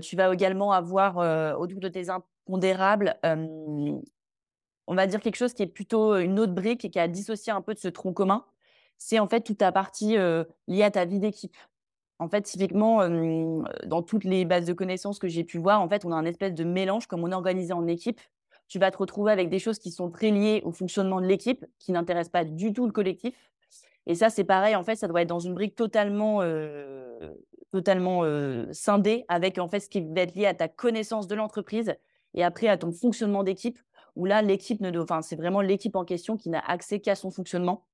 tu 0.00 0.14
vas 0.14 0.32
également 0.32 0.72
avoir 0.72 1.58
autour 1.58 1.80
de 1.80 1.88
tes 1.88 2.08
impondérables, 2.10 3.16
on 4.86 4.94
va 4.94 5.06
dire 5.06 5.20
quelque 5.20 5.36
chose 5.36 5.54
qui 5.54 5.62
est 5.62 5.66
plutôt 5.66 6.16
une 6.16 6.38
autre 6.38 6.52
brique 6.52 6.84
et 6.84 6.90
qui 6.90 6.98
a 6.98 7.08
dissocié 7.08 7.52
un 7.52 7.60
peu 7.60 7.74
de 7.74 7.78
ce 7.78 7.88
tronc 7.88 8.12
commun. 8.12 8.44
C'est 8.98 9.18
en 9.18 9.28
fait 9.28 9.40
toute 9.40 9.58
ta 9.58 9.72
partie 9.72 10.16
liée 10.68 10.82
à 10.82 10.90
ta 10.90 11.04
vie 11.04 11.18
d'équipe. 11.18 11.56
En 12.20 12.28
fait, 12.28 12.42
typiquement, 12.42 13.08
dans 13.86 14.02
toutes 14.02 14.24
les 14.24 14.44
bases 14.44 14.66
de 14.66 14.72
connaissances 14.72 15.18
que 15.18 15.26
j'ai 15.26 15.42
pu 15.42 15.58
voir, 15.58 15.80
en 15.80 15.88
fait, 15.88 16.04
on 16.04 16.12
a 16.12 16.14
un 16.14 16.24
espèce 16.24 16.54
de 16.54 16.64
mélange, 16.64 17.06
comme 17.06 17.24
on 17.24 17.30
est 17.30 17.34
organisé 17.34 17.72
en 17.72 17.86
équipe. 17.86 18.20
Tu 18.68 18.78
vas 18.78 18.90
te 18.90 18.96
retrouver 18.96 19.32
avec 19.32 19.50
des 19.50 19.58
choses 19.58 19.78
qui 19.78 19.90
sont 19.90 20.10
très 20.10 20.30
liées 20.30 20.62
au 20.64 20.70
fonctionnement 20.70 21.20
de 21.20 21.26
l'équipe, 21.26 21.66
qui 21.78 21.92
n'intéressent 21.92 22.30
pas 22.30 22.44
du 22.44 22.72
tout 22.72 22.86
le 22.86 22.92
collectif. 22.92 23.34
Et 24.06 24.14
ça, 24.14 24.30
c'est 24.30 24.44
pareil, 24.44 24.76
en 24.76 24.84
fait, 24.84 24.96
ça 24.96 25.08
doit 25.08 25.22
être 25.22 25.28
dans 25.28 25.40
une 25.40 25.54
brique 25.54 25.74
totalement, 25.74 26.40
totalement 27.72 28.22
scindée, 28.72 29.24
avec 29.28 29.58
en 29.58 29.68
fait 29.68 29.80
ce 29.80 29.88
qui 29.88 30.00
va 30.00 30.20
être 30.20 30.34
lié 30.34 30.46
à 30.46 30.54
ta 30.54 30.68
connaissance 30.68 31.26
de 31.26 31.34
l'entreprise 31.34 31.94
et 32.34 32.44
après 32.44 32.68
à 32.68 32.78
ton 32.78 32.92
fonctionnement 32.92 33.42
d'équipe, 33.42 33.78
où 34.16 34.26
là, 34.26 34.42
l'équipe 34.42 34.80
ne, 34.80 34.96
enfin, 34.98 35.22
c'est 35.22 35.36
vraiment 35.36 35.60
l'équipe 35.60 35.96
en 35.96 36.04
question 36.04 36.36
qui 36.36 36.50
n'a 36.50 36.60
accès 36.60 37.00
qu'à 37.00 37.14
son 37.14 37.30
fonctionnement 37.30 37.86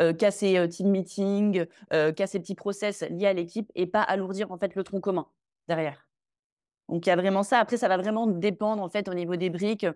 euh, 0.00 0.12
qu'à 0.12 0.30
ses 0.30 0.68
team 0.68 0.90
meetings, 0.90 1.66
qu'à 1.90 2.26
ses 2.26 2.40
petits 2.40 2.54
process 2.54 3.02
liés 3.10 3.26
à 3.26 3.32
l'équipe 3.32 3.70
et 3.74 3.86
pas 3.86 4.02
alourdir 4.02 4.52
en 4.52 4.58
fait 4.58 4.74
le 4.74 4.84
tronc 4.84 5.00
commun 5.00 5.26
derrière. 5.68 6.08
Donc 6.88 7.04
il 7.04 7.08
y 7.08 7.12
a 7.12 7.16
vraiment 7.16 7.42
ça. 7.42 7.58
Après, 7.58 7.76
ça 7.76 7.88
va 7.88 7.96
vraiment 7.96 8.26
dépendre 8.26 8.82
en 8.82 8.88
fait 8.88 9.08
au 9.08 9.14
niveau 9.14 9.36
des 9.36 9.50
briques 9.50 9.86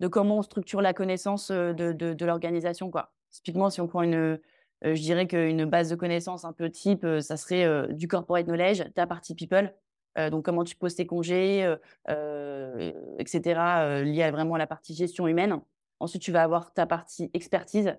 de 0.00 0.08
comment 0.08 0.38
on 0.38 0.42
structure 0.42 0.80
la 0.80 0.94
connaissance 0.94 1.50
de, 1.50 1.92
de, 1.92 2.24
l'organisation. 2.24 2.90
Quoi. 2.90 3.12
Typiquement, 3.30 3.68
si 3.68 3.82
on 3.82 3.86
prend 3.86 4.02
une, 4.02 4.40
je 4.82 5.00
dirais 5.00 5.26
qu'une 5.26 5.66
base 5.66 5.90
de 5.90 5.96
connaissances 5.96 6.46
un 6.46 6.54
peu 6.54 6.70
type, 6.70 7.06
ça 7.20 7.36
serait 7.36 7.92
du 7.92 8.08
corporate 8.08 8.46
knowledge, 8.46 8.82
ta 8.94 9.06
partie 9.06 9.34
people. 9.34 9.74
Donc 10.16 10.44
comment 10.44 10.64
tu 10.64 10.76
poses 10.76 10.94
tes 10.94 11.06
congés, 11.06 11.62
etc., 13.18 14.02
lié 14.04 14.22
à 14.22 14.30
vraiment 14.30 14.56
la 14.56 14.66
partie 14.66 14.94
gestion 14.94 15.26
humaine. 15.28 15.60
Ensuite, 16.00 16.22
tu 16.22 16.32
vas 16.32 16.42
avoir 16.42 16.72
ta 16.72 16.86
partie 16.86 17.30
expertise, 17.34 17.96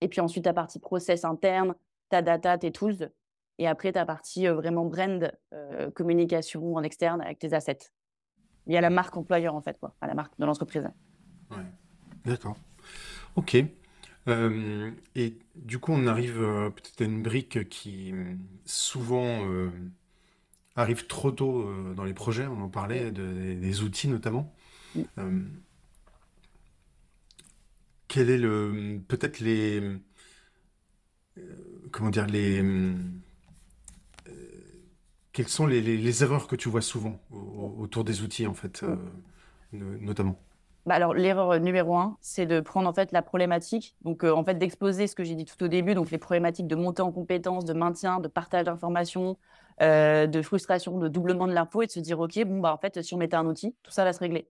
et 0.00 0.08
puis 0.08 0.20
ensuite, 0.20 0.44
ta 0.44 0.52
partie 0.52 0.78
process 0.78 1.24
interne, 1.24 1.74
ta 2.08 2.22
data, 2.22 2.58
tes 2.58 2.72
tools. 2.72 3.10
Et 3.58 3.66
après, 3.66 3.92
ta 3.92 4.06
partie 4.06 4.46
vraiment 4.46 4.86
brand, 4.86 5.30
communication 5.94 6.76
en 6.76 6.82
externe 6.82 7.20
avec 7.20 7.38
tes 7.38 7.52
assets. 7.52 7.90
Il 8.66 8.72
y 8.72 8.76
a 8.76 8.80
la 8.80 8.90
marque 8.90 9.16
employeur, 9.16 9.54
en 9.54 9.60
fait, 9.60 9.78
quoi, 9.78 9.94
à 10.00 10.06
la 10.06 10.14
marque 10.14 10.38
de 10.38 10.46
l'entreprise. 10.46 10.88
D'accord. 12.24 12.56
OK. 13.36 13.56
et 14.26 15.38
du 15.54 15.78
coup, 15.78 15.92
on 15.92 16.06
arrive 16.06 16.38
peut-être 16.74 17.00
à 17.02 17.04
une 17.04 17.22
brique 17.22 17.68
qui 17.68 18.14
souvent 18.64 19.40
arrive 20.80 21.06
trop 21.06 21.30
tôt 21.30 21.70
dans 21.94 22.04
les 22.04 22.14
projets. 22.14 22.46
On 22.46 22.62
en 22.62 22.68
parlait 22.68 23.10
des 23.10 23.82
outils 23.82 24.08
notamment. 24.08 24.52
Quel 28.08 28.28
est 28.28 28.38
le 28.38 29.00
peut-être 29.06 29.38
les 29.38 29.80
euh, 31.38 31.42
comment 31.92 32.10
dire 32.10 32.26
les 32.26 32.60
euh, 32.60 32.92
quelles 35.32 35.46
sont 35.46 35.66
les, 35.66 36.22
erreurs 36.24 36.48
que 36.48 36.56
tu 36.56 36.68
vois 36.68 36.80
souvent 36.80 37.20
autour 37.30 38.02
des 38.02 38.22
outils 38.22 38.48
en 38.48 38.54
fait 38.54 38.82
euh, 38.82 38.96
notamment? 39.72 40.36
Bah 40.86 40.96
alors 40.96 41.14
l'erreur 41.14 41.60
numéro 41.60 41.96
un, 41.96 42.16
c'est 42.20 42.46
de 42.46 42.58
prendre 42.58 42.88
en 42.88 42.92
fait 42.92 43.12
la 43.12 43.22
problématique, 43.22 43.94
donc 44.02 44.24
en 44.24 44.42
fait 44.42 44.54
d'exposer 44.54 45.06
ce 45.06 45.14
que 45.14 45.22
j'ai 45.22 45.36
dit 45.36 45.44
tout 45.44 45.62
au 45.62 45.68
début, 45.68 45.94
donc 45.94 46.10
les 46.10 46.18
problématiques 46.18 46.66
de 46.66 46.74
montée 46.74 47.02
en 47.02 47.12
compétences, 47.12 47.64
de 47.64 47.74
maintien, 47.74 48.18
de 48.18 48.26
partage 48.26 48.64
d'informations, 48.64 49.36
de 49.80 50.42
frustration, 50.42 50.98
de 50.98 51.08
doublement 51.08 51.46
de 51.46 51.52
l'info 51.52 51.82
et 51.82 51.86
de 51.86 51.92
se 51.92 52.00
dire 52.00 52.20
ok 52.20 52.44
bon 52.44 52.60
bah 52.60 52.72
en 52.72 52.78
fait 52.78 53.02
si 53.02 53.14
on 53.14 53.18
mettait 53.18 53.36
un 53.36 53.46
outil, 53.46 53.74
tout 53.82 53.90
ça 53.90 54.04
va 54.04 54.12
se 54.12 54.18
régler. 54.20 54.46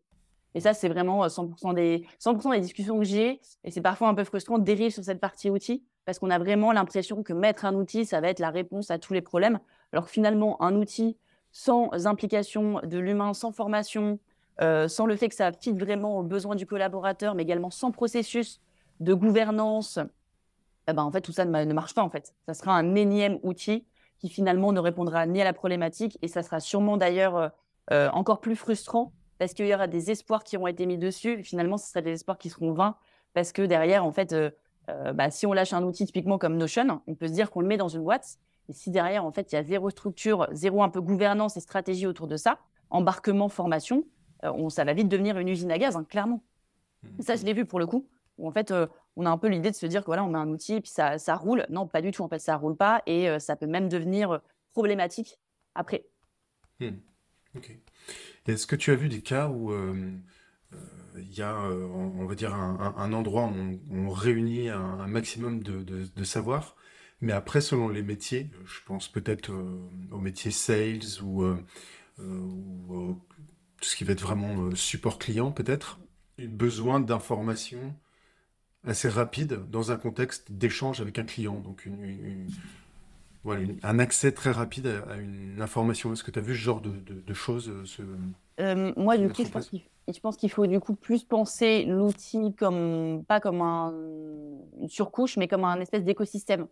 Et 0.54 0.60
ça, 0.60 0.74
c'est 0.74 0.88
vraiment 0.88 1.26
100% 1.26 1.74
des, 1.74 2.04
100 2.18 2.50
des 2.50 2.60
discussions 2.60 2.98
que 2.98 3.04
j'ai. 3.04 3.40
Et 3.64 3.70
c'est 3.70 3.80
parfois 3.80 4.08
un 4.08 4.14
peu 4.14 4.24
frustrant 4.24 4.58
de 4.58 4.64
dériver 4.64 4.90
sur 4.90 5.04
cette 5.04 5.20
partie 5.20 5.48
outil 5.48 5.84
parce 6.04 6.18
qu'on 6.18 6.30
a 6.30 6.38
vraiment 6.38 6.72
l'impression 6.72 7.22
que 7.22 7.32
mettre 7.32 7.64
un 7.64 7.74
outil, 7.74 8.04
ça 8.04 8.20
va 8.20 8.28
être 8.28 8.40
la 8.40 8.50
réponse 8.50 8.90
à 8.90 8.98
tous 8.98 9.12
les 9.12 9.20
problèmes. 9.20 9.60
Alors 9.92 10.06
que 10.06 10.10
finalement, 10.10 10.60
un 10.62 10.74
outil 10.74 11.16
sans 11.52 12.06
implication 12.06 12.80
de 12.82 12.98
l'humain, 12.98 13.32
sans 13.34 13.52
formation, 13.52 14.18
sans 14.58 15.06
le 15.06 15.16
fait 15.16 15.28
que 15.28 15.34
ça 15.34 15.52
fit 15.52 15.72
vraiment 15.72 16.18
aux 16.18 16.22
besoins 16.22 16.56
du 16.56 16.66
collaborateur, 16.66 17.34
mais 17.34 17.42
également 17.42 17.70
sans 17.70 17.92
processus 17.92 18.60
de 18.98 19.14
gouvernance, 19.14 19.98
eh 20.88 20.92
ben, 20.92 21.02
en 21.02 21.10
fait, 21.10 21.20
tout 21.20 21.32
ça 21.32 21.44
ne, 21.44 21.72
marche 21.72 21.94
pas. 21.94 22.02
En 22.02 22.10
fait, 22.10 22.34
ça 22.46 22.54
sera 22.54 22.76
un 22.76 22.94
énième 22.94 23.38
outil 23.42 23.84
qui 24.20 24.28
finalement 24.28 24.72
ne 24.72 24.80
répondra 24.80 25.26
ni 25.26 25.40
à 25.40 25.44
la 25.44 25.52
problématique 25.52 26.18
et 26.22 26.28
ça 26.28 26.42
sera 26.42 26.60
sûrement 26.60 26.96
d'ailleurs 26.96 27.50
encore 27.90 28.40
plus 28.40 28.54
frustrant 28.54 29.12
parce 29.40 29.54
qu'il 29.54 29.66
y 29.66 29.74
aura 29.74 29.86
des 29.86 30.10
espoirs 30.10 30.44
qui 30.44 30.58
auront 30.58 30.66
été 30.66 30.84
mis 30.84 30.98
dessus. 30.98 31.42
finalement, 31.42 31.78
ce 31.78 31.88
sera 31.88 32.02
des 32.02 32.12
espoirs 32.12 32.36
qui 32.36 32.50
seront 32.50 32.72
vains 32.72 32.94
parce 33.32 33.52
que 33.52 33.62
derrière, 33.62 34.04
en 34.04 34.12
fait, 34.12 34.34
euh, 34.34 34.50
euh, 34.90 35.14
bah, 35.14 35.30
si 35.30 35.46
on 35.46 35.54
lâche 35.54 35.72
un 35.72 35.82
outil 35.82 36.04
typiquement 36.04 36.36
comme 36.36 36.58
Notion, 36.58 37.00
on 37.06 37.14
peut 37.14 37.26
se 37.26 37.32
dire 37.32 37.50
qu'on 37.50 37.62
le 37.62 37.66
met 37.66 37.78
dans 37.78 37.88
une 37.88 38.02
boîte. 38.02 38.38
Et 38.68 38.74
si 38.74 38.90
derrière, 38.90 39.24
en 39.24 39.32
fait, 39.32 39.50
il 39.50 39.54
y 39.54 39.58
a 39.58 39.64
zéro 39.64 39.88
structure, 39.88 40.46
zéro 40.52 40.82
un 40.82 40.90
peu 40.90 41.00
gouvernance 41.00 41.56
et 41.56 41.60
stratégie 41.60 42.06
autour 42.06 42.26
de 42.26 42.36
ça, 42.36 42.58
embarquement, 42.90 43.48
formation, 43.48 44.04
euh, 44.44 44.52
on, 44.52 44.68
ça 44.68 44.84
va 44.84 44.92
vite 44.92 45.08
devenir 45.08 45.38
une 45.38 45.48
usine 45.48 45.70
à 45.70 45.78
gaz, 45.78 45.96
hein, 45.96 46.04
clairement. 46.04 46.42
Mmh. 47.02 47.22
Ça, 47.22 47.36
je 47.36 47.44
l'ai 47.46 47.54
vu 47.54 47.64
pour 47.64 47.78
le 47.78 47.86
coup. 47.86 48.06
Où 48.36 48.46
en 48.46 48.52
fait, 48.52 48.74
on 49.16 49.26
a 49.26 49.30
un 49.30 49.38
peu 49.38 49.48
l'idée 49.48 49.70
de 49.70 49.76
se 49.76 49.86
dire 49.86 50.02
que 50.02 50.06
voilà, 50.06 50.24
on 50.24 50.30
met 50.30 50.38
un 50.38 50.48
outil 50.48 50.74
et 50.74 50.80
puis 50.80 50.90
ça, 50.90 51.18
ça 51.18 51.36
roule. 51.36 51.66
Non, 51.68 51.86
pas 51.86 52.00
du 52.02 52.10
tout. 52.10 52.22
En 52.22 52.28
fait, 52.28 52.38
ça 52.38 52.56
roule 52.56 52.76
pas 52.76 53.02
et 53.06 53.38
ça 53.38 53.56
peut 53.56 53.66
même 53.66 53.88
devenir 53.88 54.40
problématique 54.72 55.38
après. 55.74 56.06
Mmh. 56.80 56.90
Ok. 57.56 57.76
Est-ce 58.46 58.66
que 58.66 58.76
tu 58.76 58.90
as 58.90 58.96
vu 58.96 59.08
des 59.08 59.20
cas 59.20 59.48
où 59.48 59.72
euh, 59.72 59.94
euh, 60.72 60.76
il 61.16 61.32
y 61.32 61.42
a, 61.42 61.54
euh, 61.54 61.86
on 61.86 62.26
va 62.26 62.34
dire, 62.34 62.54
un, 62.54 63.12
endroit 63.12 63.46
où 63.46 63.80
on, 63.90 64.08
réunit 64.08 64.68
un, 64.68 65.06
maximum 65.06 65.62
de, 65.62 66.24
savoir, 66.24 66.76
mais 67.20 67.32
après, 67.32 67.60
selon 67.60 67.88
les 67.88 68.02
métiers, 68.02 68.50
je 68.64 68.80
pense 68.86 69.08
peut-être 69.08 69.52
au 70.10 70.18
métier 70.18 70.50
sales 70.50 71.22
ou, 71.22 71.44
tout 72.18 73.88
ce 73.88 73.96
qui 73.96 74.04
va 74.04 74.12
être 74.12 74.20
vraiment 74.20 74.74
support 74.74 75.18
client, 75.18 75.52
peut-être, 75.52 76.00
besoin 76.38 77.00
d'informations 77.00 77.94
assez 78.86 79.08
rapides 79.08 79.58
dans 79.70 79.92
un 79.92 79.96
contexte 79.96 80.52
d'échange 80.52 81.00
avec 81.00 81.18
un 81.18 81.24
client. 81.24 81.54
Donc, 81.60 81.84
une, 81.86 82.46
voilà, 83.44 83.62
un 83.82 83.98
accès 83.98 84.32
très 84.32 84.50
rapide 84.50 84.86
à, 84.86 85.16
une 85.16 85.60
information. 85.60 86.12
Est-ce 86.12 86.24
que 86.24 86.30
tu 86.30 86.38
as 86.38 86.42
vu 86.42 86.54
ce 86.54 86.60
genre 86.60 86.80
de, 86.80 87.34
choses 87.34 87.68
euh, 87.70 88.04
euh, 88.60 88.92
Moi, 88.96 89.16
du 89.16 89.28
coup, 89.28 89.42
je 89.44 90.20
pense, 90.20 90.36
qu'il, 90.36 90.50
faut 90.50 90.66
du 90.66 90.80
coup 90.80 90.94
plus 90.94 91.24
penser 91.24 91.84
l'outil 91.84 92.54
comme 92.54 93.24
pas 93.26 93.40
comme 93.40 93.62
un, 93.62 93.94
une 94.78 94.88
surcouche, 94.88 95.36
mais 95.36 95.48
comme 95.48 95.64
un 95.64 95.80
espèce 95.80 96.04
d'écosystème. 96.04 96.66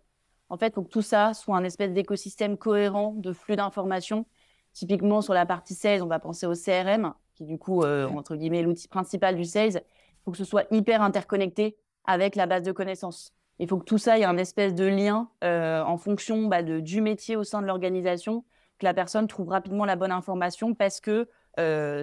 En 0.50 0.56
fait, 0.56 0.68
il 0.68 0.72
faut 0.72 0.82
que 0.82 0.90
tout 0.90 1.02
ça 1.02 1.34
soit 1.34 1.56
un 1.56 1.64
espèce 1.64 1.92
d'écosystème 1.92 2.56
cohérent 2.56 3.14
de 3.16 3.32
flux 3.32 3.56
d'informations. 3.56 4.26
Typiquement, 4.72 5.20
sur 5.22 5.34
la 5.34 5.46
partie 5.46 5.74
sales, 5.74 6.02
on 6.02 6.06
va 6.06 6.18
penser 6.18 6.46
au 6.46 6.54
CRM, 6.54 7.12
qui 7.34 7.44
du 7.44 7.58
coup, 7.58 7.82
euh, 7.82 8.08
entre 8.08 8.36
guillemets, 8.36 8.62
l'outil 8.62 8.88
principal 8.88 9.36
du 9.36 9.44
sales. 9.44 9.76
Il 9.76 10.24
faut 10.24 10.30
que 10.30 10.38
ce 10.38 10.44
soit 10.44 10.66
hyper 10.70 11.02
interconnecté 11.02 11.76
avec 12.08 12.36
la 12.36 12.46
base 12.46 12.62
de 12.62 12.72
connaissances. 12.72 13.32
Il 13.60 13.68
faut 13.68 13.76
que 13.76 13.84
tout 13.84 13.98
ça, 13.98 14.18
ait 14.18 14.24
un 14.24 14.38
espèce 14.38 14.74
de 14.74 14.86
lien 14.86 15.28
euh, 15.44 15.82
en 15.82 15.98
fonction 15.98 16.46
bah, 16.46 16.62
de, 16.62 16.80
du 16.80 17.02
métier 17.02 17.36
au 17.36 17.44
sein 17.44 17.60
de 17.60 17.66
l'organisation, 17.66 18.44
que 18.78 18.86
la 18.86 18.94
personne 18.94 19.26
trouve 19.26 19.48
rapidement 19.50 19.84
la 19.84 19.94
bonne 19.94 20.10
information 20.12 20.74
parce 20.74 21.00
que 21.00 21.28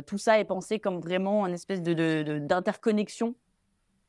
tout 0.02 0.18
ça 0.18 0.38
est 0.38 0.44
pensé 0.44 0.80
comme 0.80 1.00
vraiment 1.00 1.48
une 1.48 1.54
espèce 1.54 1.82
d'interconnexion 1.82 3.36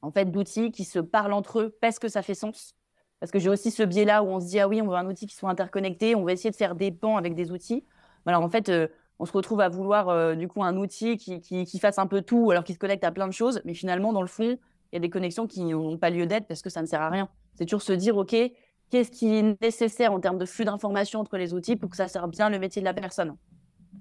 en 0.02 0.10
fait, 0.10 0.24
d'outils 0.24 0.72
qui 0.72 0.82
se 0.82 0.98
parlent 0.98 1.32
entre 1.32 1.60
eux 1.60 1.76
parce 1.80 2.00
que 2.00 2.08
ça 2.08 2.22
fait 2.22 2.34
sens. 2.34 2.74
Parce 3.20 3.30
que 3.30 3.38
j'ai 3.38 3.48
aussi 3.48 3.70
ce 3.70 3.84
biais-là 3.84 4.24
où 4.24 4.26
on 4.26 4.40
se 4.40 4.46
dit, 4.46 4.58
ah 4.58 4.66
oui, 4.66 4.82
on 4.82 4.88
veut 4.88 4.96
un 4.96 5.06
outil 5.06 5.28
qui 5.28 5.36
soit 5.36 5.48
interconnecté, 5.48 6.16
on 6.16 6.24
va 6.24 6.32
essayer 6.32 6.50
de 6.50 6.56
faire 6.56 6.74
des 6.74 6.90
pans 6.90 7.16
avec 7.16 7.36
des 7.36 7.52
outils. 7.52 7.84
Alors 8.26 8.42
en 8.42 8.50
fait, 8.50 8.72
on 9.20 9.24
se 9.24 9.30
retrouve 9.30 9.60
à 9.60 9.68
vouloir 9.68 10.36
du 10.36 10.48
coup 10.48 10.64
un 10.64 10.76
outil 10.76 11.16
qui, 11.16 11.40
qui, 11.40 11.78
fasse 11.78 12.00
un 12.00 12.08
peu 12.08 12.22
tout, 12.22 12.50
alors 12.50 12.64
qu'il 12.64 12.74
se 12.74 12.80
connecte 12.80 13.04
à 13.04 13.12
plein 13.12 13.28
de 13.28 13.32
choses, 13.32 13.62
mais 13.64 13.74
finalement, 13.74 14.12
dans 14.12 14.22
le 14.22 14.26
fond, 14.26 14.58
y 14.96 14.98
a 14.98 15.00
des 15.00 15.10
connexions 15.10 15.46
qui 15.46 15.64
n'ont 15.64 15.98
pas 15.98 16.10
lieu 16.10 16.26
d'être 16.26 16.46
parce 16.46 16.62
que 16.62 16.70
ça 16.70 16.82
ne 16.82 16.86
sert 16.86 17.00
à 17.00 17.10
rien. 17.10 17.28
C'est 17.54 17.64
toujours 17.64 17.82
se 17.82 17.92
dire, 17.92 18.16
OK, 18.16 18.34
qu'est-ce 18.90 19.10
qui 19.10 19.34
est 19.34 19.60
nécessaire 19.62 20.12
en 20.12 20.20
termes 20.20 20.38
de 20.38 20.46
flux 20.46 20.64
d'informations 20.64 21.20
entre 21.20 21.36
les 21.36 21.54
outils 21.54 21.76
pour 21.76 21.90
que 21.90 21.96
ça 21.96 22.08
serve 22.08 22.30
bien 22.30 22.50
le 22.50 22.58
métier 22.58 22.80
de 22.80 22.86
la 22.86 22.94
personne? 22.94 23.36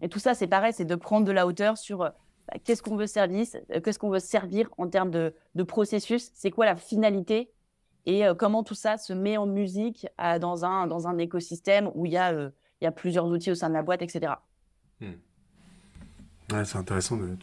Et 0.01 0.09
tout 0.09 0.19
ça, 0.19 0.33
c'est 0.33 0.47
pareil, 0.47 0.73
c'est 0.73 0.85
de 0.85 0.95
prendre 0.95 1.25
de 1.25 1.31
la 1.31 1.47
hauteur 1.47 1.77
sur 1.77 2.11
bah, 2.47 2.59
qu'est-ce 2.63 2.83
qu'on 2.83 2.95
veut 2.95 3.07
servir, 3.07 3.45
euh, 3.71 3.81
qu'est-ce 3.81 3.99
qu'on 3.99 4.09
veut 4.09 4.19
servir 4.19 4.69
en 4.77 4.87
termes 4.87 5.11
de, 5.11 5.33
processus, 5.63 6.31
c'est 6.33 6.51
quoi 6.51 6.65
la 6.65 6.75
finalité 6.75 7.51
et 8.05 8.25
euh, 8.25 8.35
comment 8.35 8.63
tout 8.63 8.75
ça 8.75 8.97
se 8.97 9.13
met 9.13 9.35
en 9.35 9.47
musique 9.47 10.07
dans, 10.39 10.63
un, 10.63 10.85
dans 10.85 11.07
un 11.07 11.17
écosystème 11.17 11.89
où 11.95 12.05
il 12.05 12.11
y, 12.11 12.17
a, 12.17 12.33
euh, 12.33 12.51
il 12.81 12.83
y 12.83 12.87
a 12.87 12.91
plusieurs 12.91 13.25
outils 13.25 13.49
au 13.49 13.55
sein 13.55 13.67
de 13.67 13.73
la 13.73 13.81
boîte, 13.81 14.03
etc. 14.03 14.33
Hmm. 15.01 15.13
c'est 16.63 16.77
intéressant 16.77 17.17
de, 17.17 17.35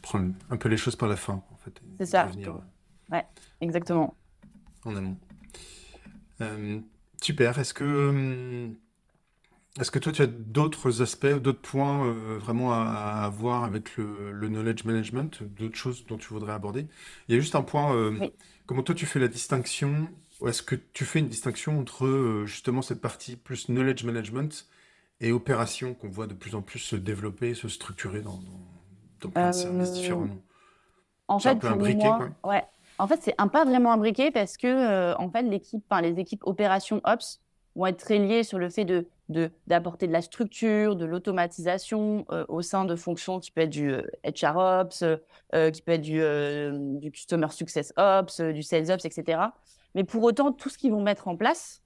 prendre 0.00 0.32
un 0.48 0.56
peu 0.56 0.70
les 0.70 0.78
choses 0.78 0.96
par 0.96 1.08
la 1.08 1.16
fin, 1.16 1.34
en 1.52 1.56
fait. 1.56 1.82
C'est 1.98 2.06
ça. 2.06 2.30
Ouais, 3.10 3.24
exactement. 3.60 4.14
En 4.84 4.96
amont. 4.96 5.16
Euh, 6.40 6.80
super. 7.20 7.58
Est-ce 7.58 7.74
que, 7.74 7.84
hum, 7.84 8.76
est-ce 9.80 9.90
que 9.90 9.98
toi, 9.98 10.12
tu 10.12 10.22
as 10.22 10.26
d'autres 10.26 11.02
aspects, 11.02 11.26
d'autres 11.26 11.60
points 11.60 12.06
euh, 12.06 12.38
vraiment 12.38 12.72
à, 12.72 13.24
à, 13.24 13.28
voir 13.28 13.64
avec 13.64 13.96
le, 13.96 14.48
knowledge 14.48 14.84
management, 14.84 15.42
d'autres 15.42 15.76
choses 15.76 16.06
dont 16.06 16.16
tu 16.16 16.28
voudrais 16.28 16.52
aborder? 16.52 16.86
Il 17.28 17.34
y 17.34 17.38
a 17.38 17.40
juste 17.40 17.54
un 17.54 17.62
point. 17.62 17.94
Euh, 17.94 18.28
comment 18.66 18.82
toi, 18.82 18.94
tu 18.94 19.06
fais 19.06 19.20
la 19.20 19.28
distinction? 19.28 20.08
Est-ce 20.46 20.62
que 20.62 20.74
tu 20.74 21.04
fais 21.04 21.20
une 21.20 21.28
distinction 21.28 21.78
entre 21.78 22.44
justement 22.44 22.82
cette 22.82 23.00
partie 23.00 23.36
plus 23.36 23.68
knowledge 23.68 24.04
management 24.04 24.66
et 25.22 25.32
opération 25.32 25.94
qu'on 25.94 26.10
voit 26.10 26.26
de 26.26 26.34
plus 26.34 26.54
en 26.54 26.60
plus 26.60 26.78
se 26.78 26.96
développer, 26.96 27.54
se 27.54 27.68
structurer 27.68 28.20
dans, 28.20 28.38
dans, 29.20 29.30
plein 29.30 29.48
de 29.48 29.54
services 29.54 29.92
différemment 29.92 30.36
En 31.28 31.38
fait, 31.38 31.64
un 31.64 31.72
imbriqué, 31.72 32.04
moi, 32.04 32.28
ouais. 32.44 32.64
En 32.98 33.06
fait, 33.06 33.20
c'est 33.22 33.34
un 33.38 33.48
pas 33.48 33.64
vraiment 33.64 33.92
imbriqué 33.92 34.30
parce 34.30 34.56
que 34.56 34.66
euh, 34.66 35.14
en 35.16 35.30
fait, 35.30 35.42
les 35.42 36.18
équipes 36.18 36.42
opération 36.46 37.00
ops 37.04 37.40
vont 37.74 37.86
être 37.86 37.98
très 37.98 38.18
liées 38.18 38.42
sur 38.42 38.58
le 38.58 38.70
fait 38.70 38.84
de 38.84 39.06
d'apporter 39.66 40.06
de, 40.06 40.12
la 40.12 40.22
structure, 40.22 40.94
de 40.94 41.04
l'automatisation 41.04 42.26
euh, 42.30 42.44
au 42.48 42.62
sein 42.62 42.84
de 42.84 42.94
fonctions 42.94 43.40
qui 43.40 43.50
peut 43.50 43.62
être 43.62 43.70
du 43.70 43.92
HR 44.24 44.56
euh, 44.56 44.80
ops, 44.82 45.04
qui 45.74 45.82
peut 45.82 45.92
être 45.92 47.00
du, 47.00 47.10
customer 47.10 47.48
success 47.50 47.92
ops, 47.96 48.40
du 48.40 48.62
sales 48.62 48.92
ops, 48.92 49.04
etc. 49.04 49.40
Mais 49.96 50.04
pour 50.04 50.22
autant, 50.22 50.52
tout 50.52 50.68
ce 50.68 50.78
qu'ils 50.78 50.92
vont 50.92 51.02
mettre 51.02 51.26
en 51.26 51.36
place, 51.36 51.82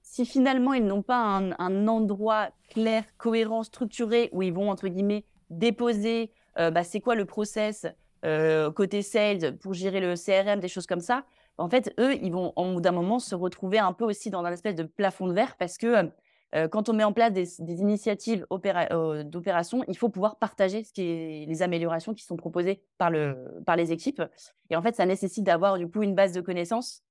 si 0.00 0.24
finalement 0.24 0.72
ils 0.72 0.86
n'ont 0.86 1.02
pas 1.02 1.22
un, 1.22 1.52
un, 1.58 1.86
endroit 1.86 2.48
clair, 2.70 3.04
cohérent, 3.18 3.62
structuré 3.62 4.30
où 4.32 4.40
ils 4.40 4.54
vont 4.54 4.70
entre 4.70 4.88
guillemets 4.88 5.26
déposer, 5.50 6.32
bah, 6.56 6.82
c'est 6.82 7.00
quoi 7.00 7.14
le 7.14 7.26
process, 7.26 7.86
euh, 8.24 8.70
côté 8.70 9.02
sales 9.02 9.56
pour 9.58 9.74
gérer 9.74 10.00
le 10.00 10.14
CRM, 10.14 10.60
des 10.60 10.68
choses 10.68 10.86
comme 10.86 11.00
ça, 11.00 11.24
en 11.58 11.68
fait, 11.68 11.92
eux, 11.98 12.14
ils 12.14 12.32
vont 12.32 12.52
en 12.56 12.72
bout 12.72 12.80
d'un 12.80 12.92
moment 12.92 13.18
se 13.18 13.34
retrouver 13.34 13.78
un 13.78 13.92
peu 13.92 14.04
aussi 14.04 14.30
dans 14.30 14.44
un 14.44 14.52
espèce 14.52 14.74
de 14.74 14.82
plafond 14.82 15.26
de 15.26 15.34
verre 15.34 15.56
parce 15.58 15.76
que 15.76 16.10
euh, 16.54 16.68
quand 16.68 16.88
on 16.88 16.94
met 16.94 17.04
en 17.04 17.12
place 17.12 17.32
des, 17.32 17.60
initiatives 17.60 18.46
euh, 18.52 19.22
d'opération, 19.24 19.84
il 19.86 19.96
faut 19.96 20.08
pouvoir 20.08 20.36
partager 20.36 20.84
ce 20.84 20.92
qui 20.92 21.02
est, 21.02 21.46
les 21.46 21.62
améliorations 21.62 22.14
qui 22.14 22.24
sont 22.24 22.36
proposées 22.36 22.82
par, 22.98 23.10
le, 23.10 23.62
par 23.66 23.76
les 23.76 23.92
équipes. 23.92 24.22
Et 24.70 24.76
en 24.76 24.82
fait, 24.82 24.96
ça 24.96 25.06
nécessite 25.06 25.44
d'avoir 25.44 25.78
du 25.78 25.88
coup 25.88 26.02
une 26.02 26.14
base 26.14 26.32
de 26.32 26.40
connaissances 26.40 27.02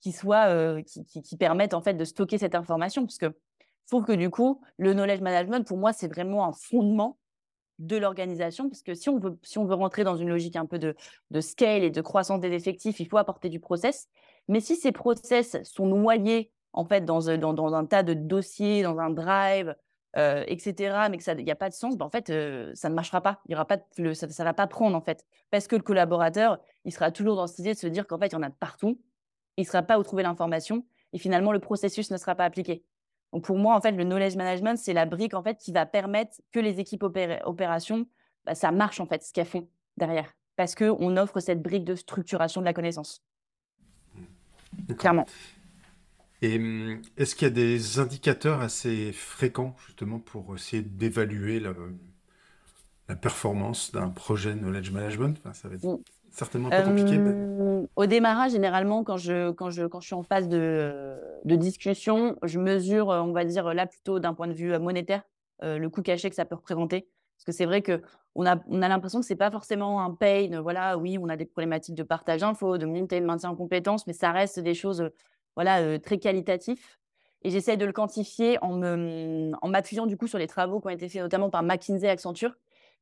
qui 0.00 0.12
soit 0.12 0.82
qui, 0.84 1.36
permette 1.36 1.74
en 1.74 1.80
fait 1.80 1.94
de 1.94 2.04
stocker 2.04 2.38
cette 2.38 2.54
information 2.54 3.02
parce 3.04 3.18
que 3.18 3.34
faut 3.86 4.02
que 4.02 4.12
du 4.12 4.30
coup 4.30 4.60
le 4.76 4.92
knowledge 4.92 5.20
management 5.20 5.66
pour 5.66 5.76
moi 5.76 5.92
c'est 5.92 6.06
vraiment 6.06 6.46
un 6.46 6.52
fondement 6.52 7.18
de 7.78 7.96
l'organisation, 7.96 8.68
parce 8.68 8.82
que 8.82 8.94
si 8.94 9.08
on, 9.08 9.18
veut, 9.18 9.38
si 9.42 9.58
on 9.58 9.64
veut 9.64 9.74
rentrer 9.74 10.04
dans 10.04 10.16
une 10.16 10.28
logique 10.28 10.56
un 10.56 10.66
peu 10.66 10.78
de, 10.78 10.96
de 11.30 11.40
scale 11.40 11.84
et 11.84 11.90
de 11.90 12.00
croissance 12.00 12.40
des 12.40 12.52
effectifs, 12.52 13.00
il 13.00 13.08
faut 13.08 13.18
apporter 13.18 13.48
du 13.48 13.60
process. 13.60 14.08
Mais 14.48 14.60
si 14.60 14.76
ces 14.76 14.92
process 14.92 15.62
sont 15.62 15.86
noyés 15.86 16.50
en 16.72 16.84
fait 16.84 17.04
dans, 17.04 17.20
dans, 17.38 17.54
dans 17.54 17.74
un 17.74 17.86
tas 17.86 18.02
de 18.02 18.14
dossiers, 18.14 18.82
dans 18.82 18.98
un 18.98 19.10
drive, 19.10 19.74
euh, 20.16 20.42
etc., 20.46 20.96
mais 21.10 21.18
que 21.18 21.22
ça, 21.22 21.34
il 21.34 21.44
n'y 21.44 21.50
a 21.50 21.56
pas 21.56 21.68
de 21.68 21.74
sens, 21.74 21.96
ben 21.96 22.06
en 22.06 22.10
fait, 22.10 22.30
euh, 22.30 22.72
ça 22.74 22.88
ne 22.88 22.94
marchera 22.94 23.20
pas. 23.20 23.40
Il 23.46 23.52
y 23.52 23.54
aura 23.54 23.66
pas 23.66 23.76
de, 23.76 24.12
ça, 24.14 24.26
ne 24.26 24.32
va 24.44 24.54
pas 24.54 24.66
prendre 24.66 24.96
en 24.96 25.00
fait, 25.00 25.24
parce 25.50 25.66
que 25.68 25.76
le 25.76 25.82
collaborateur, 25.82 26.58
il 26.84 26.92
sera 26.92 27.10
toujours 27.10 27.36
dans 27.36 27.46
cette 27.46 27.58
idée 27.60 27.74
de 27.74 27.78
se 27.78 27.86
dire 27.86 28.06
qu'en 28.06 28.18
fait, 28.18 28.28
il 28.28 28.32
y 28.32 28.36
en 28.36 28.42
a 28.42 28.50
partout. 28.50 29.00
Il 29.56 29.62
ne 29.62 29.66
sera 29.66 29.82
pas 29.82 29.98
où 29.98 30.02
trouver 30.02 30.22
l'information, 30.22 30.84
et 31.12 31.18
finalement, 31.18 31.52
le 31.52 31.58
processus 31.58 32.10
ne 32.10 32.16
sera 32.16 32.34
pas 32.34 32.44
appliqué. 32.44 32.84
Donc 33.32 33.44
pour 33.44 33.58
moi, 33.58 33.76
en 33.76 33.80
fait, 33.80 33.92
le 33.92 34.04
knowledge 34.04 34.36
management, 34.36 34.78
c'est 34.78 34.92
la 34.92 35.06
brique 35.06 35.34
en 35.34 35.42
fait 35.42 35.58
qui 35.58 35.72
va 35.72 35.86
permettre 35.86 36.40
que 36.52 36.60
les 36.60 36.80
équipes 36.80 37.04
opérations, 37.44 38.06
bah, 38.44 38.54
ça 38.54 38.72
marche 38.72 39.00
en 39.00 39.06
fait 39.06 39.22
ce 39.22 39.32
qu'elles 39.32 39.46
font 39.46 39.68
derrière, 39.96 40.32
parce 40.56 40.74
que 40.74 40.94
on 40.98 41.16
offre 41.16 41.40
cette 41.40 41.62
brique 41.62 41.84
de 41.84 41.94
structuration 41.94 42.60
de 42.60 42.66
la 42.66 42.72
connaissance. 42.72 43.22
Clairement. 44.96 45.26
Et 46.40 46.56
hum, 46.56 47.02
est-ce 47.16 47.34
qu'il 47.34 47.48
y 47.48 47.50
a 47.50 47.54
des 47.54 47.98
indicateurs 47.98 48.60
assez 48.60 49.12
fréquents 49.12 49.74
justement 49.86 50.20
pour 50.20 50.54
essayer 50.54 50.82
d'évaluer 50.82 51.60
la, 51.60 51.74
la 53.08 53.16
performance 53.16 53.92
d'un 53.92 54.08
projet 54.08 54.54
knowledge 54.54 54.90
management? 54.90 55.36
Enfin, 55.40 55.52
ça 55.52 55.68
va 55.68 55.74
être 55.74 55.84
mmh. 55.84 55.98
Certainement 56.30 56.70
pas 56.70 56.82
compliqué. 56.82 57.16
Euh, 57.18 57.86
au 57.96 58.06
démarrage, 58.06 58.52
généralement, 58.52 59.04
quand 59.04 59.16
je, 59.16 59.50
quand 59.50 59.70
je, 59.70 59.86
quand 59.86 60.00
je 60.00 60.06
suis 60.06 60.14
en 60.14 60.22
phase 60.22 60.48
de, 60.48 61.16
de 61.44 61.56
discussion, 61.56 62.36
je 62.42 62.58
mesure, 62.58 63.08
on 63.08 63.32
va 63.32 63.44
dire 63.44 63.74
là 63.74 63.86
plutôt 63.86 64.18
d'un 64.18 64.34
point 64.34 64.48
de 64.48 64.52
vue 64.52 64.78
monétaire, 64.78 65.22
euh, 65.62 65.78
le 65.78 65.90
coût 65.90 66.02
caché 66.02 66.30
que 66.30 66.36
ça 66.36 66.44
peut 66.44 66.54
représenter. 66.54 67.08
Parce 67.36 67.44
que 67.44 67.52
c'est 67.52 67.66
vrai 67.66 67.82
qu'on 67.82 68.46
a, 68.46 68.56
on 68.66 68.82
a 68.82 68.88
l'impression 68.88 69.20
que 69.20 69.26
c'est 69.26 69.36
pas 69.36 69.50
forcément 69.50 70.02
un 70.02 70.12
pain. 70.12 70.60
Voilà, 70.60 70.98
oui, 70.98 71.18
on 71.20 71.28
a 71.28 71.36
des 71.36 71.46
problématiques 71.46 71.94
de 71.94 72.02
partage 72.02 72.40
d'infos, 72.40 72.78
de 72.78 72.86
montée, 72.86 73.20
de 73.20 73.26
maintien 73.26 73.50
en 73.50 73.56
compétences, 73.56 74.06
mais 74.06 74.12
ça 74.12 74.32
reste 74.32 74.58
des 74.58 74.74
choses 74.74 75.08
euh, 75.58 75.98
très 75.98 76.18
qualitatives. 76.18 76.80
Et 77.42 77.50
j'essaie 77.50 77.76
de 77.76 77.84
le 77.84 77.92
quantifier 77.92 78.58
en 78.62 79.68
m'appuyant 79.68 80.06
du 80.06 80.16
coup 80.16 80.26
sur 80.26 80.38
les 80.38 80.48
travaux 80.48 80.80
qui 80.80 80.88
ont 80.88 80.90
été 80.90 81.08
faits 81.08 81.22
notamment 81.22 81.50
par 81.50 81.62
McKinsey 81.62 82.08
Accenture, 82.08 82.56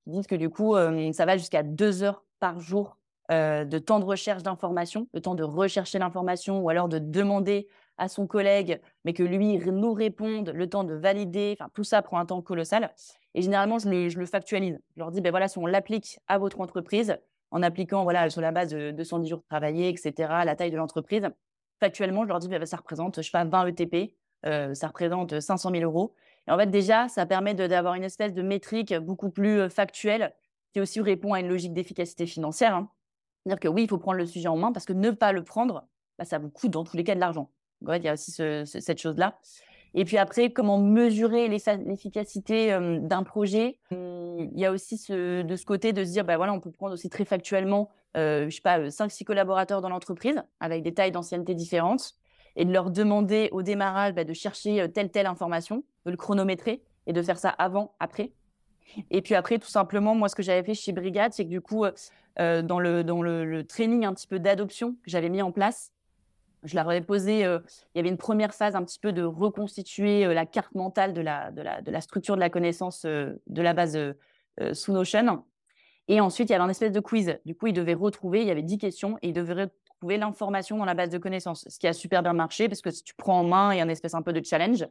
disent 0.07 0.27
que 0.27 0.35
du 0.35 0.51
coup, 0.51 0.77
euh, 0.77 1.11
ça 1.13 1.25
va 1.25 1.39
jusqu'à 1.39 1.63
deux 1.63 2.03
heures 2.03 2.23
par 2.39 2.61
jour 2.61 2.99
euh, 3.33 3.65
de 3.65 3.79
temps 3.79 3.99
de 3.99 4.05
recherche 4.05 4.43
d'information, 4.43 5.09
le 5.13 5.21
temps 5.21 5.35
de 5.35 5.43
rechercher 5.43 5.99
l'information 5.99 6.61
ou 6.61 6.69
alors 6.69 6.89
de 6.89 6.99
demander 6.99 7.67
à 7.99 8.09
son 8.09 8.27
collègue, 8.27 8.81
mais 9.05 9.15
que 9.15 9.23
lui 9.23 9.59
nous 9.59 9.93
réponde, 9.93 10.51
le 10.51 10.69
temps 10.69 10.85
de 10.85 10.95
valider, 10.95 11.57
enfin 11.59 11.71
tout 11.75 11.85
ça 11.85 12.03
prend 12.03 12.19
un 12.19 12.27
temps 12.27 12.43
colossal. 12.43 12.93
Et 13.35 13.43
généralement, 13.43 13.79
je, 13.79 14.19
le 14.19 14.27
factualise. 14.27 14.79
Je 14.95 15.01
leur 15.01 15.11
dis, 15.11 15.21
ben 15.21 15.31
voilà, 15.31 15.49
si 15.49 15.59
on 15.59 15.67
l'applique 15.67 16.19
à 16.29 16.39
votre 16.39 16.61
entreprise, 16.61 17.19
en 17.51 17.63
appliquant 17.63 18.03
voilà 18.03 18.29
sur 18.31 18.41
la 18.41 18.53
base 18.53 18.71
de 18.71 18.91
210 18.91 19.29
jours 19.29 19.43
travaillés, 19.49 19.89
etc., 19.89 20.13
la 20.45 20.57
taille 20.57 20.71
de 20.71 20.77
l'entreprise, 20.77 21.29
factuellement, 21.81 22.23
je 22.25 22.29
leur 22.29 22.39
dis, 22.39 22.49
ben, 22.49 22.65
ça 22.65 22.77
représente, 22.77 23.17
je 23.17 23.23
sais 23.23 23.31
pas, 23.31 23.45
20 23.45 23.67
ETP, 23.67 24.15
euh, 24.45 24.75
ça 24.75 24.89
représente 24.89 25.41
500 25.41 25.71
000 25.71 25.83
euros. 25.83 26.15
Et 26.47 26.51
en 26.53 26.59
fait, 26.59 26.71
déjà, 26.71 27.09
ça 27.09 27.27
permet 27.27 27.55
d'avoir 27.55 27.95
une 27.95 28.05
espèce 28.05 28.33
de 28.33 28.43
métrique 28.43 28.95
beaucoup 28.95 29.31
plus 29.31 29.69
factuelle 29.69 30.33
qui 30.73 30.81
aussi 30.81 31.01
répond 31.01 31.33
à 31.33 31.41
une 31.41 31.49
logique 31.49 31.73
d'efficacité 31.73 32.27
financière. 32.27 32.75
Hein. 32.75 32.91
C'est-à-dire 33.47 33.61
que 33.61 33.69
oui, 33.69 33.85
il 33.85 33.89
faut 33.89 33.99
prendre 33.99 34.19
le 34.19 34.27
sujet 34.27 34.49
en 34.49 34.57
main 34.57 34.73
parce 34.73 34.87
que 34.87 34.93
ne 34.93 35.13
pas 35.13 35.31
le 35.31 35.45
prendre, 35.45 35.87
bah, 36.19 36.25
ça 36.25 36.39
vous 36.39 36.51
coûte 36.51 36.73
dans 36.73 36.83
tous 36.83 36.97
les 36.97 37.05
cas 37.05 37.15
de 37.15 37.21
l'argent. 37.21 37.49
il 37.87 38.03
y 38.03 38.09
a 38.09 38.15
aussi 38.15 38.33
cette 38.33 38.99
chose-là. 38.99 39.39
Et 39.95 40.05
puis 40.05 40.19
après, 40.19 40.51
comment 40.51 40.79
mesurer 40.79 41.47
l'efficacité 41.47 42.77
d'un 43.01 43.23
projet? 43.23 43.79
Mmh, 43.93 44.49
Il 44.53 44.59
y 44.59 44.65
a 44.65 44.73
aussi 44.73 44.97
de 45.09 45.57
ce 45.57 45.65
côté 45.65 45.93
de 45.93 46.03
se 46.03 46.11
dire, 46.11 46.25
bah 46.25 46.37
voilà, 46.37 46.53
on 46.55 46.61
peut 46.61 46.73
prendre 46.73 46.93
aussi 46.93 47.09
très 47.09 47.25
factuellement, 47.25 47.89
je 48.17 48.49
sais 48.51 48.61
pas, 48.63 48.81
5-6 48.81 49.23
collaborateurs 49.23 49.81
dans 49.81 49.91
l'entreprise 49.91 50.43
avec 50.59 50.83
des 50.83 50.93
tailles 50.93 51.13
d'ancienneté 51.13 51.55
différentes 51.55 52.15
et 52.57 52.65
de 52.65 52.73
leur 52.73 52.91
demander 52.91 53.49
au 53.53 53.63
démarrage 53.63 54.13
bah, 54.13 54.25
de 54.25 54.33
chercher 54.33 54.91
telle 54.93 55.13
telle 55.13 55.27
information, 55.27 55.85
de 56.05 56.11
le 56.11 56.17
chronométrer 56.17 56.83
et 57.07 57.13
de 57.13 57.23
faire 57.23 57.39
ça 57.39 57.51
avant, 57.51 57.95
après. 58.01 58.33
Et 59.11 59.23
puis 59.23 59.35
après, 59.35 59.59
tout 59.59 59.69
simplement, 59.69 60.15
moi, 60.15 60.29
ce 60.29 60.35
que 60.35 60.43
j'avais 60.43 60.63
fait 60.63 60.75
chez 60.75 60.93
Brigade, 60.93 61.33
c'est 61.33 61.45
que 61.45 61.51
du 61.51 61.61
coup, 61.61 61.85
euh, 62.39 62.63
dans, 62.63 62.79
le, 62.79 63.05
dans 63.05 63.23
le, 63.23 63.65
training 63.65 64.05
un 64.05 64.15
petit 64.15 64.27
peu 64.27 64.39
d'adoption 64.39 64.93
que 65.03 65.11
j'avais 65.11 65.29
mis 65.29 65.43
en 65.43 65.53
place, 65.53 65.93
je 66.63 66.75
leur 66.75 66.89
avais 66.89 67.01
posé, 67.01 67.41
il 67.41 67.61
y 67.95 67.99
avait 67.99 68.09
une 68.09 68.17
première 68.17 68.53
phase 68.53 68.75
un 68.75 68.83
petit 68.83 68.99
peu 68.99 69.13
de 69.13 69.23
reconstituer 69.23 70.27
la 70.35 70.47
carte 70.47 70.75
mentale 70.75 71.13
de 71.13 71.21
la, 71.21 71.53
de 71.53 71.63
la, 71.63 71.81
de 71.81 71.91
la 71.91 72.01
structure 72.01 72.35
de 72.35 72.41
la 72.41 72.51
connaissance 72.51 73.05
de 73.05 73.39
la 73.49 73.73
base 73.73 73.97
sous 74.73 74.93
Notion. 74.93 75.45
Et 76.09 76.21
ensuite, 76.21 76.49
il 76.49 76.53
y 76.53 76.55
avait 76.57 76.65
un 76.65 76.69
espèce 76.69 76.93
de 76.93 77.01
quiz. 77.01 77.39
Du 77.45 77.55
coup, 77.55 77.69
ils 77.69 77.73
devaient 77.73 77.95
retrouver, 77.95 78.41
il 78.41 78.49
y 78.49 78.51
avait 78.51 78.63
10 78.63 78.79
questions, 78.79 79.17
et 79.23 79.29
ils 79.29 79.33
devaient 79.33 79.69
trouver 79.99 80.19
l'information 80.19 80.77
dans 80.77 80.85
la 80.85 80.95
base 80.95 81.11
de 81.11 81.19
connaissances, 81.19 81.67
ce 81.69 81.79
qui 81.79 81.87
a 81.87 81.93
super 81.93 82.23
bien 82.23 82.33
marché 82.33 82.69
parce 82.69 82.81
que 82.81 82.91
si 82.91 83.03
tu 83.03 83.15
prends 83.15 83.41
en 83.41 83.45
main, 83.45 83.73
il 83.73 83.79
y 83.79 83.81
a 83.81 83.85
une 83.85 83.91
espèce 83.91 84.15
un 84.15 84.23
peu 84.23 84.33
de 84.33 84.45
challenge. 84.45 84.87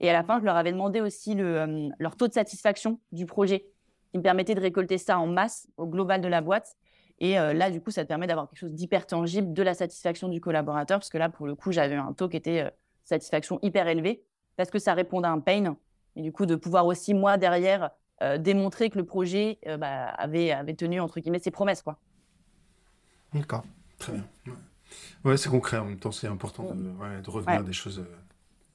Et 0.00 0.10
à 0.10 0.12
la 0.12 0.22
fin, 0.22 0.40
je 0.40 0.44
leur 0.44 0.56
avais 0.56 0.72
demandé 0.72 1.00
aussi 1.00 1.34
le, 1.34 1.90
leur 1.98 2.16
taux 2.16 2.28
de 2.28 2.32
satisfaction 2.32 3.00
du 3.12 3.26
projet. 3.26 3.66
qui 4.10 4.18
me 4.18 4.22
permettait 4.22 4.54
de 4.54 4.60
récolter 4.60 4.98
ça 4.98 5.18
en 5.18 5.26
masse 5.26 5.68
au 5.76 5.86
global 5.86 6.20
de 6.20 6.28
la 6.28 6.40
boîte. 6.40 6.76
Et 7.20 7.34
là, 7.34 7.70
du 7.70 7.80
coup, 7.80 7.92
ça 7.92 8.02
te 8.02 8.08
permet 8.08 8.26
d'avoir 8.26 8.48
quelque 8.48 8.58
chose 8.58 8.72
d'hyper 8.72 9.06
tangible 9.06 9.52
de 9.52 9.62
la 9.62 9.72
satisfaction 9.74 10.28
du 10.28 10.40
collaborateur, 10.40 10.98
parce 10.98 11.10
que 11.10 11.18
là, 11.18 11.28
pour 11.28 11.46
le 11.46 11.54
coup, 11.54 11.70
j'avais 11.70 11.94
un 11.94 12.12
taux 12.12 12.28
qui 12.28 12.36
était 12.36 12.68
satisfaction 13.04 13.60
hyper 13.62 13.86
élevé, 13.86 14.24
parce 14.56 14.68
que 14.68 14.80
ça 14.80 14.94
répondait 14.94 15.28
à 15.28 15.30
un 15.30 15.38
pain. 15.38 15.76
Et 16.16 16.22
du 16.22 16.32
coup, 16.32 16.44
de 16.44 16.56
pouvoir 16.56 16.86
aussi, 16.86 17.14
moi, 17.14 17.38
derrière, 17.38 17.90
démontrer 18.40 18.90
que 18.90 18.98
le 18.98 19.04
projet 19.04 19.60
bah, 19.78 20.06
avait, 20.06 20.50
avait 20.50 20.74
tenu, 20.74 20.98
entre 20.98 21.20
guillemets, 21.20 21.38
ses 21.38 21.52
promesses. 21.52 21.82
quoi. 21.82 21.98
D'accord, 23.34 23.64
très 23.98 24.12
bien. 24.12 24.24
Ouais, 25.24 25.36
c'est 25.36 25.48
concret 25.48 25.78
en 25.78 25.86
même 25.86 25.98
temps, 25.98 26.12
c'est 26.12 26.28
important 26.28 26.64
de, 26.64 27.30
revenir 27.30 27.60
à 27.60 27.62
des 27.62 27.72
choses 27.72 28.04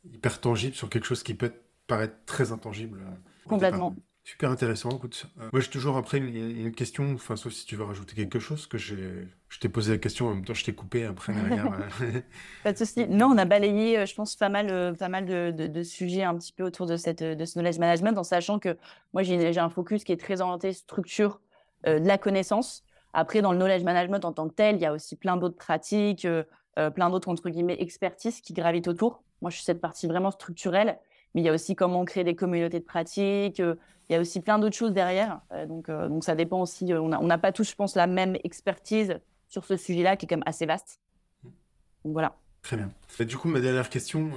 hyper 0.05 0.39
tangibles 0.41 0.75
sur 0.75 0.89
quelque 0.89 1.05
chose 1.05 1.23
qui 1.23 1.33
peut 1.33 1.53
paraître 1.87 2.15
très 2.25 2.51
intangible. 2.51 2.99
Complètement. 3.47 3.95
Super 4.29 4.51
intéressant. 4.51 4.91
Écoute, 4.91 5.25
euh, 5.39 5.49
moi 5.51 5.59
j'ai 5.59 5.69
toujours 5.69 5.97
après 5.97 6.19
une, 6.19 6.71
question, 6.71 7.13
enfin 7.15 7.35
sauf 7.35 7.51
si 7.51 7.65
tu 7.65 7.75
veux 7.75 7.83
rajouter 7.83 8.13
quelque 8.13 8.37
chose, 8.37 8.67
que 8.67 8.77
je 8.77 9.25
t'ai 9.59 9.69
posé 9.69 9.93
la 9.93 9.97
question 9.97 10.27
en 10.27 10.35
même 10.35 10.45
temps, 10.45 10.53
je 10.53 10.63
t'ai 10.63 10.73
coupé 10.73 11.05
après 11.05 11.33
pas 12.63 12.71
de 12.71 12.77
souci. 12.77 13.07
Non, 13.07 13.27
on 13.33 13.37
a 13.39 13.45
balayé, 13.45 13.97
euh, 13.97 14.05
je 14.05 14.13
pense, 14.13 14.35
pas 14.35 14.49
mal, 14.49 14.69
euh, 14.69 14.93
pas 14.93 15.09
mal 15.09 15.25
de, 15.25 15.49
de, 15.49 15.83
sujets 15.83 16.21
un 16.21 16.37
petit 16.37 16.53
peu 16.53 16.63
autour 16.63 16.85
de 16.85 16.95
cette 16.95 17.23
de 17.23 17.43
ce 17.43 17.57
knowledge 17.57 17.79
management, 17.79 18.19
en 18.19 18.23
sachant 18.23 18.59
que 18.59 18.77
moi 19.13 19.23
j'ai 19.23 19.57
un 19.57 19.69
focus 19.71 20.03
qui 20.03 20.11
est 20.11 20.21
très 20.21 20.41
orienté 20.41 20.73
structure 20.73 21.41
de 21.85 22.05
la 22.05 22.19
connaissance. 22.19 22.83
Après, 23.13 23.41
dans 23.41 23.51
le 23.51 23.57
knowledge 23.57 23.83
management 23.83 24.25
en 24.25 24.33
tant 24.33 24.47
que 24.47 24.53
tel, 24.53 24.75
il 24.75 24.81
y 24.81 24.85
a 24.85 24.93
aussi 24.93 25.15
plein 25.15 25.37
d'autres 25.37 25.57
pratiques, 25.57 26.27
plein 26.75 27.09
d'autres 27.09 27.29
entre 27.29 27.49
guillemets 27.49 27.77
expertises 27.79 28.41
qui 28.41 28.53
gravitent 28.53 28.89
autour. 28.89 29.23
Moi, 29.41 29.51
je 29.51 29.57
suis 29.57 29.65
cette 29.65 29.81
partie 29.81 30.07
vraiment 30.07 30.31
structurelle 30.31 30.97
mais 31.33 31.41
il 31.41 31.45
y 31.45 31.49
a 31.49 31.53
aussi 31.53 31.75
comment 31.75 32.05
créer 32.05 32.23
des 32.23 32.35
communautés 32.35 32.79
de 32.79 32.85
pratique. 32.85 33.59
Euh, 33.59 33.75
il 34.09 34.13
y 34.13 34.15
a 34.15 34.21
aussi 34.21 34.41
plein 34.41 34.57
d'autres 34.57 34.75
choses 34.75 34.93
derrière. 34.93 35.41
Euh, 35.51 35.65
donc, 35.67 35.89
euh, 35.89 36.09
donc 36.09 36.23
ça 36.23 36.35
dépend 36.35 36.61
aussi. 36.61 36.91
On 36.93 37.07
n'a 37.07 37.37
pas 37.37 37.51
tous, 37.51 37.69
je 37.69 37.75
pense, 37.75 37.95
la 37.95 38.07
même 38.07 38.35
expertise 38.43 39.19
sur 39.47 39.65
ce 39.65 39.77
sujet-là, 39.77 40.17
qui 40.17 40.25
est 40.25 40.29
quand 40.29 40.37
même 40.37 40.43
assez 40.47 40.65
vaste. 40.65 40.99
Donc 41.43 42.13
voilà. 42.13 42.35
Très 42.61 42.75
bien. 42.75 42.91
Et 43.19 43.25
du 43.25 43.37
coup, 43.37 43.47
ma 43.47 43.61
dernière 43.61 43.89
question, 43.89 44.31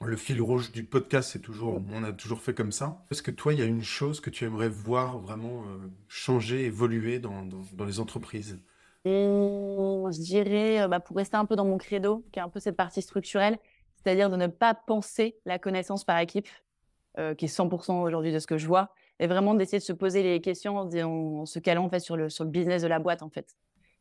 le 0.00 0.16
fil 0.16 0.40
rouge 0.40 0.72
du 0.72 0.84
podcast, 0.84 1.30
c'est 1.32 1.40
toujours, 1.40 1.82
on 1.92 2.02
a 2.02 2.12
toujours 2.12 2.40
fait 2.40 2.54
comme 2.54 2.72
ça. 2.72 3.04
Est-ce 3.10 3.22
que 3.22 3.30
toi, 3.30 3.52
il 3.52 3.58
y 3.58 3.62
a 3.62 3.66
une 3.66 3.82
chose 3.82 4.20
que 4.20 4.30
tu 4.30 4.44
aimerais 4.44 4.70
voir 4.70 5.18
vraiment 5.18 5.64
changer, 6.08 6.64
évoluer 6.64 7.18
dans, 7.18 7.44
dans, 7.44 7.84
les 7.84 8.00
entreprises? 8.00 8.58
Mmh, 9.04 10.10
Je 10.12 10.22
dirais, 10.22 10.88
bah, 10.88 10.98
pour 10.98 11.16
rester 11.16 11.36
un 11.36 11.44
peu 11.44 11.54
dans 11.54 11.66
mon 11.66 11.76
credo, 11.76 12.24
qui 12.32 12.38
est 12.38 12.42
un 12.42 12.48
peu 12.48 12.58
cette 12.58 12.76
partie 12.76 13.02
structurelle, 13.02 13.58
c'est-à-dire 14.02 14.30
de 14.30 14.36
ne 14.36 14.46
pas 14.46 14.74
penser 14.74 15.36
la 15.44 15.58
connaissance 15.58 16.04
par 16.04 16.18
équipe, 16.18 16.48
euh, 17.18 17.34
qui 17.34 17.44
est 17.44 17.48
100% 17.48 18.02
aujourd'hui 18.02 18.32
de 18.32 18.38
ce 18.38 18.46
que 18.46 18.58
je 18.58 18.66
vois, 18.66 18.94
et 19.20 19.26
vraiment 19.26 19.54
d'essayer 19.54 19.78
de 19.78 19.84
se 19.84 19.92
poser 19.92 20.22
les 20.22 20.40
questions 20.40 20.78
en, 20.78 21.46
se 21.46 21.58
calant 21.58 21.90
sur 21.98 22.16
le, 22.16 22.28
sur 22.28 22.44
le 22.44 22.50
business 22.50 22.82
de 22.82 22.88
la 22.88 22.98
boîte 22.98 23.22
en 23.22 23.30
fait. 23.30 23.54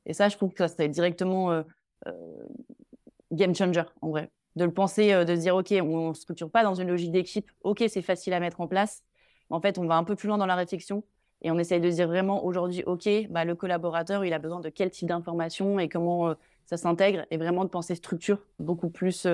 Et 0.06 0.14
ça, 0.14 0.30
je 0.30 0.38
trouve 0.38 0.52
que 0.54 0.66
ça 0.68 0.68
c'est 0.70 0.88
directement 0.88 1.52
euh, 1.52 1.64
euh, 2.08 2.14
game 3.32 3.54
changer 3.54 3.84
en 4.02 4.10
vrai. 4.10 4.30
De 4.56 4.66
le 4.66 4.74
penser, 4.74 5.14
de 5.26 5.36
se 5.36 5.39
dire 5.41 5.56
ok, 5.56 5.74
on 5.82 6.10
ne 6.10 6.14
structure 6.14 6.49
pas 6.49 6.64
dans 6.64 6.76
une 6.76 6.88
logique 6.88 7.12
d'équipe, 7.12 7.49
ok, 7.64 7.84
c'est 7.88 8.02
facile 8.02 8.34
à 8.34 8.39
mettre 8.39 8.60
en 8.60 8.68
place, 8.68 9.04
en 9.49 9.62
fait, 9.62 9.78
on 9.78 9.86
va 9.86 9.95
un 9.95 10.04
peu 10.04 10.16
plus 10.16 10.28
loin 10.28 10.38
dans 10.38 10.45
la 10.45 10.56
réflexion 10.56 11.04
et 11.41 11.52
on 11.52 11.58
essaye 11.58 11.80
de 11.80 11.89
dire 11.89 12.08
vraiment 12.08 12.43
aujourd'hui, 12.45 12.84
ok, 12.86 13.10
bah, 13.30 13.45
le 13.45 13.56
collaborateur, 13.56 14.26
il 14.26 14.34
a 14.34 14.39
besoin 14.39 14.60
de 14.60 14.70
quel 14.70 14.89
type 14.89 15.08
d'information 15.08 15.80
et 15.80 15.89
comment 15.89 16.36
ça 16.66 16.78
s'intègre, 16.78 17.26
et 17.32 17.38
vraiment 17.38 17.66
de 17.66 17.70
penser 17.70 17.95
structure 17.95 18.39
beaucoup 18.60 18.89
plus 18.89 19.28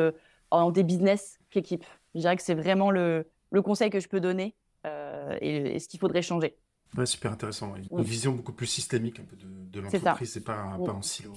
des 0.72 0.84
business 0.84 1.40
qu'équipe. 1.50 1.86
Je 2.16 2.22
dirais 2.22 2.36
que 2.36 2.44
c'est 2.44 2.56
vraiment 2.56 2.92
le, 2.92 3.30
le, 3.52 3.62
conseil 3.62 3.90
que 3.90 4.00
je 4.00 4.08
peux 4.08 4.20
donner 4.20 4.56
euh, 4.86 5.38
et, 5.42 5.80
ce 5.80 5.88
qu'il 5.88 6.00
faudrait 6.00 6.22
changer. 6.22 6.56
Ouais, 6.96 7.06
super 7.06 7.32
intéressant. 7.32 7.74
Une 7.76 8.02
vision 8.02 8.32
beaucoup 8.32 8.54
plus 8.54 8.68
systémique 8.68 9.20
un 9.20 9.24
peu 9.24 9.36
de, 9.36 9.46
de 9.46 9.80
l'entreprise, 9.82 10.32
c'est 10.32 10.44
pas, 10.44 10.78
pas 10.86 10.94
en 10.94 11.02
silo. 11.02 11.34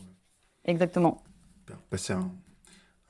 Exactement. 0.65 1.23
Bah, 1.91 1.99
c'est 1.99 2.13
un, 2.13 2.31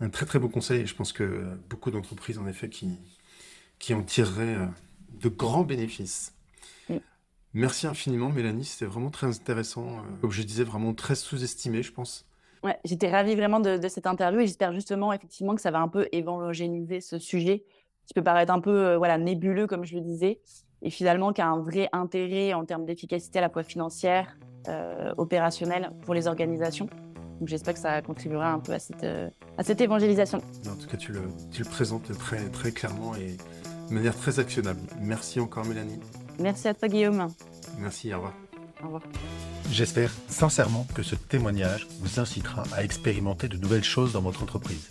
un, 0.01 0.09
très 0.09 0.27
très 0.27 0.39
beau 0.39 0.49
conseil. 0.49 0.87
Je 0.87 0.95
pense 0.95 1.13
que 1.13 1.59
beaucoup 1.69 1.91
d'entreprises, 1.91 2.39
en 2.39 2.47
effet, 2.47 2.69
qui, 2.69 2.99
qui 3.79 3.95
en 3.95 4.03
tireraient 4.03 4.57
euh, 4.57 4.67
de 5.21 5.29
grands 5.29 5.65
bénéfices. 5.65 6.35
Merci 7.53 7.89
infiniment, 7.89 8.31
Mélanie. 8.31 8.65
C'était 8.65 8.85
vraiment 8.85 9.11
très 9.11 9.27
intéressant. 9.27 9.99
Euh, 9.99 10.03
comme 10.21 10.31
je 10.31 10.43
disais, 10.43 10.63
vraiment 10.63 10.95
très 10.95 11.17
sous-estimé, 11.17 11.83
je 11.83 11.93
pense. 11.93 12.25
Ouais, 12.63 12.79
j'étais 12.85 13.11
ravie 13.11 13.35
vraiment 13.35 13.61
de, 13.61 13.89
cette 13.89 14.07
interview 14.07 14.41
et 14.41 14.47
j'espère 14.47 14.73
justement 14.73 15.13
effectivement 15.13 15.55
que 15.55 15.63
ça 15.63 15.71
va 15.71 15.81
un 15.81 15.89
peu 15.89 16.09
évangéliser 16.13 17.01
ce 17.01 17.19
sujet 17.19 17.65
qui 18.07 18.13
peut 18.13 18.23
paraître 18.23 18.53
un 18.53 18.61
peu 18.61 18.71
euh, 18.71 18.99
voilà 18.99 19.17
nébuleux 19.17 19.67
comme 19.67 19.85
je 19.85 19.95
le 19.95 20.03
disais 20.03 20.41
et 20.83 20.91
finalement 20.91 21.33
qui 21.33 21.41
a 21.41 21.49
un 21.49 21.61
vrai 21.61 21.89
intérêt 21.93 22.53
en 22.53 22.65
termes 22.65 22.85
d'efficacité 22.85 23.39
à 23.39 23.43
la 23.43 23.51
fois 23.51 23.63
financière, 23.63 24.37
euh, 24.69 25.13
opérationnelle 25.17 25.91
pour 26.03 26.15
les 26.15 26.27
organisations. 26.27 26.89
Donc 27.39 27.49
j'espère 27.49 27.75
que 27.75 27.81
ça 27.81 28.03
contribuera 28.03 28.53
un 28.53 28.59
peu 28.59 28.73
à 28.73 28.79
cette, 28.79 29.05
euh, 29.05 29.31
à 29.57 29.65
cette 29.65 29.81
évangélisation. 29.81 30.39
En 30.71 30.77
tout 30.77 30.87
cas, 30.87 30.99
tu 30.99 31.13
le, 31.13 31.23
tu 31.51 31.63
le 31.63 31.69
présentes 31.69 32.13
très, 32.19 32.49
très 32.51 32.73
clairement 32.73 33.15
et 33.15 33.37
de 33.89 33.95
manière 33.95 34.17
très 34.17 34.39
actionnable. 34.39 34.81
Merci 35.01 35.41
encore 35.41 35.65
Mélanie. 35.65 36.01
Merci 36.39 36.69
à 36.69 36.75
toi 36.75 36.89
Guillaume. 36.89 37.29
Merci, 37.79 38.13
au 38.13 38.17
revoir. 38.17 38.35
Au 38.83 38.87
revoir. 38.87 39.03
J'espère 39.73 40.11
sincèrement 40.29 40.85
que 40.95 41.05
ce 41.05 41.14
témoignage 41.14 41.87
vous 42.01 42.18
incitera 42.18 42.64
à 42.73 42.83
expérimenter 42.83 43.47
de 43.47 43.57
nouvelles 43.57 43.85
choses 43.85 44.12
dans 44.12 44.21
votre 44.21 44.43
entreprise. 44.43 44.89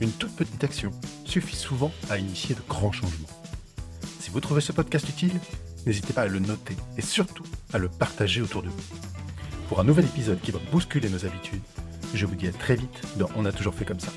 Une 0.00 0.12
toute 0.12 0.34
petite 0.34 0.64
action 0.64 0.90
suffit 1.26 1.56
souvent 1.56 1.92
à 2.08 2.16
initier 2.16 2.54
de 2.54 2.60
grands 2.66 2.92
changements. 2.92 3.28
Si 4.18 4.30
vous 4.30 4.40
trouvez 4.40 4.62
ce 4.62 4.72
podcast 4.72 5.06
utile, 5.08 5.38
n'hésitez 5.84 6.14
pas 6.14 6.22
à 6.22 6.26
le 6.26 6.38
noter 6.38 6.76
et 6.96 7.02
surtout 7.02 7.44
à 7.74 7.78
le 7.78 7.90
partager 7.90 8.40
autour 8.40 8.62
de 8.62 8.68
vous. 8.68 8.82
Pour 9.68 9.80
un 9.80 9.84
nouvel 9.84 10.06
épisode 10.06 10.40
qui 10.40 10.52
va 10.52 10.58
bousculer 10.72 11.10
nos 11.10 11.26
habitudes, 11.26 11.62
je 12.14 12.24
vous 12.24 12.34
dis 12.34 12.48
à 12.48 12.52
très 12.52 12.76
vite 12.76 13.02
dans 13.18 13.28
On 13.36 13.44
a 13.44 13.52
toujours 13.52 13.74
fait 13.74 13.84
comme 13.84 14.00
ça. 14.00 14.12